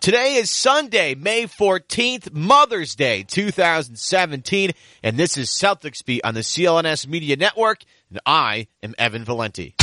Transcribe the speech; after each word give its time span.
Today 0.00 0.36
is 0.36 0.50
Sunday, 0.50 1.14
May 1.14 1.44
14th, 1.44 2.32
Mother's 2.32 2.94
Day 2.94 3.22
2017, 3.22 4.70
and 5.02 5.18
this 5.18 5.36
is 5.36 5.50
Celtics 5.50 6.02
Beat 6.02 6.22
on 6.24 6.32
the 6.32 6.40
CLNS 6.40 7.06
Media 7.06 7.36
Network, 7.36 7.84
and 8.08 8.18
I 8.24 8.68
am 8.82 8.94
Evan 8.96 9.26
Valenti. 9.26 9.74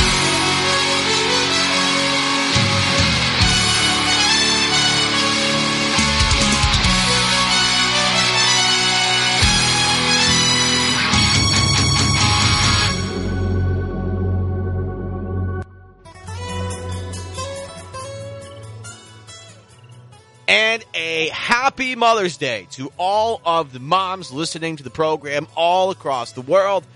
And 20.48 20.82
a 20.94 21.28
happy 21.28 21.94
Mother's 21.94 22.38
Day 22.38 22.66
to 22.70 22.90
all 22.96 23.42
of 23.44 23.70
the 23.70 23.80
moms 23.80 24.32
listening 24.32 24.76
to 24.76 24.82
the 24.82 24.88
program 24.88 25.46
all 25.54 25.90
across 25.90 26.32
the 26.32 26.40
world. 26.40 26.86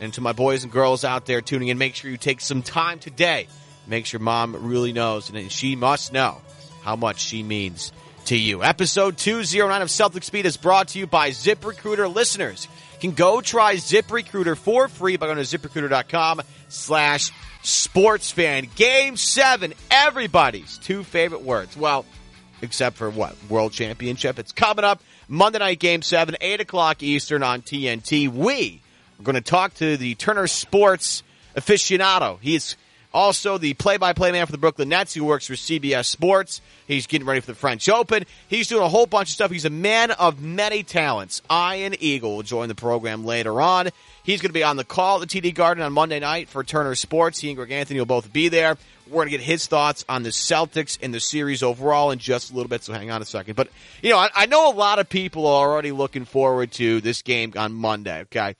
And 0.00 0.14
to 0.14 0.22
my 0.22 0.32
boys 0.32 0.64
and 0.64 0.72
girls 0.72 1.04
out 1.04 1.26
there 1.26 1.42
tuning 1.42 1.68
in, 1.68 1.76
make 1.76 1.94
sure 1.94 2.10
you 2.10 2.16
take 2.16 2.40
some 2.40 2.62
time 2.62 2.98
today. 2.98 3.48
Make 3.86 4.06
sure 4.06 4.18
mom 4.18 4.56
really 4.66 4.94
knows 4.94 5.28
and 5.28 5.52
she 5.52 5.76
must 5.76 6.14
know 6.14 6.40
how 6.82 6.96
much 6.96 7.20
she 7.20 7.42
means 7.42 7.92
to 8.24 8.36
you. 8.36 8.64
Episode 8.64 9.18
209 9.18 9.82
of 9.82 9.88
Celtics 9.88 10.32
Beat 10.32 10.46
is 10.46 10.56
brought 10.56 10.88
to 10.88 10.98
you 10.98 11.06
by 11.06 11.30
ZipRecruiter 11.30 12.12
listeners. 12.12 12.66
can 12.98 13.12
go 13.12 13.42
try 13.42 13.74
ZipRecruiter 13.74 14.56
for 14.56 14.88
free 14.88 15.18
by 15.18 15.26
going 15.26 15.36
to 15.36 15.42
ziprecruiter.com 15.42 16.40
slash 16.68 17.30
sportsfan. 17.62 18.74
Game 18.74 19.18
seven, 19.18 19.74
everybody's 19.90 20.78
two 20.78 21.04
favorite 21.04 21.42
words. 21.42 21.76
Well, 21.76 22.06
except 22.62 22.96
for 22.96 23.10
what? 23.10 23.36
World 23.48 23.72
Championship. 23.72 24.38
It's 24.38 24.52
coming 24.52 24.84
up 24.84 25.02
Monday 25.28 25.58
night 25.58 25.78
game 25.78 26.02
seven, 26.02 26.36
eight 26.40 26.60
o'clock 26.60 27.02
Eastern 27.02 27.42
on 27.42 27.62
TNT. 27.62 28.28
We 28.28 28.80
are 29.20 29.22
going 29.22 29.34
to 29.34 29.40
talk 29.40 29.74
to 29.74 29.96
the 29.96 30.14
Turner 30.14 30.46
Sports 30.46 31.22
aficionado. 31.56 32.38
He's 32.40 32.76
also 33.14 33.58
the 33.58 33.74
play-by-play 33.74 34.32
man 34.32 34.46
for 34.46 34.52
the 34.52 34.58
Brooklyn 34.58 34.88
Nets. 34.88 35.12
He 35.12 35.20
works 35.20 35.46
for 35.46 35.52
CBS 35.52 36.06
Sports. 36.06 36.62
He's 36.86 37.06
getting 37.06 37.26
ready 37.26 37.40
for 37.40 37.48
the 37.48 37.54
French 37.54 37.88
Open. 37.88 38.24
He's 38.48 38.68
doing 38.68 38.82
a 38.82 38.88
whole 38.88 39.04
bunch 39.04 39.28
of 39.28 39.34
stuff. 39.34 39.50
He's 39.50 39.66
a 39.66 39.70
man 39.70 40.12
of 40.12 40.40
many 40.40 40.82
talents. 40.82 41.42
Ian 41.50 41.94
Eagle 42.00 42.36
will 42.36 42.42
join 42.42 42.68
the 42.68 42.74
program 42.74 43.24
later 43.24 43.60
on. 43.60 43.90
He's 44.24 44.40
going 44.40 44.50
to 44.50 44.54
be 44.54 44.62
on 44.62 44.76
the 44.76 44.84
call 44.84 45.20
at 45.20 45.28
the 45.28 45.40
TD 45.40 45.54
Garden 45.54 45.82
on 45.82 45.92
Monday 45.92 46.20
night 46.20 46.48
for 46.48 46.62
Turner 46.62 46.94
Sports. 46.94 47.40
He 47.40 47.48
and 47.48 47.56
Greg 47.56 47.72
Anthony 47.72 47.98
will 47.98 48.06
both 48.06 48.32
be 48.32 48.48
there. 48.48 48.76
We're 49.08 49.24
going 49.24 49.28
to 49.28 49.38
get 49.38 49.40
his 49.40 49.66
thoughts 49.66 50.04
on 50.08 50.22
the 50.22 50.30
Celtics 50.30 50.96
and 51.02 51.12
the 51.12 51.20
series 51.20 51.62
overall 51.62 52.12
in 52.12 52.18
just 52.18 52.52
a 52.52 52.54
little 52.54 52.68
bit, 52.68 52.84
so 52.84 52.92
hang 52.92 53.10
on 53.10 53.20
a 53.20 53.24
second. 53.24 53.56
But, 53.56 53.68
you 54.00 54.10
know, 54.10 54.18
I, 54.18 54.30
I 54.34 54.46
know 54.46 54.70
a 54.70 54.74
lot 54.74 55.00
of 55.00 55.08
people 55.08 55.46
are 55.46 55.70
already 55.70 55.90
looking 55.90 56.24
forward 56.24 56.70
to 56.72 57.00
this 57.00 57.22
game 57.22 57.52
on 57.56 57.72
Monday, 57.72 58.20
okay? 58.22 58.54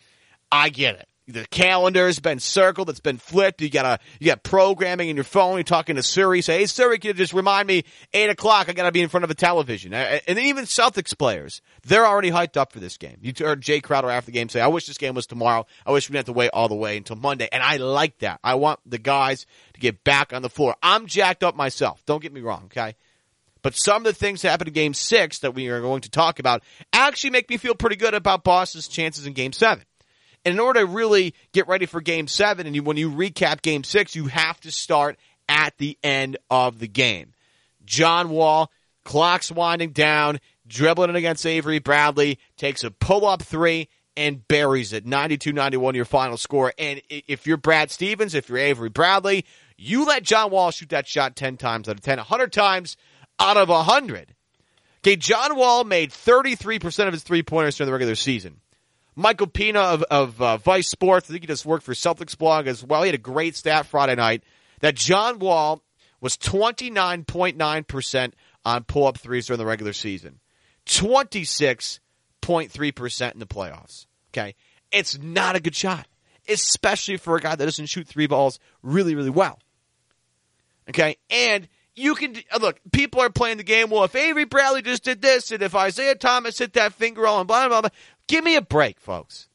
I 0.50 0.68
get 0.68 0.96
it 0.96 1.08
the 1.32 1.46
calendar 1.50 2.06
has 2.06 2.18
been 2.18 2.38
circled, 2.38 2.90
it's 2.90 3.00
been 3.00 3.18
flipped. 3.18 3.60
You 3.60 3.70
got 3.70 3.84
a 3.84 3.98
you 4.20 4.26
got 4.26 4.42
programming 4.42 5.08
in 5.08 5.16
your 5.16 5.24
phone. 5.24 5.56
You're 5.56 5.64
talking 5.64 5.96
to 5.96 6.02
Siri. 6.02 6.42
Say, 6.42 6.60
hey 6.60 6.66
Siri, 6.66 6.98
can 6.98 7.08
you 7.08 7.14
just 7.14 7.32
remind 7.32 7.66
me 7.66 7.84
eight 8.12 8.30
o'clock? 8.30 8.68
I 8.68 8.72
got 8.72 8.84
to 8.84 8.92
be 8.92 9.00
in 9.00 9.08
front 9.08 9.24
of 9.24 9.30
a 9.30 9.34
television. 9.34 9.92
And 9.94 10.38
even 10.38 10.64
Celtics 10.64 11.16
players, 11.16 11.62
they're 11.84 12.06
already 12.06 12.30
hyped 12.30 12.56
up 12.56 12.72
for 12.72 12.80
this 12.80 12.96
game. 12.96 13.16
You 13.20 13.32
heard 13.38 13.62
Jae 13.62 13.82
Crowder 13.82 14.10
after 14.10 14.26
the 14.26 14.32
game 14.32 14.48
say, 14.48 14.60
"I 14.60 14.68
wish 14.68 14.86
this 14.86 14.98
game 14.98 15.14
was 15.14 15.26
tomorrow. 15.26 15.66
I 15.86 15.92
wish 15.92 16.08
we 16.08 16.12
didn't 16.12 16.26
have 16.26 16.34
to 16.34 16.38
wait 16.38 16.50
all 16.52 16.68
the 16.68 16.74
way 16.74 16.96
until 16.96 17.16
Monday." 17.16 17.48
And 17.50 17.62
I 17.62 17.76
like 17.78 18.18
that. 18.18 18.40
I 18.44 18.54
want 18.54 18.80
the 18.86 18.98
guys 18.98 19.46
to 19.74 19.80
get 19.80 20.04
back 20.04 20.32
on 20.32 20.42
the 20.42 20.50
floor. 20.50 20.76
I'm 20.82 21.06
jacked 21.06 21.42
up 21.42 21.56
myself. 21.56 22.02
Don't 22.06 22.22
get 22.22 22.32
me 22.32 22.40
wrong, 22.40 22.64
okay. 22.66 22.94
But 23.62 23.76
some 23.76 23.98
of 23.98 24.04
the 24.04 24.12
things 24.12 24.42
that 24.42 24.50
happened 24.50 24.68
in 24.68 24.74
Game 24.74 24.92
Six 24.92 25.38
that 25.38 25.54
we 25.54 25.68
are 25.68 25.80
going 25.80 26.00
to 26.00 26.10
talk 26.10 26.40
about 26.40 26.64
actually 26.92 27.30
make 27.30 27.48
me 27.48 27.56
feel 27.56 27.76
pretty 27.76 27.94
good 27.94 28.12
about 28.12 28.42
Boston's 28.42 28.88
chances 28.88 29.24
in 29.24 29.34
Game 29.34 29.52
Seven. 29.52 29.84
And 30.44 30.54
in 30.54 30.60
order 30.60 30.80
to 30.80 30.86
really 30.86 31.34
get 31.52 31.68
ready 31.68 31.86
for 31.86 32.00
game 32.00 32.26
seven, 32.26 32.66
and 32.66 32.74
you, 32.74 32.82
when 32.82 32.96
you 32.96 33.10
recap 33.10 33.62
game 33.62 33.84
six, 33.84 34.16
you 34.16 34.26
have 34.26 34.60
to 34.60 34.72
start 34.72 35.16
at 35.48 35.76
the 35.78 35.98
end 36.02 36.36
of 36.50 36.78
the 36.78 36.88
game. 36.88 37.32
John 37.84 38.30
Wall, 38.30 38.70
clock's 39.04 39.52
winding 39.52 39.90
down, 39.90 40.40
dribbling 40.66 41.10
it 41.10 41.16
against 41.16 41.46
Avery 41.46 41.78
Bradley, 41.78 42.38
takes 42.56 42.84
a 42.84 42.90
pull 42.90 43.26
up 43.26 43.42
three 43.42 43.88
and 44.16 44.46
buries 44.46 44.92
it. 44.92 45.06
92 45.06 45.52
91, 45.52 45.94
your 45.94 46.04
final 46.04 46.36
score. 46.36 46.72
And 46.78 47.00
if 47.08 47.46
you're 47.46 47.56
Brad 47.56 47.90
Stevens, 47.90 48.34
if 48.34 48.48
you're 48.48 48.58
Avery 48.58 48.88
Bradley, 48.88 49.44
you 49.76 50.04
let 50.04 50.22
John 50.22 50.50
Wall 50.50 50.70
shoot 50.70 50.90
that 50.90 51.06
shot 51.06 51.36
10 51.36 51.56
times 51.56 51.88
out 51.88 51.96
of 51.96 52.02
10, 52.02 52.18
100 52.18 52.52
times 52.52 52.96
out 53.38 53.56
of 53.56 53.68
100. 53.68 54.34
Okay, 55.04 55.16
John 55.16 55.56
Wall 55.56 55.82
made 55.84 56.10
33% 56.10 57.06
of 57.06 57.12
his 57.12 57.24
three 57.24 57.42
pointers 57.42 57.76
during 57.76 57.88
the 57.88 57.92
regular 57.92 58.14
season. 58.14 58.60
Michael 59.14 59.46
Pina 59.46 59.80
of, 59.80 60.02
of 60.04 60.40
uh, 60.40 60.56
Vice 60.58 60.88
Sports, 60.88 61.28
I 61.28 61.32
think 61.32 61.42
he 61.42 61.46
just 61.46 61.66
worked 61.66 61.84
for 61.84 61.92
Celtics 61.92 62.36
blog 62.36 62.66
as 62.66 62.82
well. 62.82 63.02
He 63.02 63.08
had 63.08 63.14
a 63.14 63.18
great 63.18 63.56
stat 63.56 63.86
Friday 63.86 64.14
night 64.14 64.42
that 64.80 64.94
John 64.94 65.38
Wall 65.38 65.82
was 66.20 66.36
29.9% 66.38 68.32
on 68.64 68.84
pull 68.84 69.06
up 69.06 69.18
threes 69.18 69.46
during 69.46 69.58
the 69.58 69.66
regular 69.66 69.92
season, 69.92 70.40
26.3% 70.86 73.32
in 73.32 73.38
the 73.38 73.46
playoffs. 73.46 74.06
Okay. 74.30 74.54
It's 74.90 75.18
not 75.18 75.56
a 75.56 75.60
good 75.60 75.74
shot, 75.74 76.06
especially 76.48 77.16
for 77.16 77.36
a 77.36 77.40
guy 77.40 77.56
that 77.56 77.64
doesn't 77.64 77.86
shoot 77.86 78.06
three 78.06 78.26
balls 78.26 78.58
really, 78.82 79.14
really 79.14 79.30
well. 79.30 79.58
Okay. 80.88 81.16
And 81.28 81.68
you 81.94 82.14
can 82.14 82.36
uh, 82.52 82.58
look. 82.60 82.80
People 82.92 83.20
are 83.20 83.30
playing 83.30 83.58
the 83.58 83.64
game. 83.64 83.90
Well, 83.90 84.04
if 84.04 84.14
Avery 84.14 84.44
Bradley 84.44 84.82
just 84.82 85.04
did 85.04 85.22
this, 85.22 85.50
and 85.50 85.62
if 85.62 85.74
Isaiah 85.74 86.14
Thomas 86.14 86.58
hit 86.58 86.72
that 86.74 86.94
finger 86.94 87.22
roll, 87.22 87.38
and 87.38 87.48
blah 87.48 87.68
blah 87.68 87.80
blah, 87.82 87.90
Give 88.28 88.44
me 88.44 88.56
a 88.56 88.62
break, 88.62 89.00
folks. 89.00 89.48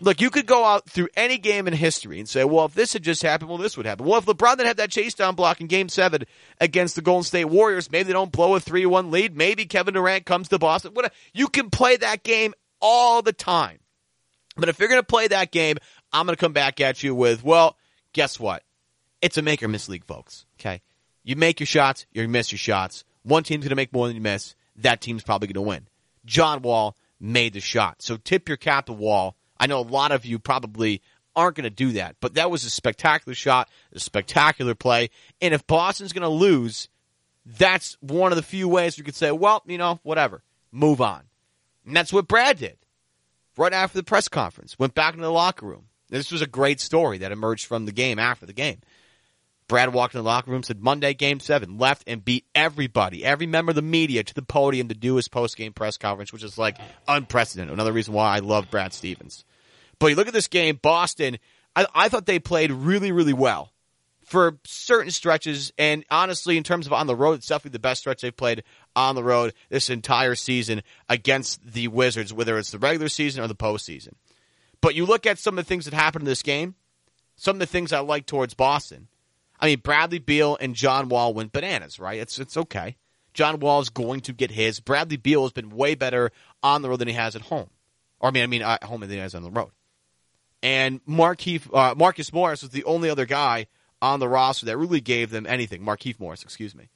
Look, 0.00 0.20
you 0.20 0.30
could 0.30 0.46
go 0.46 0.64
out 0.64 0.88
through 0.88 1.08
any 1.14 1.36
game 1.36 1.68
in 1.68 1.74
history 1.74 2.18
and 2.18 2.28
say, 2.28 2.42
well, 2.42 2.64
if 2.64 2.74
this 2.74 2.94
had 2.94 3.02
just 3.02 3.22
happened, 3.22 3.50
well, 3.50 3.58
this 3.58 3.76
would 3.76 3.84
happen. 3.84 4.06
Well, 4.06 4.18
if 4.18 4.24
LeBron 4.24 4.56
didn't 4.56 4.68
have 4.68 4.78
that 4.78 4.90
chase 4.90 5.14
down 5.14 5.34
block 5.34 5.60
in 5.60 5.66
game 5.66 5.90
seven 5.90 6.24
against 6.58 6.96
the 6.96 7.02
Golden 7.02 7.22
State 7.22 7.44
Warriors, 7.44 7.90
maybe 7.90 8.04
they 8.04 8.12
don't 8.14 8.32
blow 8.32 8.54
a 8.54 8.60
3 8.60 8.86
1 8.86 9.10
lead. 9.10 9.36
Maybe 9.36 9.66
Kevin 9.66 9.94
Durant 9.94 10.24
comes 10.24 10.48
to 10.48 10.58
Boston. 10.58 10.94
Whatever. 10.94 11.14
You 11.34 11.48
can 11.48 11.68
play 11.68 11.96
that 11.98 12.22
game 12.22 12.54
all 12.80 13.20
the 13.20 13.34
time. 13.34 13.78
But 14.56 14.70
if 14.70 14.78
you're 14.78 14.88
going 14.88 15.02
to 15.02 15.06
play 15.06 15.28
that 15.28 15.52
game, 15.52 15.76
I'm 16.12 16.26
going 16.26 16.34
to 16.34 16.40
come 16.40 16.52
back 16.54 16.80
at 16.80 17.02
you 17.02 17.14
with, 17.14 17.44
well, 17.44 17.76
guess 18.12 18.40
what? 18.40 18.64
It's 19.20 19.36
a 19.36 19.42
make 19.42 19.62
or 19.62 19.68
miss 19.68 19.88
league, 19.88 20.06
folks. 20.06 20.46
Okay. 20.58 20.80
You 21.22 21.36
make 21.36 21.60
your 21.60 21.66
shots, 21.66 22.06
you 22.12 22.26
miss 22.28 22.52
your 22.52 22.58
shots. 22.58 23.04
One 23.22 23.42
team's 23.42 23.64
going 23.64 23.70
to 23.70 23.76
make 23.76 23.92
more 23.92 24.06
than 24.06 24.16
you 24.16 24.22
miss. 24.22 24.54
That 24.76 25.00
team's 25.00 25.22
probably 25.22 25.48
going 25.48 25.54
to 25.54 25.68
win. 25.68 25.86
John 26.24 26.62
Wall 26.62 26.96
made 27.18 27.52
the 27.52 27.60
shot. 27.60 28.02
So 28.02 28.16
tip 28.16 28.48
your 28.48 28.56
cap 28.56 28.86
to 28.86 28.92
Wall. 28.92 29.36
I 29.58 29.66
know 29.66 29.80
a 29.80 29.82
lot 29.82 30.12
of 30.12 30.24
you 30.24 30.38
probably 30.38 31.02
aren't 31.36 31.56
going 31.56 31.64
to 31.64 31.70
do 31.70 31.92
that, 31.92 32.16
but 32.20 32.34
that 32.34 32.50
was 32.50 32.64
a 32.64 32.70
spectacular 32.70 33.34
shot, 33.34 33.68
a 33.92 34.00
spectacular 34.00 34.74
play. 34.74 35.10
And 35.40 35.54
if 35.54 35.66
Boston's 35.66 36.12
going 36.12 36.22
to 36.22 36.28
lose, 36.28 36.88
that's 37.44 37.96
one 38.00 38.32
of 38.32 38.36
the 38.36 38.42
few 38.42 38.68
ways 38.68 38.96
you 38.96 39.04
could 39.04 39.14
say, 39.14 39.30
well, 39.30 39.62
you 39.66 39.78
know, 39.78 40.00
whatever, 40.02 40.42
move 40.72 41.00
on. 41.00 41.22
And 41.86 41.94
that's 41.96 42.12
what 42.12 42.28
Brad 42.28 42.58
did 42.58 42.78
right 43.56 43.72
after 43.72 43.98
the 43.98 44.04
press 44.04 44.28
conference. 44.28 44.78
Went 44.78 44.94
back 44.94 45.14
into 45.14 45.24
the 45.24 45.32
locker 45.32 45.66
room. 45.66 45.86
This 46.08 46.32
was 46.32 46.42
a 46.42 46.46
great 46.46 46.80
story 46.80 47.18
that 47.18 47.32
emerged 47.32 47.66
from 47.66 47.86
the 47.86 47.92
game 47.92 48.18
after 48.18 48.46
the 48.46 48.52
game. 48.52 48.80
Brad 49.70 49.92
walked 49.92 50.16
in 50.16 50.18
the 50.18 50.24
locker 50.24 50.50
room, 50.50 50.64
said 50.64 50.82
Monday 50.82 51.14
game 51.14 51.38
seven, 51.38 51.78
left 51.78 52.02
and 52.08 52.24
beat 52.24 52.44
everybody, 52.56 53.24
every 53.24 53.46
member 53.46 53.70
of 53.70 53.76
the 53.76 53.82
media 53.82 54.24
to 54.24 54.34
the 54.34 54.42
podium 54.42 54.88
to 54.88 54.96
do 54.96 55.14
his 55.14 55.28
post 55.28 55.56
game 55.56 55.72
press 55.72 55.96
conference, 55.96 56.32
which 56.32 56.42
is 56.42 56.58
like 56.58 56.76
unprecedented. 57.06 57.72
Another 57.72 57.92
reason 57.92 58.12
why 58.12 58.34
I 58.34 58.40
love 58.40 58.68
Brad 58.68 58.92
Stevens. 58.92 59.44
But 60.00 60.08
you 60.08 60.16
look 60.16 60.26
at 60.26 60.34
this 60.34 60.48
game, 60.48 60.80
Boston, 60.82 61.38
I, 61.76 61.86
I 61.94 62.08
thought 62.08 62.26
they 62.26 62.40
played 62.40 62.72
really, 62.72 63.12
really 63.12 63.32
well 63.32 63.70
for 64.24 64.58
certain 64.64 65.12
stretches. 65.12 65.72
And 65.78 66.04
honestly, 66.10 66.56
in 66.56 66.64
terms 66.64 66.88
of 66.88 66.92
on 66.92 67.06
the 67.06 67.14
road, 67.14 67.34
it's 67.34 67.46
definitely 67.46 67.76
the 67.76 67.78
best 67.78 68.00
stretch 68.00 68.22
they've 68.22 68.36
played 68.36 68.64
on 68.96 69.14
the 69.14 69.22
road 69.22 69.54
this 69.68 69.88
entire 69.88 70.34
season 70.34 70.82
against 71.08 71.64
the 71.64 71.86
Wizards, 71.86 72.32
whether 72.32 72.58
it's 72.58 72.72
the 72.72 72.78
regular 72.80 73.08
season 73.08 73.40
or 73.40 73.46
the 73.46 73.54
postseason. 73.54 74.14
But 74.80 74.96
you 74.96 75.06
look 75.06 75.26
at 75.26 75.38
some 75.38 75.56
of 75.56 75.64
the 75.64 75.68
things 75.68 75.84
that 75.84 75.94
happened 75.94 76.22
in 76.22 76.26
this 76.26 76.42
game, 76.42 76.74
some 77.36 77.54
of 77.54 77.60
the 77.60 77.66
things 77.66 77.92
I 77.92 78.00
like 78.00 78.26
towards 78.26 78.54
Boston. 78.54 79.06
I 79.60 79.66
mean, 79.66 79.80
Bradley 79.80 80.18
Beal 80.18 80.56
and 80.60 80.74
John 80.74 81.08
Wall 81.08 81.34
went 81.34 81.52
bananas, 81.52 82.00
right? 82.00 82.18
It's 82.18 82.38
it's 82.38 82.56
okay. 82.56 82.96
John 83.34 83.60
Wall 83.60 83.80
is 83.80 83.90
going 83.90 84.20
to 84.22 84.32
get 84.32 84.50
his. 84.50 84.80
Bradley 84.80 85.16
Beal 85.16 85.42
has 85.42 85.52
been 85.52 85.70
way 85.70 85.94
better 85.94 86.32
on 86.62 86.82
the 86.82 86.88
road 86.88 86.98
than 86.98 87.08
he 87.08 87.14
has 87.14 87.36
at 87.36 87.42
home. 87.42 87.70
Or 88.18 88.28
I 88.28 88.32
mean, 88.32 88.42
I 88.42 88.46
mean, 88.46 88.62
at 88.62 88.84
home 88.84 89.00
than 89.00 89.10
he 89.10 89.16
has 89.18 89.34
on 89.34 89.42
the 89.42 89.50
road. 89.50 89.70
And 90.62 91.04
Markieff, 91.06 91.72
uh, 91.72 91.94
Marcus 91.94 92.32
Morris 92.32 92.62
was 92.62 92.70
the 92.70 92.84
only 92.84 93.08
other 93.08 93.26
guy 93.26 93.66
on 94.02 94.20
the 94.20 94.28
roster 94.28 94.66
that 94.66 94.76
really 94.76 95.00
gave 95.00 95.30
them 95.30 95.46
anything. 95.46 95.82
Markieff 95.82 96.18
Morris, 96.18 96.42
excuse 96.42 96.74
me. 96.74 96.90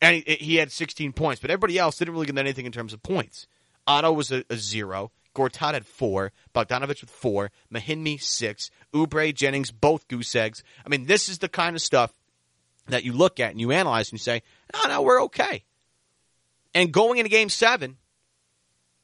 And 0.00 0.22
he, 0.24 0.34
he, 0.34 0.56
had 0.56 0.70
16 0.70 1.12
points, 1.12 1.40
but 1.40 1.50
everybody 1.50 1.76
else 1.76 1.96
didn't 1.98 2.14
really 2.14 2.26
get 2.26 2.38
anything 2.38 2.66
in 2.66 2.72
terms 2.72 2.92
of 2.92 3.02
points. 3.02 3.48
Otto 3.86 4.12
was 4.12 4.30
a, 4.30 4.44
a 4.48 4.56
zero. 4.56 5.10
Gortat 5.38 5.74
had 5.74 5.86
four. 5.86 6.32
Bogdanovich 6.54 7.00
with 7.00 7.10
four. 7.10 7.50
Mahinmi, 7.72 8.20
six. 8.20 8.70
Oubre, 8.92 9.34
Jennings, 9.34 9.70
both 9.70 10.08
goose 10.08 10.34
eggs. 10.34 10.62
I 10.84 10.88
mean, 10.88 11.06
this 11.06 11.28
is 11.28 11.38
the 11.38 11.48
kind 11.48 11.76
of 11.76 11.82
stuff 11.82 12.12
that 12.88 13.04
you 13.04 13.12
look 13.12 13.38
at 13.40 13.50
and 13.50 13.60
you 13.60 13.70
analyze 13.70 14.10
and 14.10 14.18
you 14.18 14.22
say, 14.22 14.42
no, 14.74 14.88
no, 14.88 15.02
we're 15.02 15.22
okay. 15.24 15.64
And 16.74 16.92
going 16.92 17.18
into 17.18 17.30
game 17.30 17.48
seven, 17.48 17.96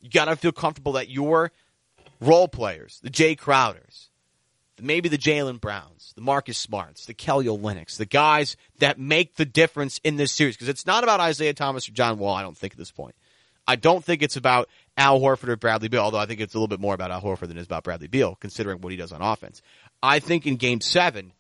you 0.01 0.11
got 0.11 0.27
to 0.27 0.37
feel 0.37 0.53
comfortable 0.53 0.93
that 0.93 1.09
your 1.09 1.53
role 2.21 2.49
players, 2.49 3.01
the 3.03 3.11
Jae 3.11 3.39
Crowders, 3.39 4.09
maybe 4.81 5.09
the 5.09 5.19
Jaylen 5.19 5.61
Browns, 5.61 6.13
the 6.15 6.21
Marcus 6.21 6.59
Smarts, 6.59 7.07
the 7.07 7.15
Kelly 7.15 7.47
Olynyk's, 7.47 7.97
the 7.97 8.07
guys 8.07 8.57
that 8.79 8.99
make 8.99 9.37
the 9.37 9.45
difference 9.45 10.01
in 10.05 10.17
this 10.17 10.33
series. 10.33 10.57
Because 10.57 10.69
it's 10.69 10.87
not 10.87 11.05
about 11.05 11.21
Isaiah 11.21 11.55
Thomas 11.55 11.89
or 11.89 11.93
John 11.93 12.19
Wall, 12.19 12.35
I 12.35 12.43
don't 12.43 12.57
think, 12.57 12.75
at 12.75 12.79
this 12.79 12.91
point. 12.91 13.15
I 13.67 13.77
don't 13.77 14.05
think 14.05 14.23
it's 14.23 14.37
about 14.37 14.69
Al 14.97 15.21
Horford 15.21 15.49
or 15.49 15.57
Bradley 15.57 15.89
Beal, 15.89 16.03
although 16.03 16.19
I 16.19 16.27
think 16.27 16.41
it's 16.41 16.55
a 16.55 16.59
little 16.59 16.69
bit 16.69 16.81
more 16.81 16.95
about 16.95 17.11
Al 17.11 17.23
Horford 17.23 17.49
than 17.49 17.57
it 17.57 17.61
is 17.61 17.67
about 17.67 17.85
Bradley 17.85 18.09
Beal, 18.09 18.37
considering 18.37 18.81
what 18.81 18.93
he 18.93 18.97
does 18.97 19.13
on 19.13 19.23
offense. 19.23 19.63
I 20.03 20.19
think 20.19 20.47
in 20.47 20.57
game 20.57 20.81
seven, 20.81 21.33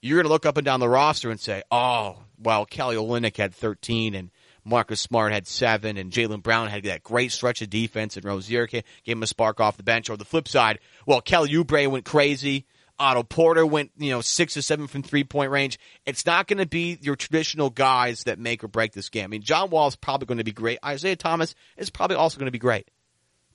you're 0.00 0.16
going 0.16 0.26
to 0.26 0.32
look 0.32 0.46
up 0.46 0.56
and 0.56 0.64
down 0.64 0.80
the 0.80 0.88
roster 0.88 1.30
and 1.30 1.40
say, 1.40 1.62
oh, 1.70 2.18
well, 2.42 2.64
Kelly 2.64 2.96
Olynyk 2.96 3.36
had 3.36 3.54
13 3.54 4.14
and 4.14 4.30
Marcus 4.64 5.00
Smart 5.00 5.32
had 5.32 5.46
seven 5.46 5.96
and 5.96 6.12
Jaylen 6.12 6.42
Brown 6.42 6.68
had 6.68 6.84
that 6.84 7.02
great 7.02 7.32
stretch 7.32 7.62
of 7.62 7.70
defense 7.70 8.16
and 8.16 8.24
Rozier 8.24 8.66
gave 8.66 8.84
him 9.04 9.22
a 9.22 9.26
spark 9.26 9.60
off 9.60 9.76
the 9.76 9.82
bench. 9.82 10.10
Or 10.10 10.16
the 10.16 10.24
flip 10.24 10.48
side, 10.48 10.78
well, 11.06 11.20
Kelly 11.20 11.50
Oubre 11.50 11.90
went 11.90 12.04
crazy. 12.04 12.66
Otto 12.98 13.22
Porter 13.22 13.64
went, 13.64 13.92
you 13.96 14.10
know, 14.10 14.20
six 14.20 14.56
or 14.56 14.62
seven 14.62 14.86
from 14.86 15.02
three 15.02 15.24
point 15.24 15.50
range. 15.50 15.78
It's 16.04 16.26
not 16.26 16.46
going 16.46 16.58
to 16.58 16.66
be 16.66 16.98
your 17.00 17.16
traditional 17.16 17.70
guys 17.70 18.24
that 18.24 18.38
make 18.38 18.64
or 18.64 18.68
break 18.68 18.92
this 18.92 19.08
game. 19.08 19.24
I 19.24 19.28
mean, 19.28 19.42
John 19.42 19.70
Wall 19.70 19.88
is 19.88 19.96
probably 19.96 20.26
going 20.26 20.38
to 20.38 20.44
be 20.44 20.52
great. 20.52 20.78
Isaiah 20.84 21.16
Thomas 21.16 21.54
is 21.76 21.90
probably 21.90 22.16
also 22.16 22.38
going 22.38 22.46
to 22.46 22.52
be 22.52 22.58
great. 22.58 22.90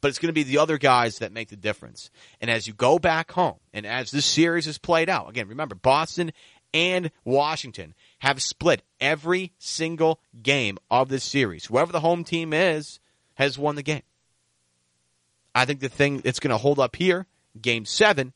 But 0.01 0.09
it's 0.09 0.19
going 0.19 0.27
to 0.27 0.33
be 0.33 0.43
the 0.43 0.57
other 0.57 0.77
guys 0.77 1.19
that 1.19 1.31
make 1.31 1.49
the 1.49 1.55
difference. 1.55 2.09
And 2.41 2.51
as 2.51 2.67
you 2.67 2.73
go 2.73 2.99
back 2.99 3.31
home, 3.31 3.55
and 3.73 3.85
as 3.85 4.11
this 4.11 4.25
series 4.25 4.67
is 4.67 4.77
played 4.77 5.09
out, 5.09 5.29
again, 5.29 5.47
remember, 5.47 5.75
Boston 5.75 6.31
and 6.73 7.11
Washington 7.23 7.93
have 8.19 8.41
split 8.41 8.81
every 8.99 9.53
single 9.59 10.19
game 10.41 10.77
of 10.91 11.07
this 11.07 11.23
series. 11.23 11.65
Whoever 11.65 11.91
the 11.91 12.01
home 12.01 12.23
team 12.23 12.51
is 12.51 12.99
has 13.35 13.57
won 13.57 13.75
the 13.75 13.83
game. 13.83 14.01
I 15.55 15.65
think 15.65 15.79
the 15.79 15.89
thing 15.89 16.17
that's 16.17 16.39
going 16.39 16.51
to 16.51 16.57
hold 16.57 16.79
up 16.79 16.95
here, 16.95 17.27
game 17.61 17.85
seven, 17.85 18.33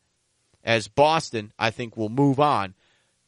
as 0.68 0.90
Boston, 0.90 1.54
I 1.58 1.72
think, 1.72 1.96
will 1.98 2.10
move 2.10 2.40
on 2.40 2.76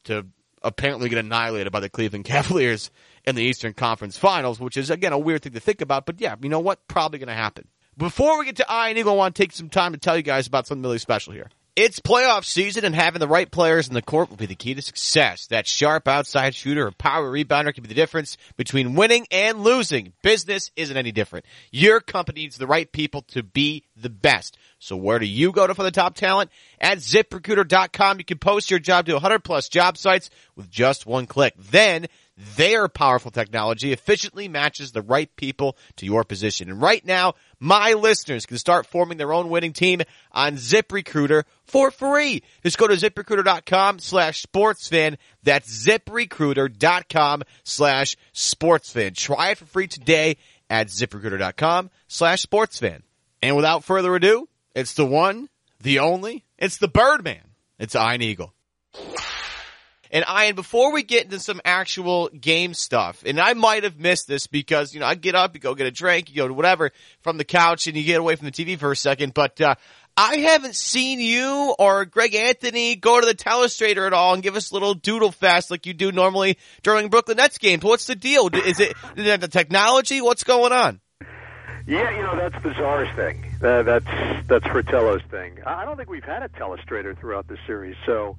to 0.04 0.26
apparently 0.62 1.08
get 1.08 1.18
annihilated 1.18 1.72
by 1.72 1.80
the 1.80 1.88
Cleveland 1.88 2.24
Cavaliers 2.26 2.90
in 3.24 3.34
the 3.34 3.42
Eastern 3.42 3.72
Conference 3.72 4.16
Finals, 4.16 4.60
which 4.60 4.76
is, 4.76 4.90
again, 4.90 5.12
a 5.12 5.18
weird 5.18 5.42
thing 5.42 5.54
to 5.54 5.60
think 5.60 5.80
about. 5.80 6.06
But 6.06 6.20
yeah, 6.20 6.36
you 6.40 6.50
know 6.50 6.60
what? 6.60 6.86
Probably 6.86 7.18
going 7.18 7.28
to 7.28 7.34
happen. 7.34 7.66
Before 7.96 8.38
we 8.38 8.44
get 8.44 8.56
to 8.56 8.66
Ian 8.70 8.96
Eagle, 8.98 9.14
I 9.14 9.16
want 9.16 9.34
to 9.34 9.42
take 9.42 9.52
some 9.52 9.68
time 9.70 9.92
to 9.92 9.98
tell 9.98 10.16
you 10.16 10.22
guys 10.22 10.46
about 10.46 10.66
something 10.66 10.82
really 10.82 10.98
special 10.98 11.32
here. 11.32 11.48
It's 11.82 11.98
playoff 11.98 12.44
season 12.44 12.84
and 12.84 12.94
having 12.94 13.20
the 13.20 13.26
right 13.26 13.50
players 13.50 13.88
in 13.88 13.94
the 13.94 14.02
court 14.02 14.28
will 14.28 14.36
be 14.36 14.44
the 14.44 14.54
key 14.54 14.74
to 14.74 14.82
success. 14.82 15.46
That 15.46 15.66
sharp 15.66 16.08
outside 16.08 16.54
shooter 16.54 16.86
or 16.86 16.90
power 16.90 17.32
rebounder 17.32 17.72
can 17.72 17.80
be 17.80 17.88
the 17.88 17.94
difference 17.94 18.36
between 18.58 18.96
winning 18.96 19.26
and 19.30 19.64
losing. 19.64 20.12
Business 20.22 20.70
isn't 20.76 20.94
any 20.94 21.10
different. 21.10 21.46
Your 21.70 22.00
company 22.00 22.42
needs 22.42 22.58
the 22.58 22.66
right 22.66 22.92
people 22.92 23.22
to 23.28 23.42
be 23.42 23.86
the 23.96 24.10
best. 24.10 24.58
So 24.78 24.94
where 24.94 25.18
do 25.18 25.24
you 25.24 25.52
go 25.52 25.66
to 25.66 25.74
find 25.74 25.86
the 25.86 25.90
top 25.90 26.16
talent? 26.16 26.50
At 26.78 26.98
ziprecruiter.com, 26.98 28.18
you 28.18 28.24
can 28.26 28.36
post 28.36 28.70
your 28.70 28.78
job 28.78 29.06
to 29.06 29.14
100 29.14 29.42
plus 29.42 29.70
job 29.70 29.96
sites 29.96 30.28
with 30.56 30.70
just 30.70 31.06
one 31.06 31.26
click. 31.26 31.54
Then 31.56 32.08
their 32.56 32.88
powerful 32.88 33.30
technology 33.30 33.92
efficiently 33.92 34.48
matches 34.48 34.92
the 34.92 35.02
right 35.02 35.34
people 35.36 35.76
to 35.96 36.06
your 36.06 36.24
position. 36.24 36.70
And 36.70 36.80
right 36.80 37.04
now, 37.04 37.34
my 37.58 37.92
listeners 37.92 38.46
can 38.46 38.58
start 38.58 38.86
forming 38.86 39.18
their 39.18 39.32
own 39.32 39.50
winning 39.50 39.72
team 39.72 40.00
on 40.32 40.56
ZipRecruiter 40.56 41.44
for 41.64 41.90
free. 41.90 42.42
Just 42.62 42.78
go 42.78 42.86
to 42.86 42.94
ziprecruiter.com 42.94 43.98
slash 43.98 44.44
sportsfan. 44.44 45.16
That's 45.42 45.86
ziprecruiter.com 45.86 47.42
slash 47.64 48.16
sportsfan. 48.34 49.14
Try 49.16 49.50
it 49.50 49.58
for 49.58 49.66
free 49.66 49.86
today 49.86 50.36
at 50.68 50.88
ziprecruiter.com 50.88 51.90
slash 52.08 52.44
sportsfan. 52.44 53.02
And 53.42 53.56
without 53.56 53.84
further 53.84 54.14
ado, 54.14 54.48
it's 54.74 54.94
the 54.94 55.06
one, 55.06 55.48
the 55.80 55.98
only, 55.98 56.44
it's 56.58 56.78
the 56.78 56.88
Birdman. 56.88 57.42
It's 57.78 57.96
Ian 57.96 58.22
Eagle. 58.22 58.54
And 60.10 60.24
Ian, 60.28 60.56
before 60.56 60.92
we 60.92 61.02
get 61.02 61.24
into 61.24 61.38
some 61.38 61.60
actual 61.64 62.28
game 62.28 62.74
stuff, 62.74 63.22
and 63.24 63.40
I 63.40 63.54
might 63.54 63.84
have 63.84 63.98
missed 63.98 64.26
this 64.26 64.46
because, 64.46 64.92
you 64.92 65.00
know, 65.00 65.06
I 65.06 65.14
get 65.14 65.34
up, 65.34 65.54
you 65.54 65.60
go 65.60 65.74
get 65.74 65.86
a 65.86 65.92
drink, 65.92 66.30
you 66.30 66.36
go 66.36 66.48
to 66.48 66.54
whatever 66.54 66.90
from 67.20 67.38
the 67.38 67.44
couch 67.44 67.86
and 67.86 67.96
you 67.96 68.02
get 68.02 68.18
away 68.20 68.34
from 68.36 68.46
the 68.46 68.52
TV 68.52 68.78
for 68.78 68.90
a 68.90 68.96
second, 68.96 69.34
but, 69.34 69.60
uh, 69.60 69.76
I 70.16 70.36
haven't 70.38 70.74
seen 70.74 71.20
you 71.20 71.74
or 71.78 72.04
Greg 72.04 72.34
Anthony 72.34 72.96
go 72.96 73.20
to 73.20 73.26
the 73.26 73.34
telestrator 73.34 74.06
at 74.06 74.12
all 74.12 74.34
and 74.34 74.42
give 74.42 74.56
us 74.56 74.70
a 74.70 74.74
little 74.74 74.92
doodle 74.92 75.30
fest 75.30 75.70
like 75.70 75.86
you 75.86 75.94
do 75.94 76.12
normally 76.12 76.58
during 76.82 77.08
Brooklyn 77.08 77.38
Nets 77.38 77.58
games. 77.58 77.82
What's 77.82 78.06
the 78.06 78.16
deal? 78.16 78.50
Is 78.52 78.80
it, 78.80 78.94
the 79.14 79.48
technology? 79.48 80.20
What's 80.20 80.44
going 80.44 80.72
on? 80.72 81.00
Yeah, 81.86 82.10
you 82.14 82.22
know 82.22 82.36
that's 82.36 82.62
the 82.62 82.74
Czar's 82.74 83.08
thing. 83.16 83.42
Uh, 83.62 83.82
that's 83.82 84.06
that's 84.46 84.66
Fratello's 84.66 85.22
thing. 85.30 85.58
I 85.64 85.84
don't 85.84 85.96
think 85.96 86.10
we've 86.10 86.22
had 86.22 86.42
a 86.42 86.48
telestrator 86.48 87.18
throughout 87.18 87.48
the 87.48 87.56
series, 87.66 87.96
so 88.04 88.36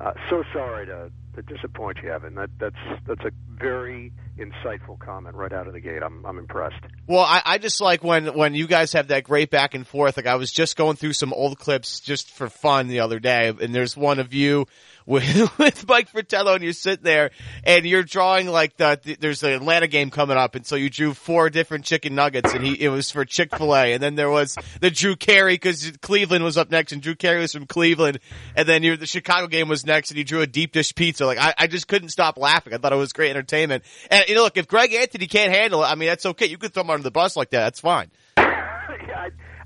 uh, 0.00 0.12
so 0.28 0.42
sorry 0.52 0.86
to, 0.86 1.10
to 1.36 1.42
disappoint 1.42 1.98
you, 2.02 2.10
Evan. 2.10 2.34
That, 2.34 2.50
that's 2.58 2.76
that's 3.06 3.24
a 3.24 3.30
very 3.48 4.12
insightful 4.38 4.98
comment 4.98 5.36
right 5.36 5.52
out 5.52 5.66
of 5.66 5.72
the 5.72 5.80
gate. 5.80 6.02
I'm 6.02 6.24
I'm 6.26 6.38
impressed. 6.38 6.82
Well, 7.06 7.24
I, 7.24 7.42
I 7.44 7.58
just 7.58 7.80
like 7.80 8.02
when 8.02 8.34
when 8.36 8.54
you 8.54 8.66
guys 8.66 8.92
have 8.92 9.08
that 9.08 9.24
great 9.24 9.50
back 9.50 9.74
and 9.74 9.86
forth. 9.86 10.16
Like 10.16 10.26
I 10.26 10.34
was 10.34 10.52
just 10.52 10.76
going 10.76 10.96
through 10.96 11.12
some 11.12 11.32
old 11.32 11.58
clips 11.58 12.00
just 12.00 12.30
for 12.30 12.48
fun 12.48 12.88
the 12.88 13.00
other 13.00 13.20
day, 13.20 13.48
and 13.48 13.74
there's 13.74 13.96
one 13.96 14.18
of 14.18 14.34
you 14.34 14.66
with, 15.06 15.58
with 15.58 15.88
Mike 15.88 16.08
Fratello 16.08 16.54
and 16.54 16.64
you 16.64 16.72
sit 16.72 17.02
there 17.02 17.30
and 17.64 17.84
you're 17.84 18.02
drawing 18.02 18.48
like 18.48 18.76
the, 18.76 18.98
the, 19.02 19.16
there's 19.16 19.42
an 19.42 19.50
Atlanta 19.50 19.86
game 19.86 20.10
coming 20.10 20.36
up 20.36 20.54
and 20.54 20.66
so 20.66 20.76
you 20.76 20.90
drew 20.90 21.14
four 21.14 21.50
different 21.50 21.84
chicken 21.84 22.14
nuggets 22.14 22.52
and 22.54 22.64
he, 22.64 22.74
it 22.80 22.88
was 22.88 23.10
for 23.10 23.24
Chick-fil-A 23.24 23.92
and 23.92 24.02
then 24.02 24.14
there 24.14 24.30
was 24.30 24.56
the 24.80 24.90
Drew 24.90 25.16
Carey 25.16 25.58
cause 25.58 25.92
Cleveland 26.00 26.44
was 26.44 26.56
up 26.56 26.70
next 26.70 26.92
and 26.92 27.02
Drew 27.02 27.14
Carey 27.14 27.40
was 27.40 27.52
from 27.52 27.66
Cleveland 27.66 28.18
and 28.56 28.68
then 28.68 28.82
the 28.82 29.06
Chicago 29.06 29.46
game 29.46 29.68
was 29.68 29.84
next 29.86 30.10
and 30.10 30.18
you 30.18 30.24
drew 30.24 30.40
a 30.40 30.46
deep 30.46 30.72
dish 30.72 30.94
pizza. 30.94 31.26
Like 31.26 31.38
I, 31.38 31.54
I 31.58 31.66
just 31.66 31.88
couldn't 31.88 32.10
stop 32.10 32.38
laughing. 32.38 32.74
I 32.74 32.78
thought 32.78 32.92
it 32.92 32.96
was 32.96 33.12
great 33.12 33.30
entertainment. 33.30 33.84
And 34.10 34.28
you 34.28 34.34
know, 34.34 34.42
look, 34.42 34.56
if 34.56 34.68
Greg 34.68 34.92
Anthony 34.92 35.26
can't 35.26 35.52
handle 35.52 35.82
it, 35.82 35.86
I 35.86 35.94
mean, 35.94 36.08
that's 36.08 36.26
okay. 36.26 36.46
You 36.46 36.58
could 36.58 36.72
throw 36.72 36.82
him 36.82 36.90
under 36.90 37.02
the 37.02 37.10
bus 37.10 37.36
like 37.36 37.50
that. 37.50 37.60
That's 37.60 37.80
fine. 37.80 38.10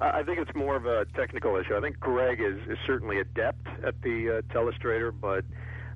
I 0.00 0.22
think 0.22 0.38
it's 0.38 0.54
more 0.54 0.76
of 0.76 0.86
a 0.86 1.06
technical 1.16 1.56
issue. 1.56 1.76
I 1.76 1.80
think 1.80 1.98
Greg 1.98 2.40
is, 2.40 2.58
is 2.68 2.78
certainly 2.86 3.18
adept 3.18 3.66
at 3.84 4.00
the 4.02 4.38
uh, 4.38 4.54
telestrator, 4.54 5.12
but 5.12 5.44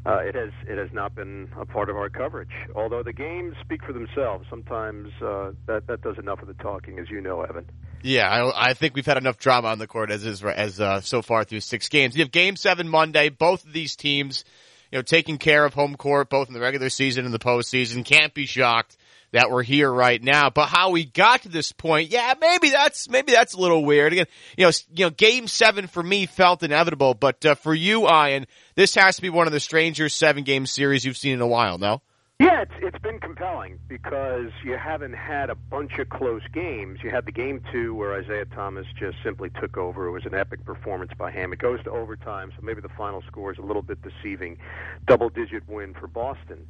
uh, 0.05 0.19
it 0.19 0.35
has 0.35 0.51
it 0.67 0.77
has 0.77 0.93
not 0.93 1.15
been 1.15 1.49
a 1.57 1.65
part 1.65 1.89
of 1.89 1.97
our 1.97 2.09
coverage. 2.09 2.51
Although 2.75 3.05
the 3.05 3.13
games 3.13 3.55
speak 3.61 3.85
for 3.85 3.93
themselves, 3.93 4.47
sometimes 4.51 5.11
uh, 5.23 5.53
that 5.67 5.87
that 5.87 6.03
does 6.03 6.19
enough 6.19 6.43
of 6.43 6.49
the 6.49 6.55
talking, 6.55 6.99
as 6.99 7.09
you 7.09 7.21
know, 7.21 7.43
Evan. 7.43 7.67
Yeah, 8.03 8.29
I, 8.29 8.71
I 8.71 8.75
think 8.75 8.97
we've 8.97 9.07
had 9.07 9.17
enough 9.17 9.39
drama 9.39 9.69
on 9.69 9.79
the 9.79 9.87
court 9.87 10.11
as 10.11 10.27
is 10.27 10.43
as 10.43 10.81
uh, 10.81 11.01
so 11.03 11.23
far 11.23 11.45
through 11.45 11.61
six 11.61 11.89
games. 11.89 12.17
You 12.17 12.25
have 12.25 12.33
Game 12.33 12.57
Seven 12.57 12.89
Monday. 12.89 13.29
Both 13.29 13.65
of 13.65 13.73
these 13.73 13.95
teams, 13.95 14.45
you 14.91 14.99
know, 14.99 15.03
taking 15.03 15.39
care 15.39 15.65
of 15.65 15.75
home 15.75 15.95
court 15.95 16.29
both 16.29 16.49
in 16.49 16.55
the 16.55 16.61
regular 16.61 16.89
season 16.89 17.25
and 17.25 17.33
the 17.33 17.39
postseason. 17.39 18.05
Can't 18.05 18.35
be 18.35 18.47
shocked 18.47 18.97
that 19.33 19.51
we're 19.51 19.63
here 19.63 19.91
right 19.91 20.23
now. 20.23 20.51
But 20.51 20.67
how 20.67 20.91
we 20.91 21.05
got 21.05 21.43
to 21.43 21.49
this 21.49 21.73
point, 21.73 22.11
yeah, 22.11 22.35
maybe 22.41 22.71
that's 22.71 23.09
maybe 23.09 23.33
that's 23.33 23.55
a 23.55 23.61
little 23.61 23.85
weird. 23.85 24.13
Again, 24.13 24.27
you 24.57 24.67
know, 24.67 24.73
you 24.95 25.07
know, 25.07 25.11
Game 25.11 25.49
Seven 25.49 25.87
for 25.87 26.03
me 26.03 26.27
felt 26.27 26.63
inevitable, 26.63 27.15
but 27.15 27.45
uh, 27.45 27.55
for 27.55 27.75
you, 27.75 28.09
Ian, 28.09 28.47
this 28.75 28.95
has 28.95 29.17
to 29.17 29.23
be 29.23 29.31
one 29.31 29.47
of 29.47 29.53
the 29.53 29.61
stranger 29.61 30.09
seven 30.09 30.45
game 30.45 30.67
series 30.67 31.05
you've 31.05 31.17
seen 31.17 31.35
in 31.35 31.41
a 31.41 31.47
while. 31.47 31.79
No. 31.79 32.03
Yeah, 32.43 32.63
it's 32.63 32.73
it's 32.81 32.99
been 32.99 33.21
compelling 33.21 33.79
because 33.87 34.51
you 34.65 34.77
haven't 34.77 35.13
had 35.13 35.49
a 35.49 35.55
bunch 35.55 35.99
of 36.01 36.09
close 36.09 36.43
games. 36.53 36.99
You 37.05 37.11
had 37.11 37.25
the 37.25 37.31
game 37.31 37.63
two 37.71 37.95
where 37.95 38.15
Isaiah 38.15 38.47
Thomas 38.47 38.85
just 38.99 39.17
simply 39.23 39.49
took 39.61 39.77
over. 39.77 40.09
It 40.09 40.11
was 40.11 40.27
an 40.27 40.35
epic 40.35 40.65
performance 40.65 41.13
by 41.17 41.31
him. 41.31 41.53
It 41.53 41.61
goes 41.61 41.81
to 41.85 41.91
overtime, 41.91 42.51
so 42.57 42.63
maybe 42.63 42.81
the 42.81 42.89
final 42.99 43.23
score 43.29 43.53
is 43.53 43.59
a 43.59 43.63
little 43.63 43.83
bit 43.83 43.99
deceiving. 44.03 44.59
Double 45.07 45.29
digit 45.29 45.69
win 45.69 45.95
for 45.95 46.09
Boston. 46.09 46.67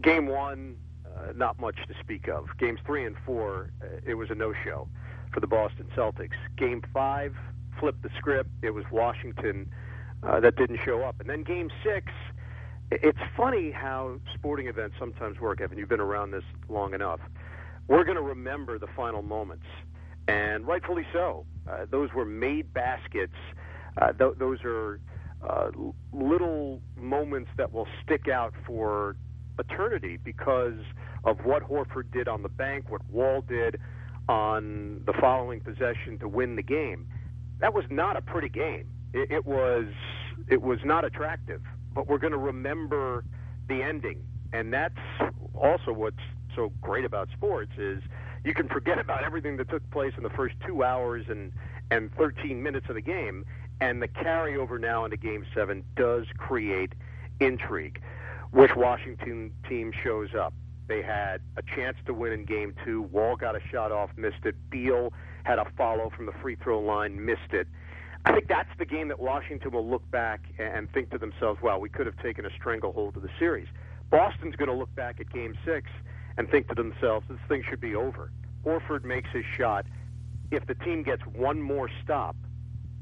Game 0.00 0.28
one, 0.28 0.76
not 1.34 1.58
much 1.58 1.76
to 1.88 1.94
speak 2.00 2.28
of. 2.28 2.46
Games 2.58 2.80
three 2.86 3.04
and 3.04 3.16
four, 3.24 3.70
uh, 3.82 3.86
it 4.06 4.14
was 4.14 4.30
a 4.30 4.34
no-show 4.34 4.88
for 5.32 5.40
the 5.40 5.46
Boston 5.46 5.86
Celtics. 5.96 6.36
Game 6.56 6.82
five, 6.92 7.34
flipped 7.78 8.02
the 8.02 8.10
script. 8.18 8.50
It 8.62 8.70
was 8.70 8.84
Washington 8.90 9.70
uh, 10.22 10.40
that 10.40 10.56
didn't 10.56 10.80
show 10.84 11.02
up, 11.02 11.20
and 11.20 11.28
then 11.28 11.42
Game 11.42 11.70
six. 11.84 12.12
It's 12.90 13.18
funny 13.36 13.72
how 13.72 14.20
sporting 14.34 14.68
events 14.68 14.94
sometimes 14.98 15.40
work, 15.40 15.60
Evan. 15.60 15.76
You've 15.76 15.88
been 15.88 16.00
around 16.00 16.30
this 16.30 16.44
long 16.68 16.94
enough. 16.94 17.20
We're 17.88 18.04
going 18.04 18.16
to 18.16 18.22
remember 18.22 18.78
the 18.78 18.86
final 18.96 19.22
moments, 19.22 19.66
and 20.28 20.66
rightfully 20.66 21.06
so. 21.12 21.46
Uh, 21.68 21.86
those 21.90 22.12
were 22.12 22.24
made 22.24 22.72
baskets. 22.72 23.34
Uh, 24.00 24.12
th- 24.12 24.34
those 24.38 24.58
are 24.64 25.00
uh, 25.42 25.70
little 26.12 26.80
moments 26.96 27.50
that 27.56 27.72
will 27.72 27.88
stick 28.04 28.28
out 28.28 28.54
for 28.64 29.16
eternity 29.58 30.16
because 30.16 30.78
of 31.26 31.44
what 31.44 31.62
Horford 31.64 32.10
did 32.12 32.28
on 32.28 32.42
the 32.42 32.48
bank, 32.48 32.86
what 32.88 33.02
Wall 33.10 33.42
did 33.42 33.78
on 34.28 35.02
the 35.06 35.12
following 35.20 35.60
possession 35.60 36.18
to 36.20 36.28
win 36.28 36.56
the 36.56 36.62
game. 36.62 37.06
That 37.58 37.74
was 37.74 37.84
not 37.90 38.16
a 38.16 38.22
pretty 38.22 38.48
game. 38.48 38.86
It, 39.12 39.30
it 39.30 39.46
was 39.46 39.86
it 40.48 40.62
was 40.62 40.78
not 40.84 41.04
attractive, 41.04 41.62
but 41.94 42.08
we're 42.08 42.18
going 42.18 42.32
to 42.32 42.38
remember 42.38 43.24
the 43.68 43.82
ending, 43.82 44.24
and 44.52 44.72
that's 44.72 44.94
also 45.54 45.92
what's 45.92 46.16
so 46.54 46.72
great 46.80 47.04
about 47.04 47.28
sports 47.32 47.72
is 47.76 48.02
you 48.44 48.54
can 48.54 48.68
forget 48.68 48.98
about 48.98 49.24
everything 49.24 49.56
that 49.56 49.68
took 49.68 49.88
place 49.90 50.12
in 50.16 50.22
the 50.22 50.30
first 50.30 50.54
two 50.66 50.84
hours 50.84 51.26
and 51.28 51.52
and 51.90 52.12
13 52.16 52.62
minutes 52.62 52.86
of 52.88 52.94
the 52.94 53.00
game, 53.00 53.44
and 53.80 54.02
the 54.02 54.08
carryover 54.08 54.80
now 54.80 55.04
into 55.04 55.16
Game 55.16 55.44
Seven 55.54 55.84
does 55.96 56.26
create 56.36 56.92
intrigue. 57.40 58.00
Which 58.52 58.70
Washington 58.76 59.52
team 59.68 59.92
shows 60.04 60.30
up? 60.38 60.54
They 60.88 61.02
had 61.02 61.40
a 61.56 61.62
chance 61.62 61.96
to 62.06 62.14
win 62.14 62.32
in 62.32 62.44
game 62.44 62.74
two. 62.84 63.02
Wall 63.02 63.36
got 63.36 63.56
a 63.56 63.60
shot 63.60 63.92
off, 63.92 64.10
missed 64.16 64.44
it. 64.44 64.54
Beal 64.70 65.12
had 65.44 65.58
a 65.58 65.66
follow 65.76 66.10
from 66.10 66.26
the 66.26 66.32
free 66.32 66.56
throw 66.56 66.80
line, 66.80 67.24
missed 67.24 67.52
it. 67.52 67.66
I 68.24 68.32
think 68.32 68.48
that's 68.48 68.70
the 68.78 68.84
game 68.84 69.08
that 69.08 69.20
Washington 69.20 69.70
will 69.70 69.88
look 69.88 70.08
back 70.10 70.40
and 70.58 70.90
think 70.92 71.10
to 71.10 71.18
themselves, 71.18 71.60
"Well, 71.62 71.80
we 71.80 71.88
could 71.88 72.06
have 72.06 72.16
taken 72.18 72.44
a 72.44 72.50
stranglehold 72.50 73.16
of 73.16 73.22
the 73.22 73.30
series." 73.38 73.68
Boston's 74.10 74.56
going 74.56 74.68
to 74.68 74.74
look 74.74 74.94
back 74.94 75.20
at 75.20 75.30
Game 75.30 75.56
Six 75.64 75.90
and 76.36 76.48
think 76.48 76.68
to 76.68 76.74
themselves, 76.74 77.26
"This 77.28 77.38
thing 77.48 77.62
should 77.62 77.80
be 77.80 77.94
over." 77.94 78.30
Horford 78.64 79.04
makes 79.04 79.30
his 79.30 79.44
shot. 79.44 79.86
If 80.50 80.66
the 80.66 80.74
team 80.74 81.02
gets 81.02 81.24
one 81.26 81.60
more 81.60 81.88
stop, 82.02 82.36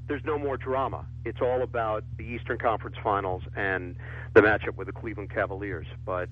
there's 0.07 0.25
no 0.25 0.38
more 0.38 0.57
drama. 0.59 1.07
It's 1.25 1.41
all 1.41 1.62
about 1.62 2.05
the 2.17 2.25
Eastern 2.25 2.59
Conference 2.59 2.97
Finals 3.03 3.43
and 3.57 3.97
the 4.35 4.43
matchup 4.43 4.76
with 4.76 4.87
the 4.87 4.93
Cleveland 4.93 5.31
Cavaliers. 5.31 5.87
But 6.05 6.29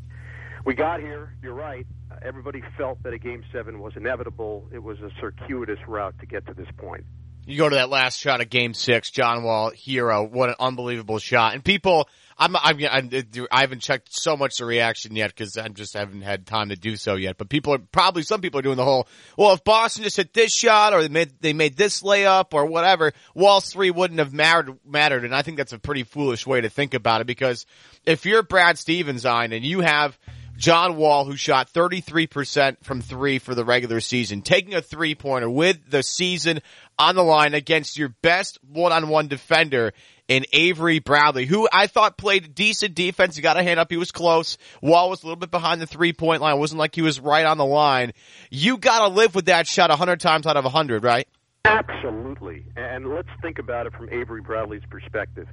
we 0.65 0.75
got 0.75 1.01
here. 1.01 1.35
You're 1.43 1.55
right. 1.55 1.87
Everybody 2.23 2.63
felt 2.77 3.03
that 3.03 3.13
a 3.13 3.19
game 3.19 3.43
seven 3.53 3.81
was 3.81 3.95
inevitable. 3.97 4.69
It 4.73 4.83
was 4.83 4.99
a 5.01 5.11
circuitous 5.21 5.79
route 5.87 6.19
to 6.21 6.27
get 6.27 6.47
to 6.47 6.55
this 6.55 6.69
point. 6.77 7.05
You 7.45 7.59
go 7.59 7.69
to 7.69 7.75
that 7.75 7.91
last 7.91 8.21
shot 8.21 8.41
of 8.41 8.51
Game 8.51 8.73
Six, 8.73 9.11
John 9.11 9.43
Wall, 9.43 9.71
hero. 9.71 10.23
What 10.23 10.51
an 10.51 10.55
unbelievable 10.61 11.19
shot! 11.19 11.55
And 11.55 11.65
people, 11.65 12.09
I'm, 12.39 12.55
I'm, 12.55 12.79
I'm 12.89 13.11
I 13.51 13.61
haven't 13.63 13.81
checked 13.81 14.11
so 14.13 14.37
much 14.37 14.59
the 14.59 14.65
reaction 14.65 15.17
yet 15.17 15.31
because 15.31 15.57
I 15.57 15.67
just 15.67 15.95
haven't 15.95 16.23
had 16.23 16.47
time 16.47 16.69
to 16.69 16.77
do 16.77 16.95
so 16.95 17.17
yet. 17.17 17.39
But 17.39 17.49
people 17.49 17.75
are 17.75 17.79
probably 17.79 18.23
some 18.23 18.43
people 18.43 18.61
are 18.61 18.63
doing 18.63 18.77
the 18.77 18.85
whole, 18.85 19.09
well, 19.37 19.55
if 19.55 19.65
Boston 19.65 20.05
just 20.05 20.19
hit 20.19 20.33
this 20.33 20.55
shot 20.55 20.95
or 20.95 21.03
they 21.03 21.09
made 21.09 21.33
they 21.41 21.53
made 21.53 21.77
this 21.77 22.03
layup 22.03 22.55
or 22.55 22.67
whatever, 22.67 23.13
Wall's 23.35 23.73
three 23.73 23.91
wouldn't 23.91 24.21
have 24.21 24.33
mattered. 24.33 24.79
Mattered, 24.87 25.25
and 25.25 25.35
I 25.35 25.43
think 25.43 25.57
that's 25.57 25.73
a 25.73 25.81
pretty 25.81 26.05
foolish 26.05 26.47
way 26.47 26.61
to 26.61 26.69
think 26.69 26.95
about 26.95 27.23
it 27.23 27.27
because 27.27 27.67
if 28.07 28.25
you're 28.25 28.45
Brad 28.45 28.79
Stevens, 28.79 29.27
on 29.27 29.53
and 29.53 29.65
you 29.65 29.81
have 29.81 30.17
John 30.57 30.97
Wall, 30.97 31.25
who 31.25 31.37
shot 31.37 31.73
33% 31.73 32.77
from 32.83 33.01
three 33.01 33.39
for 33.39 33.55
the 33.55 33.65
regular 33.65 34.01
season, 34.01 34.43
taking 34.43 34.75
a 34.75 34.83
three 34.83 35.15
pointer 35.15 35.51
with 35.51 35.91
the 35.91 36.03
season 36.03 36.61
on 36.99 37.15
the 37.17 37.25
line 37.25 37.55
against 37.55 37.99
your 37.99 38.11
best 38.23 38.59
one 38.63 38.93
on 38.93 39.09
one 39.09 39.29
defender 39.29 39.93
in 40.29 40.47
Avery 40.53 40.99
Bradley, 40.99 41.47
who 41.47 41.69
I 41.73 41.87
thought 41.87 42.17
played 42.17 42.55
decent 42.55 42.95
defense. 42.95 43.37
He 43.37 43.43
got 43.43 43.57
a 43.57 43.63
hand 43.63 43.81
up. 43.81 43.91
He 43.91 43.97
was 43.97 44.13
close. 44.13 44.57
Wall 44.81 45.11
was 45.11 45.23
a 45.23 45.27
little 45.27 45.39
bit 45.39 45.51
behind 45.51 45.81
the 45.81 45.87
three 45.87 46.13
point 46.13 46.43
line. 46.43 46.57
It 46.57 46.61
wasn't 46.61 46.79
like 46.79 46.95
he 46.95 47.03
was 47.03 47.19
right 47.19 47.45
on 47.45 47.59
the 47.59 47.67
line. 47.67 48.13
You 48.51 48.79
gotta 48.79 49.13
live 49.13 49.35
with 49.35 49.47
that 49.47 49.67
shot 49.67 49.91
100 49.91 50.21
times 50.21 50.47
out 50.47 50.57
of 50.57 50.65
100, 50.65 51.03
right? 51.03 51.27
Absolutely. 51.65 52.65
And 52.77 53.15
let's 53.15 53.29
think 53.41 53.59
about 53.59 53.87
it 53.87 53.93
from 53.95 54.09
Avery 54.11 54.41
Bradley's 54.41 54.83
perspective. 54.91 55.49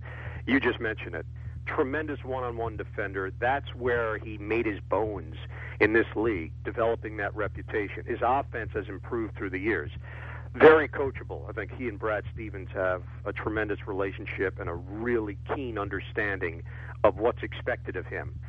You 0.45 0.59
just 0.59 0.79
mentioned 0.79 1.15
it 1.15 1.25
tremendous 1.75 2.23
one-on-one 2.23 2.77
defender. 2.77 3.31
That's 3.39 3.73
where 3.75 4.17
he 4.17 4.37
made 4.37 4.65
his 4.65 4.79
bones 4.89 5.35
in 5.79 5.93
this 5.93 6.07
league, 6.15 6.51
developing 6.63 7.17
that 7.17 7.35
reputation. 7.35 8.03
His 8.05 8.19
offense 8.21 8.71
has 8.73 8.87
improved 8.87 9.35
through 9.35 9.51
the 9.51 9.59
years. 9.59 9.91
Very 10.55 10.87
coachable. 10.87 11.47
I 11.47 11.53
think 11.53 11.71
he 11.77 11.87
and 11.87 11.99
Brad 11.99 12.23
Stevens 12.33 12.69
have 12.73 13.03
a 13.25 13.31
tremendous 13.31 13.87
relationship 13.87 14.59
and 14.59 14.67
a 14.67 14.73
really 14.73 15.37
keen 15.55 15.77
understanding 15.77 16.63
of 17.03 17.17
what's 17.17 17.43
expected 17.43 17.95
of 17.95 18.05
him. 18.07 18.39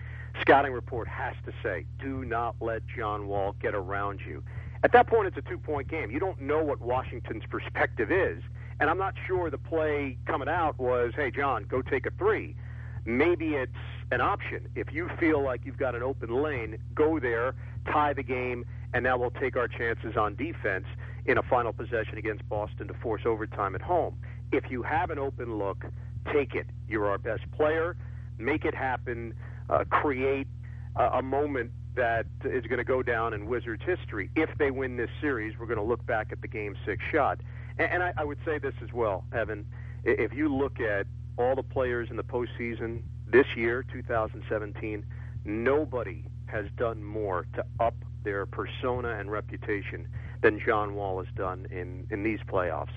Scouting 0.40 0.72
report 0.72 1.08
has 1.08 1.34
to 1.44 1.52
say, 1.62 1.84
do 1.98 2.24
not 2.24 2.56
let 2.60 2.82
John 2.86 3.28
Wall 3.28 3.54
get 3.60 3.74
around 3.74 4.20
you. 4.26 4.42
At 4.82 4.92
that 4.92 5.08
point, 5.08 5.26
it's 5.26 5.36
a 5.36 5.42
two-point 5.42 5.88
game. 5.88 6.10
You 6.10 6.20
don't 6.20 6.40
know 6.40 6.62
what 6.64 6.80
Washington's 6.80 7.44
perspective 7.50 8.10
is, 8.10 8.42
and 8.80 8.88
I'm 8.88 8.96
not 8.96 9.14
sure 9.26 9.50
the 9.50 9.58
play 9.58 10.16
coming 10.24 10.48
out 10.48 10.78
was, 10.78 11.12
hey, 11.14 11.30
John, 11.30 11.64
go 11.68 11.82
take 11.82 12.06
a 12.06 12.10
three 12.12 12.56
maybe 13.04 13.54
it's 13.54 13.72
an 14.10 14.20
option. 14.20 14.68
If 14.74 14.92
you 14.92 15.08
feel 15.18 15.42
like 15.42 15.62
you've 15.64 15.78
got 15.78 15.94
an 15.94 16.02
open 16.02 16.42
lane, 16.42 16.78
go 16.94 17.18
there, 17.18 17.54
tie 17.86 18.12
the 18.12 18.22
game, 18.22 18.64
and 18.92 19.04
now 19.04 19.16
we'll 19.16 19.30
take 19.30 19.56
our 19.56 19.68
chances 19.68 20.16
on 20.16 20.34
defense 20.36 20.86
in 21.26 21.38
a 21.38 21.42
final 21.42 21.72
possession 21.72 22.18
against 22.18 22.48
Boston 22.48 22.88
to 22.88 22.94
force 22.94 23.22
overtime 23.24 23.74
at 23.74 23.82
home. 23.82 24.18
If 24.52 24.70
you 24.70 24.82
have 24.82 25.10
an 25.10 25.18
open 25.18 25.58
look, 25.58 25.84
take 26.32 26.54
it. 26.54 26.66
You're 26.88 27.06
our 27.06 27.18
best 27.18 27.42
player. 27.52 27.96
Make 28.38 28.64
it 28.64 28.74
happen. 28.74 29.34
Uh, 29.68 29.84
create 29.90 30.48
a, 30.96 31.04
a 31.04 31.22
moment 31.22 31.70
that 31.94 32.26
is 32.44 32.64
going 32.66 32.78
to 32.78 32.84
go 32.84 33.02
down 33.02 33.34
in 33.34 33.46
Wizards 33.46 33.82
history. 33.84 34.30
If 34.36 34.50
they 34.58 34.70
win 34.70 34.96
this 34.96 35.10
series, 35.20 35.58
we're 35.58 35.66
going 35.66 35.78
to 35.78 35.84
look 35.84 36.04
back 36.06 36.28
at 36.32 36.40
the 36.40 36.48
Game 36.48 36.74
Six 36.84 37.02
shot. 37.12 37.40
And, 37.78 37.90
and 37.92 38.02
I, 38.02 38.12
I 38.16 38.24
would 38.24 38.38
say 38.44 38.58
this 38.58 38.74
as 38.82 38.92
well, 38.92 39.24
Evan. 39.32 39.66
If 40.04 40.32
you 40.32 40.54
look 40.54 40.80
at 40.80 41.06
all 41.36 41.54
the 41.54 41.62
players 41.62 42.08
in 42.10 42.16
the 42.16 42.24
postseason 42.24 43.02
this 43.26 43.46
year, 43.56 43.84
2017, 43.92 45.04
nobody 45.44 46.24
has 46.46 46.66
done 46.76 47.02
more 47.02 47.46
to 47.54 47.64
up 47.78 47.94
their 48.24 48.44
persona 48.46 49.18
and 49.18 49.30
reputation 49.30 50.08
than 50.42 50.60
John 50.64 50.94
Wall 50.94 51.22
has 51.22 51.32
done 51.34 51.66
in, 51.70 52.06
in 52.10 52.22
these 52.22 52.40
playoffs. 52.46 52.92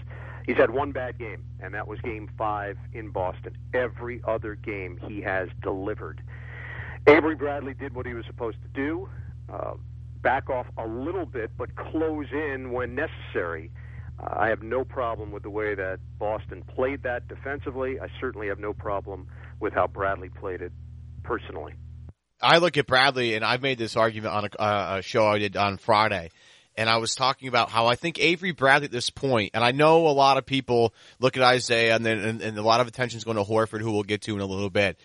He's 0.45 0.57
had 0.57 0.71
one 0.71 0.91
bad 0.91 1.17
game, 1.17 1.43
and 1.61 1.73
that 1.73 1.87
was 1.87 1.99
game 2.01 2.29
five 2.37 2.77
in 2.91 3.09
Boston. 3.09 3.55
Every 3.73 4.21
other 4.27 4.55
game 4.55 4.99
he 5.07 5.21
has 5.21 5.49
delivered. 5.61 6.21
Avery 7.07 7.35
Bradley 7.35 7.73
did 7.73 7.93
what 7.93 8.05
he 8.05 8.13
was 8.13 8.25
supposed 8.25 8.57
to 8.61 8.67
do 8.69 9.09
uh, 9.51 9.73
back 10.21 10.49
off 10.49 10.65
a 10.77 10.87
little 10.87 11.25
bit, 11.25 11.51
but 11.57 11.75
close 11.75 12.27
in 12.31 12.71
when 12.71 12.95
necessary. 12.95 13.71
I 14.19 14.47
have 14.47 14.61
no 14.61 14.83
problem 14.83 15.31
with 15.31 15.43
the 15.43 15.49
way 15.49 15.75
that 15.75 15.99
Boston 16.17 16.63
played 16.75 17.03
that 17.03 17.27
defensively. 17.27 17.99
I 17.99 18.07
certainly 18.19 18.47
have 18.47 18.59
no 18.59 18.73
problem 18.73 19.27
with 19.59 19.73
how 19.73 19.87
Bradley 19.87 20.29
played 20.29 20.61
it 20.61 20.71
personally. 21.23 21.73
I 22.41 22.57
look 22.57 22.77
at 22.77 22.87
Bradley, 22.87 23.35
and 23.35 23.43
I've 23.43 23.61
made 23.61 23.77
this 23.77 23.95
argument 23.95 24.33
on 24.33 24.45
a, 24.45 24.61
uh, 24.61 24.97
a 24.97 25.01
show 25.01 25.25
I 25.27 25.39
did 25.39 25.55
on 25.55 25.77
Friday 25.77 26.29
and 26.75 26.89
I 26.89 26.97
was 26.97 27.15
talking 27.15 27.47
about 27.47 27.69
how 27.69 27.87
I 27.87 27.95
think 27.95 28.19
Avery 28.19 28.51
Bradley 28.51 28.85
at 28.85 28.91
this 28.91 29.09
point, 29.09 29.51
and 29.53 29.63
I 29.63 29.71
know 29.71 30.07
a 30.07 30.09
lot 30.09 30.37
of 30.37 30.45
people 30.45 30.93
look 31.19 31.37
at 31.37 31.43
Isaiah 31.43 31.95
and 31.95 32.05
then 32.05 32.19
and, 32.19 32.41
and 32.41 32.57
a 32.57 32.63
lot 32.63 32.81
of 32.81 32.87
attention 32.87 33.17
is 33.17 33.23
going 33.23 33.37
to 33.37 33.43
Horford, 33.43 33.81
who 33.81 33.91
we'll 33.91 34.03
get 34.03 34.21
to 34.23 34.35
in 34.35 34.41
a 34.41 34.45
little 34.45 34.69
bit. 34.69 34.99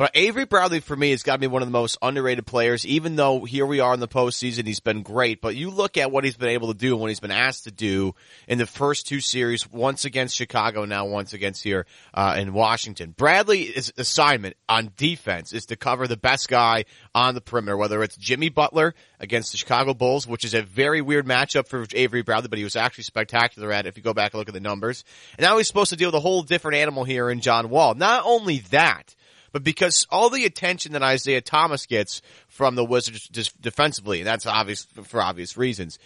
But 0.00 0.12
Avery 0.14 0.46
Bradley 0.46 0.80
for 0.80 0.96
me 0.96 1.10
has 1.10 1.22
got 1.22 1.34
to 1.34 1.40
be 1.40 1.46
one 1.46 1.60
of 1.60 1.68
the 1.68 1.72
most 1.72 1.98
underrated 2.00 2.46
players, 2.46 2.86
even 2.86 3.16
though 3.16 3.44
here 3.44 3.66
we 3.66 3.80
are 3.80 3.92
in 3.92 4.00
the 4.00 4.08
postseason, 4.08 4.66
he's 4.66 4.80
been 4.80 5.02
great. 5.02 5.42
But 5.42 5.56
you 5.56 5.68
look 5.68 5.98
at 5.98 6.10
what 6.10 6.24
he's 6.24 6.38
been 6.38 6.48
able 6.48 6.72
to 6.72 6.78
do 6.78 6.92
and 6.92 7.02
what 7.02 7.08
he's 7.08 7.20
been 7.20 7.30
asked 7.30 7.64
to 7.64 7.70
do 7.70 8.14
in 8.48 8.56
the 8.56 8.64
first 8.64 9.06
two 9.06 9.20
series, 9.20 9.70
once 9.70 10.06
against 10.06 10.34
Chicago, 10.34 10.86
now 10.86 11.04
once 11.04 11.34
against 11.34 11.62
here 11.62 11.84
uh, 12.14 12.36
in 12.38 12.54
Washington. 12.54 13.10
Bradley's 13.14 13.92
assignment 13.98 14.56
on 14.70 14.90
defense 14.96 15.52
is 15.52 15.66
to 15.66 15.76
cover 15.76 16.08
the 16.08 16.16
best 16.16 16.48
guy 16.48 16.86
on 17.14 17.34
the 17.34 17.42
perimeter, 17.42 17.76
whether 17.76 18.02
it's 18.02 18.16
Jimmy 18.16 18.48
Butler 18.48 18.94
against 19.18 19.52
the 19.52 19.58
Chicago 19.58 19.92
Bulls, 19.92 20.26
which 20.26 20.46
is 20.46 20.54
a 20.54 20.62
very 20.62 21.02
weird 21.02 21.26
matchup 21.26 21.68
for 21.68 21.84
Avery 21.92 22.22
Bradley, 22.22 22.48
but 22.48 22.56
he 22.56 22.64
was 22.64 22.74
actually 22.74 23.04
spectacular 23.04 23.70
at 23.70 23.84
it 23.84 23.90
if 23.90 23.98
you 23.98 24.02
go 24.02 24.14
back 24.14 24.32
and 24.32 24.38
look 24.38 24.48
at 24.48 24.54
the 24.54 24.60
numbers. 24.60 25.04
And 25.36 25.44
now 25.44 25.58
he's 25.58 25.66
supposed 25.66 25.90
to 25.90 25.96
deal 25.96 26.08
with 26.08 26.14
a 26.14 26.20
whole 26.20 26.42
different 26.42 26.78
animal 26.78 27.04
here 27.04 27.28
in 27.28 27.42
John 27.42 27.68
Wall. 27.68 27.94
Not 27.94 28.22
only 28.24 28.60
that, 28.70 29.14
but 29.52 29.64
because 29.64 30.06
all 30.10 30.30
the 30.30 30.44
attention 30.44 30.92
that 30.92 31.02
Isaiah 31.02 31.40
Thomas 31.40 31.86
gets 31.86 32.22
from 32.48 32.74
the 32.74 32.84
Wizards 32.84 33.28
defensively, 33.60 34.20
and 34.20 34.26
that's 34.26 34.46
obvious 34.46 34.86
for 35.04 35.22
obvious 35.22 35.56
reasons, 35.56 35.98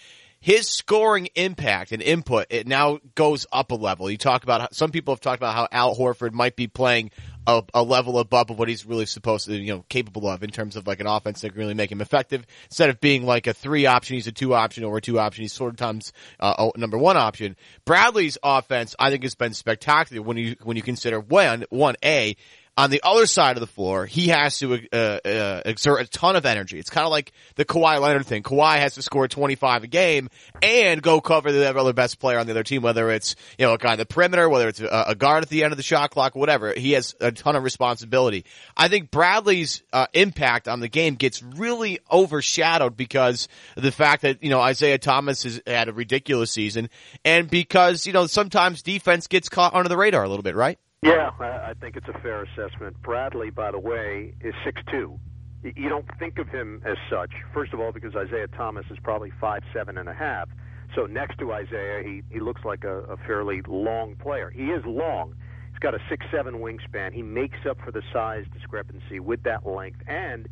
his 0.44 0.68
scoring 0.68 1.30
impact 1.36 1.90
and 1.90 2.02
input 2.02 2.48
it 2.50 2.66
now 2.66 2.98
goes 3.14 3.46
up 3.50 3.70
a 3.70 3.74
level. 3.74 4.10
You 4.10 4.18
talk 4.18 4.42
about 4.42 4.74
some 4.74 4.90
people 4.90 5.14
have 5.14 5.20
talked 5.20 5.38
about 5.38 5.54
how 5.54 5.68
Al 5.72 5.96
Horford 5.96 6.32
might 6.32 6.54
be 6.54 6.66
playing 6.66 7.12
a, 7.46 7.62
a, 7.72 7.82
level 7.82 8.18
above 8.18 8.50
of 8.50 8.58
what 8.58 8.68
he's 8.68 8.84
really 8.84 9.06
supposed 9.06 9.46
to, 9.46 9.56
you 9.56 9.72
know, 9.72 9.84
capable 9.88 10.28
of 10.28 10.42
in 10.42 10.50
terms 10.50 10.76
of 10.76 10.86
like 10.86 11.00
an 11.00 11.06
offense 11.06 11.40
that 11.40 11.50
can 11.50 11.58
really 11.58 11.72
make 11.72 11.90
him 11.90 12.02
effective. 12.02 12.46
Instead 12.64 12.90
of 12.90 13.00
being 13.00 13.24
like 13.24 13.46
a 13.46 13.54
three 13.54 13.86
option, 13.86 14.16
he's 14.16 14.26
a 14.26 14.32
two 14.32 14.52
option 14.52 14.84
or 14.84 14.98
a 14.98 15.00
two 15.00 15.18
option. 15.18 15.42
He's 15.44 15.54
sort 15.54 15.72
of 15.72 15.78
times 15.78 16.12
uh, 16.40 16.68
number 16.76 16.98
one 16.98 17.16
option. 17.16 17.56
Bradley's 17.86 18.36
offense, 18.42 18.94
I 18.98 19.08
think, 19.08 19.22
has 19.22 19.34
been 19.34 19.54
spectacular 19.54 20.20
when 20.20 20.36
you 20.36 20.56
when 20.62 20.76
you 20.76 20.82
consider 20.82 21.20
one 21.20 21.64
one 21.70 21.96
a 22.04 22.36
On 22.76 22.90
the 22.90 23.00
other 23.04 23.26
side 23.26 23.56
of 23.56 23.60
the 23.60 23.68
floor, 23.68 24.04
he 24.04 24.28
has 24.28 24.58
to 24.58 24.74
uh, 24.92 24.96
uh, 24.96 25.62
exert 25.64 26.00
a 26.00 26.06
ton 26.08 26.34
of 26.34 26.44
energy. 26.44 26.76
It's 26.76 26.90
kind 26.90 27.04
of 27.04 27.12
like 27.12 27.30
the 27.54 27.64
Kawhi 27.64 28.00
Leonard 28.00 28.26
thing. 28.26 28.42
Kawhi 28.42 28.78
has 28.78 28.94
to 28.94 29.02
score 29.02 29.28
25 29.28 29.84
a 29.84 29.86
game 29.86 30.28
and 30.60 31.00
go 31.00 31.20
cover 31.20 31.52
the 31.52 31.70
other 31.70 31.92
best 31.92 32.18
player 32.18 32.36
on 32.36 32.46
the 32.46 32.52
other 32.52 32.64
team, 32.64 32.82
whether 32.82 33.12
it's, 33.12 33.36
you 33.58 33.66
know, 33.66 33.74
a 33.74 33.78
guy 33.78 33.92
on 33.92 33.98
the 33.98 34.06
perimeter, 34.06 34.48
whether 34.48 34.66
it's 34.66 34.80
a, 34.80 35.04
a 35.08 35.14
guard 35.14 35.44
at 35.44 35.50
the 35.50 35.62
end 35.62 35.72
of 35.72 35.76
the 35.76 35.84
shot 35.84 36.10
clock, 36.10 36.34
whatever. 36.34 36.72
He 36.72 36.92
has 36.92 37.14
a 37.20 37.30
ton 37.30 37.54
of 37.54 37.62
responsibility. 37.62 38.44
I 38.76 38.88
think 38.88 39.12
Bradley's 39.12 39.84
uh, 39.92 40.08
impact 40.12 40.66
on 40.66 40.80
the 40.80 40.88
game 40.88 41.14
gets 41.14 41.44
really 41.44 42.00
overshadowed 42.10 42.96
because 42.96 43.46
the 43.76 43.92
fact 43.92 44.22
that, 44.22 44.42
you 44.42 44.50
know, 44.50 44.60
Isaiah 44.60 44.98
Thomas 44.98 45.44
has 45.44 45.62
had 45.64 45.88
a 45.88 45.92
ridiculous 45.92 46.50
season 46.50 46.90
and 47.24 47.48
because, 47.48 48.04
you 48.04 48.12
know, 48.12 48.26
sometimes 48.26 48.82
defense 48.82 49.28
gets 49.28 49.48
caught 49.48 49.74
under 49.74 49.88
the 49.88 49.96
radar 49.96 50.24
a 50.24 50.28
little 50.28 50.42
bit, 50.42 50.56
right? 50.56 50.76
Yeah, 51.04 51.30
I 51.38 51.74
think 51.80 51.96
it's 51.96 52.08
a 52.08 52.18
fair 52.20 52.44
assessment. 52.44 52.96
Bradley, 53.02 53.50
by 53.50 53.70
the 53.70 53.78
way, 53.78 54.34
is 54.40 54.54
six 54.64 54.80
two. 54.90 55.20
You 55.62 55.88
don't 55.90 56.06
think 56.18 56.38
of 56.38 56.48
him 56.48 56.80
as 56.86 56.96
such. 57.10 57.30
First 57.52 57.74
of 57.74 57.80
all, 57.80 57.92
because 57.92 58.14
Isaiah 58.16 58.48
Thomas 58.48 58.86
is 58.90 58.98
probably 59.04 59.30
five 59.40 59.62
seven 59.74 59.98
and 59.98 60.08
a 60.08 60.14
half. 60.14 60.48
So 60.94 61.06
next 61.06 61.38
to 61.40 61.52
Isaiah, 61.52 62.02
he 62.02 62.22
he 62.30 62.40
looks 62.40 62.62
like 62.64 62.84
a, 62.84 63.00
a 63.02 63.18
fairly 63.18 63.60
long 63.68 64.16
player. 64.16 64.50
He 64.50 64.68
is 64.68 64.82
long. 64.86 65.34
He's 65.72 65.78
got 65.80 65.94
a 65.94 66.00
six 66.08 66.24
seven 66.32 66.54
wingspan. 66.54 67.12
He 67.12 67.22
makes 67.22 67.58
up 67.68 67.78
for 67.84 67.92
the 67.92 68.02
size 68.12 68.46
discrepancy 68.54 69.20
with 69.20 69.42
that 69.42 69.66
length 69.66 70.00
and 70.08 70.48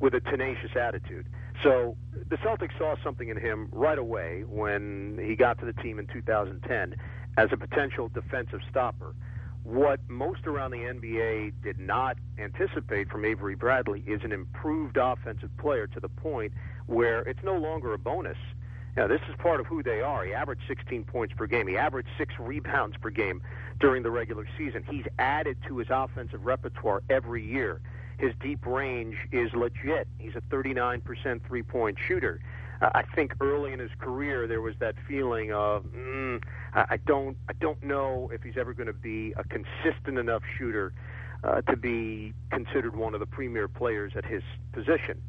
with 0.00 0.14
a 0.14 0.20
tenacious 0.20 0.72
attitude. 0.78 1.26
So 1.62 1.96
the 2.28 2.36
Celtics 2.36 2.76
saw 2.78 2.96
something 3.02 3.30
in 3.30 3.38
him 3.38 3.68
right 3.72 3.98
away 3.98 4.44
when 4.46 5.18
he 5.24 5.34
got 5.34 5.58
to 5.60 5.66
the 5.66 5.72
team 5.82 5.98
in 5.98 6.06
2010 6.08 6.94
as 7.38 7.48
a 7.52 7.56
potential 7.56 8.10
defensive 8.10 8.60
stopper. 8.70 9.14
What 9.64 9.98
most 10.08 10.46
around 10.46 10.72
the 10.72 10.76
NBA 10.76 11.54
did 11.62 11.78
not 11.78 12.18
anticipate 12.38 13.08
from 13.08 13.24
Avery 13.24 13.54
Bradley 13.54 14.04
is 14.06 14.20
an 14.22 14.30
improved 14.30 14.98
offensive 14.98 15.48
player 15.56 15.86
to 15.86 16.00
the 16.00 16.08
point 16.08 16.52
where 16.86 17.22
it's 17.22 17.42
no 17.42 17.56
longer 17.56 17.94
a 17.94 17.98
bonus. 17.98 18.36
Now, 18.94 19.08
this 19.08 19.22
is 19.26 19.34
part 19.38 19.60
of 19.60 19.66
who 19.66 19.82
they 19.82 20.02
are. 20.02 20.22
He 20.24 20.34
averaged 20.34 20.62
16 20.68 21.04
points 21.04 21.34
per 21.34 21.46
game. 21.46 21.66
He 21.66 21.78
averaged 21.78 22.10
six 22.18 22.34
rebounds 22.38 22.98
per 22.98 23.08
game 23.08 23.42
during 23.80 24.02
the 24.02 24.10
regular 24.10 24.46
season. 24.58 24.84
He's 24.88 25.06
added 25.18 25.56
to 25.66 25.78
his 25.78 25.88
offensive 25.90 26.44
repertoire 26.44 27.02
every 27.08 27.44
year. 27.44 27.80
His 28.18 28.32
deep 28.40 28.66
range 28.66 29.16
is 29.32 29.50
legit. 29.54 30.06
He's 30.18 30.36
a 30.36 30.42
39% 30.42 31.40
three 31.46 31.62
point 31.62 31.96
shooter. 32.06 32.38
Uh, 32.80 32.90
I 32.94 33.02
think 33.14 33.34
early 33.40 33.72
in 33.72 33.78
his 33.78 33.90
career 33.98 34.46
there 34.46 34.60
was 34.60 34.74
that 34.80 34.94
feeling 35.06 35.52
of 35.52 35.84
mm, 35.84 36.42
I 36.74 36.98
don't 37.06 37.36
I 37.48 37.52
don't 37.60 37.82
know 37.82 38.30
if 38.32 38.42
he's 38.42 38.56
ever 38.56 38.74
going 38.74 38.88
to 38.88 38.92
be 38.92 39.32
a 39.36 39.44
consistent 39.44 40.18
enough 40.18 40.42
shooter 40.58 40.92
uh, 41.44 41.60
to 41.62 41.76
be 41.76 42.32
considered 42.50 42.96
one 42.96 43.14
of 43.14 43.20
the 43.20 43.26
premier 43.26 43.68
players 43.68 44.12
at 44.16 44.24
his 44.24 44.42
position. 44.72 45.22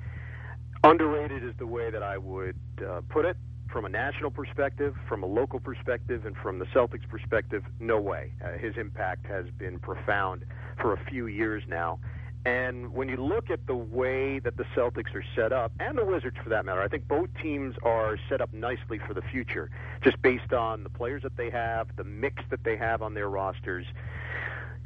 Underrated 0.84 1.44
is 1.44 1.54
the 1.58 1.68
way 1.68 1.90
that 1.90 2.04
I 2.04 2.18
would 2.18 2.60
uh, 2.88 3.02
put 3.10 3.26
it. 3.26 3.38
From 3.72 3.84
a 3.84 3.90
national 3.90 4.32
perspective, 4.32 4.96
from 5.10 5.24
a 5.24 5.26
local 5.26 5.60
perspective, 5.60 6.26
and 6.26 6.38
from 6.38 6.60
the 6.60 6.66
Celtics 6.66 7.10
perspective, 7.10 7.64
no 7.80 8.00
way. 8.00 8.32
Uh, 8.42 8.58
his 8.58 8.78
impact 8.78 9.26
has 9.26 9.46
been 9.58 9.80
profound 9.80 10.46
for 10.80 10.94
a 10.94 11.06
few 11.10 11.28
years 11.28 11.64
now. 11.68 12.00
And 12.46 12.94
when 12.94 13.10
you 13.10 13.18
look 13.18 13.50
at 13.50 13.66
the 13.66 13.76
way 13.76 14.38
that 14.40 14.56
the 14.56 14.66
Celtics 14.76 15.16
are 15.16 15.24
set 15.36 15.52
up, 15.52 15.72
and 15.80 15.98
the 15.98 16.06
Wizards 16.06 16.38
for 16.44 16.50
that 16.50 16.64
matter, 16.64 16.82
I 16.82 16.88
think 16.88 17.08
both 17.08 17.30
teams 17.42 17.76
are 17.82 18.18
set 18.30 18.40
up 18.40 18.54
nicely 18.54 19.00
for 19.08 19.16
the 19.16 19.24
future, 19.24 19.72
just 20.04 20.22
based 20.22 20.54
on 20.54 20.84
the 20.84 20.90
players 20.90 21.24
that 21.24 21.38
they 21.38 21.50
have, 21.50 21.88
the 21.96 22.04
mix 22.04 22.44
that 22.52 22.64
they 22.64 22.78
have 22.78 23.02
on 23.02 23.16
their 23.16 23.30
rosters. 23.30 23.88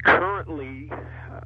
Currently, 0.06 0.90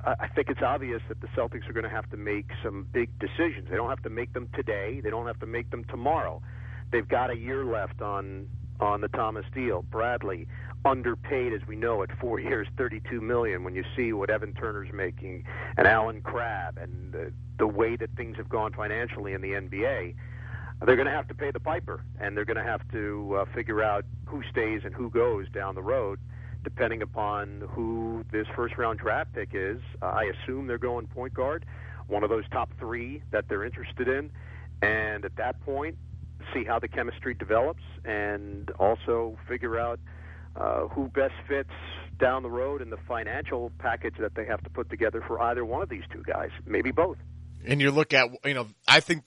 I 0.05 0.27
think 0.35 0.49
it's 0.51 0.61
obvious 0.61 1.01
that 1.09 1.19
the 1.19 1.27
Celtics 1.35 1.67
are 1.67 1.73
going 1.73 1.85
to 1.85 1.89
have 1.89 2.07
to 2.11 2.17
make 2.17 2.51
some 2.61 2.87
big 2.93 3.09
decisions. 3.17 3.67
They 3.71 3.75
don't 3.75 3.89
have 3.89 4.03
to 4.03 4.11
make 4.11 4.33
them 4.33 4.47
today, 4.53 5.01
they 5.03 5.09
don't 5.09 5.25
have 5.25 5.39
to 5.39 5.47
make 5.47 5.71
them 5.71 5.83
tomorrow. 5.85 6.43
They've 6.91 7.07
got 7.07 7.31
a 7.31 7.35
year 7.35 7.65
left 7.65 8.03
on 8.03 8.47
on 8.79 9.01
the 9.01 9.07
Thomas 9.07 9.45
deal. 9.53 9.83
Bradley, 9.83 10.47
underpaid 10.85 11.53
as 11.53 11.61
we 11.67 11.75
know 11.75 12.03
at 12.03 12.09
four 12.19 12.39
years, 12.39 12.67
32 12.77 13.21
million. 13.21 13.63
When 13.63 13.75
you 13.75 13.83
see 13.95 14.13
what 14.13 14.29
Evan 14.29 14.53
Turner's 14.53 14.91
making 14.93 15.45
and 15.77 15.87
Allen 15.87 16.21
Crabbe 16.21 16.77
and 16.77 17.13
the, 17.13 17.31
the 17.57 17.67
way 17.67 17.95
that 17.95 18.09
things 18.15 18.37
have 18.37 18.49
gone 18.49 18.73
financially 18.73 19.33
in 19.33 19.41
the 19.41 19.51
NBA, 19.51 20.15
they're 20.85 20.95
going 20.95 21.07
to 21.07 21.13
have 21.13 21.27
to 21.29 21.33
pay 21.33 21.51
the 21.51 21.59
piper, 21.59 22.03
and 22.19 22.35
they're 22.35 22.45
going 22.45 22.57
to 22.57 22.63
have 22.63 22.81
to 22.91 23.37
uh, 23.39 23.45
figure 23.53 23.81
out 23.81 24.03
who 24.25 24.41
stays 24.51 24.81
and 24.83 24.93
who 24.93 25.09
goes 25.09 25.47
down 25.49 25.75
the 25.75 25.81
road, 25.81 26.19
depending 26.63 27.01
upon 27.01 27.63
who 27.69 28.25
this 28.31 28.47
first 28.55 28.77
round 28.77 28.99
draft 28.99 29.33
pick 29.33 29.49
is. 29.53 29.79
Uh, 30.01 30.07
I 30.07 30.23
assume 30.23 30.67
they're 30.67 30.77
going 30.77 31.07
point 31.07 31.33
guard, 31.33 31.65
one 32.07 32.23
of 32.23 32.29
those 32.29 32.43
top 32.51 32.69
three 32.77 33.21
that 33.31 33.47
they're 33.47 33.63
interested 33.63 34.09
in, 34.09 34.29
and 34.81 35.23
at 35.23 35.35
that 35.37 35.61
point, 35.61 35.95
see 36.53 36.65
how 36.65 36.79
the 36.79 36.89
chemistry 36.89 37.33
develops, 37.33 37.83
and 38.03 38.69
also 38.71 39.37
figure 39.47 39.79
out 39.79 39.99
Uh, 40.55 40.87
who 40.89 41.07
best 41.07 41.33
fits 41.47 41.71
down 42.19 42.43
the 42.43 42.49
road 42.49 42.81
in 42.81 42.91
the 42.91 42.97
financial 43.07 43.71
package 43.79 44.13
that 44.19 44.35
they 44.35 44.45
have 44.45 44.61
to 44.63 44.69
put 44.69 44.87
together 44.89 45.23
for 45.27 45.41
either 45.41 45.65
one 45.65 45.81
of 45.81 45.89
these 45.89 46.03
two 46.11 46.21
guys, 46.23 46.51
maybe 46.65 46.91
both. 46.91 47.17
And 47.65 47.81
you 47.81 47.89
look 47.89 48.13
at, 48.13 48.29
you 48.45 48.53
know, 48.53 48.67
I 48.87 48.99
think 48.99 49.23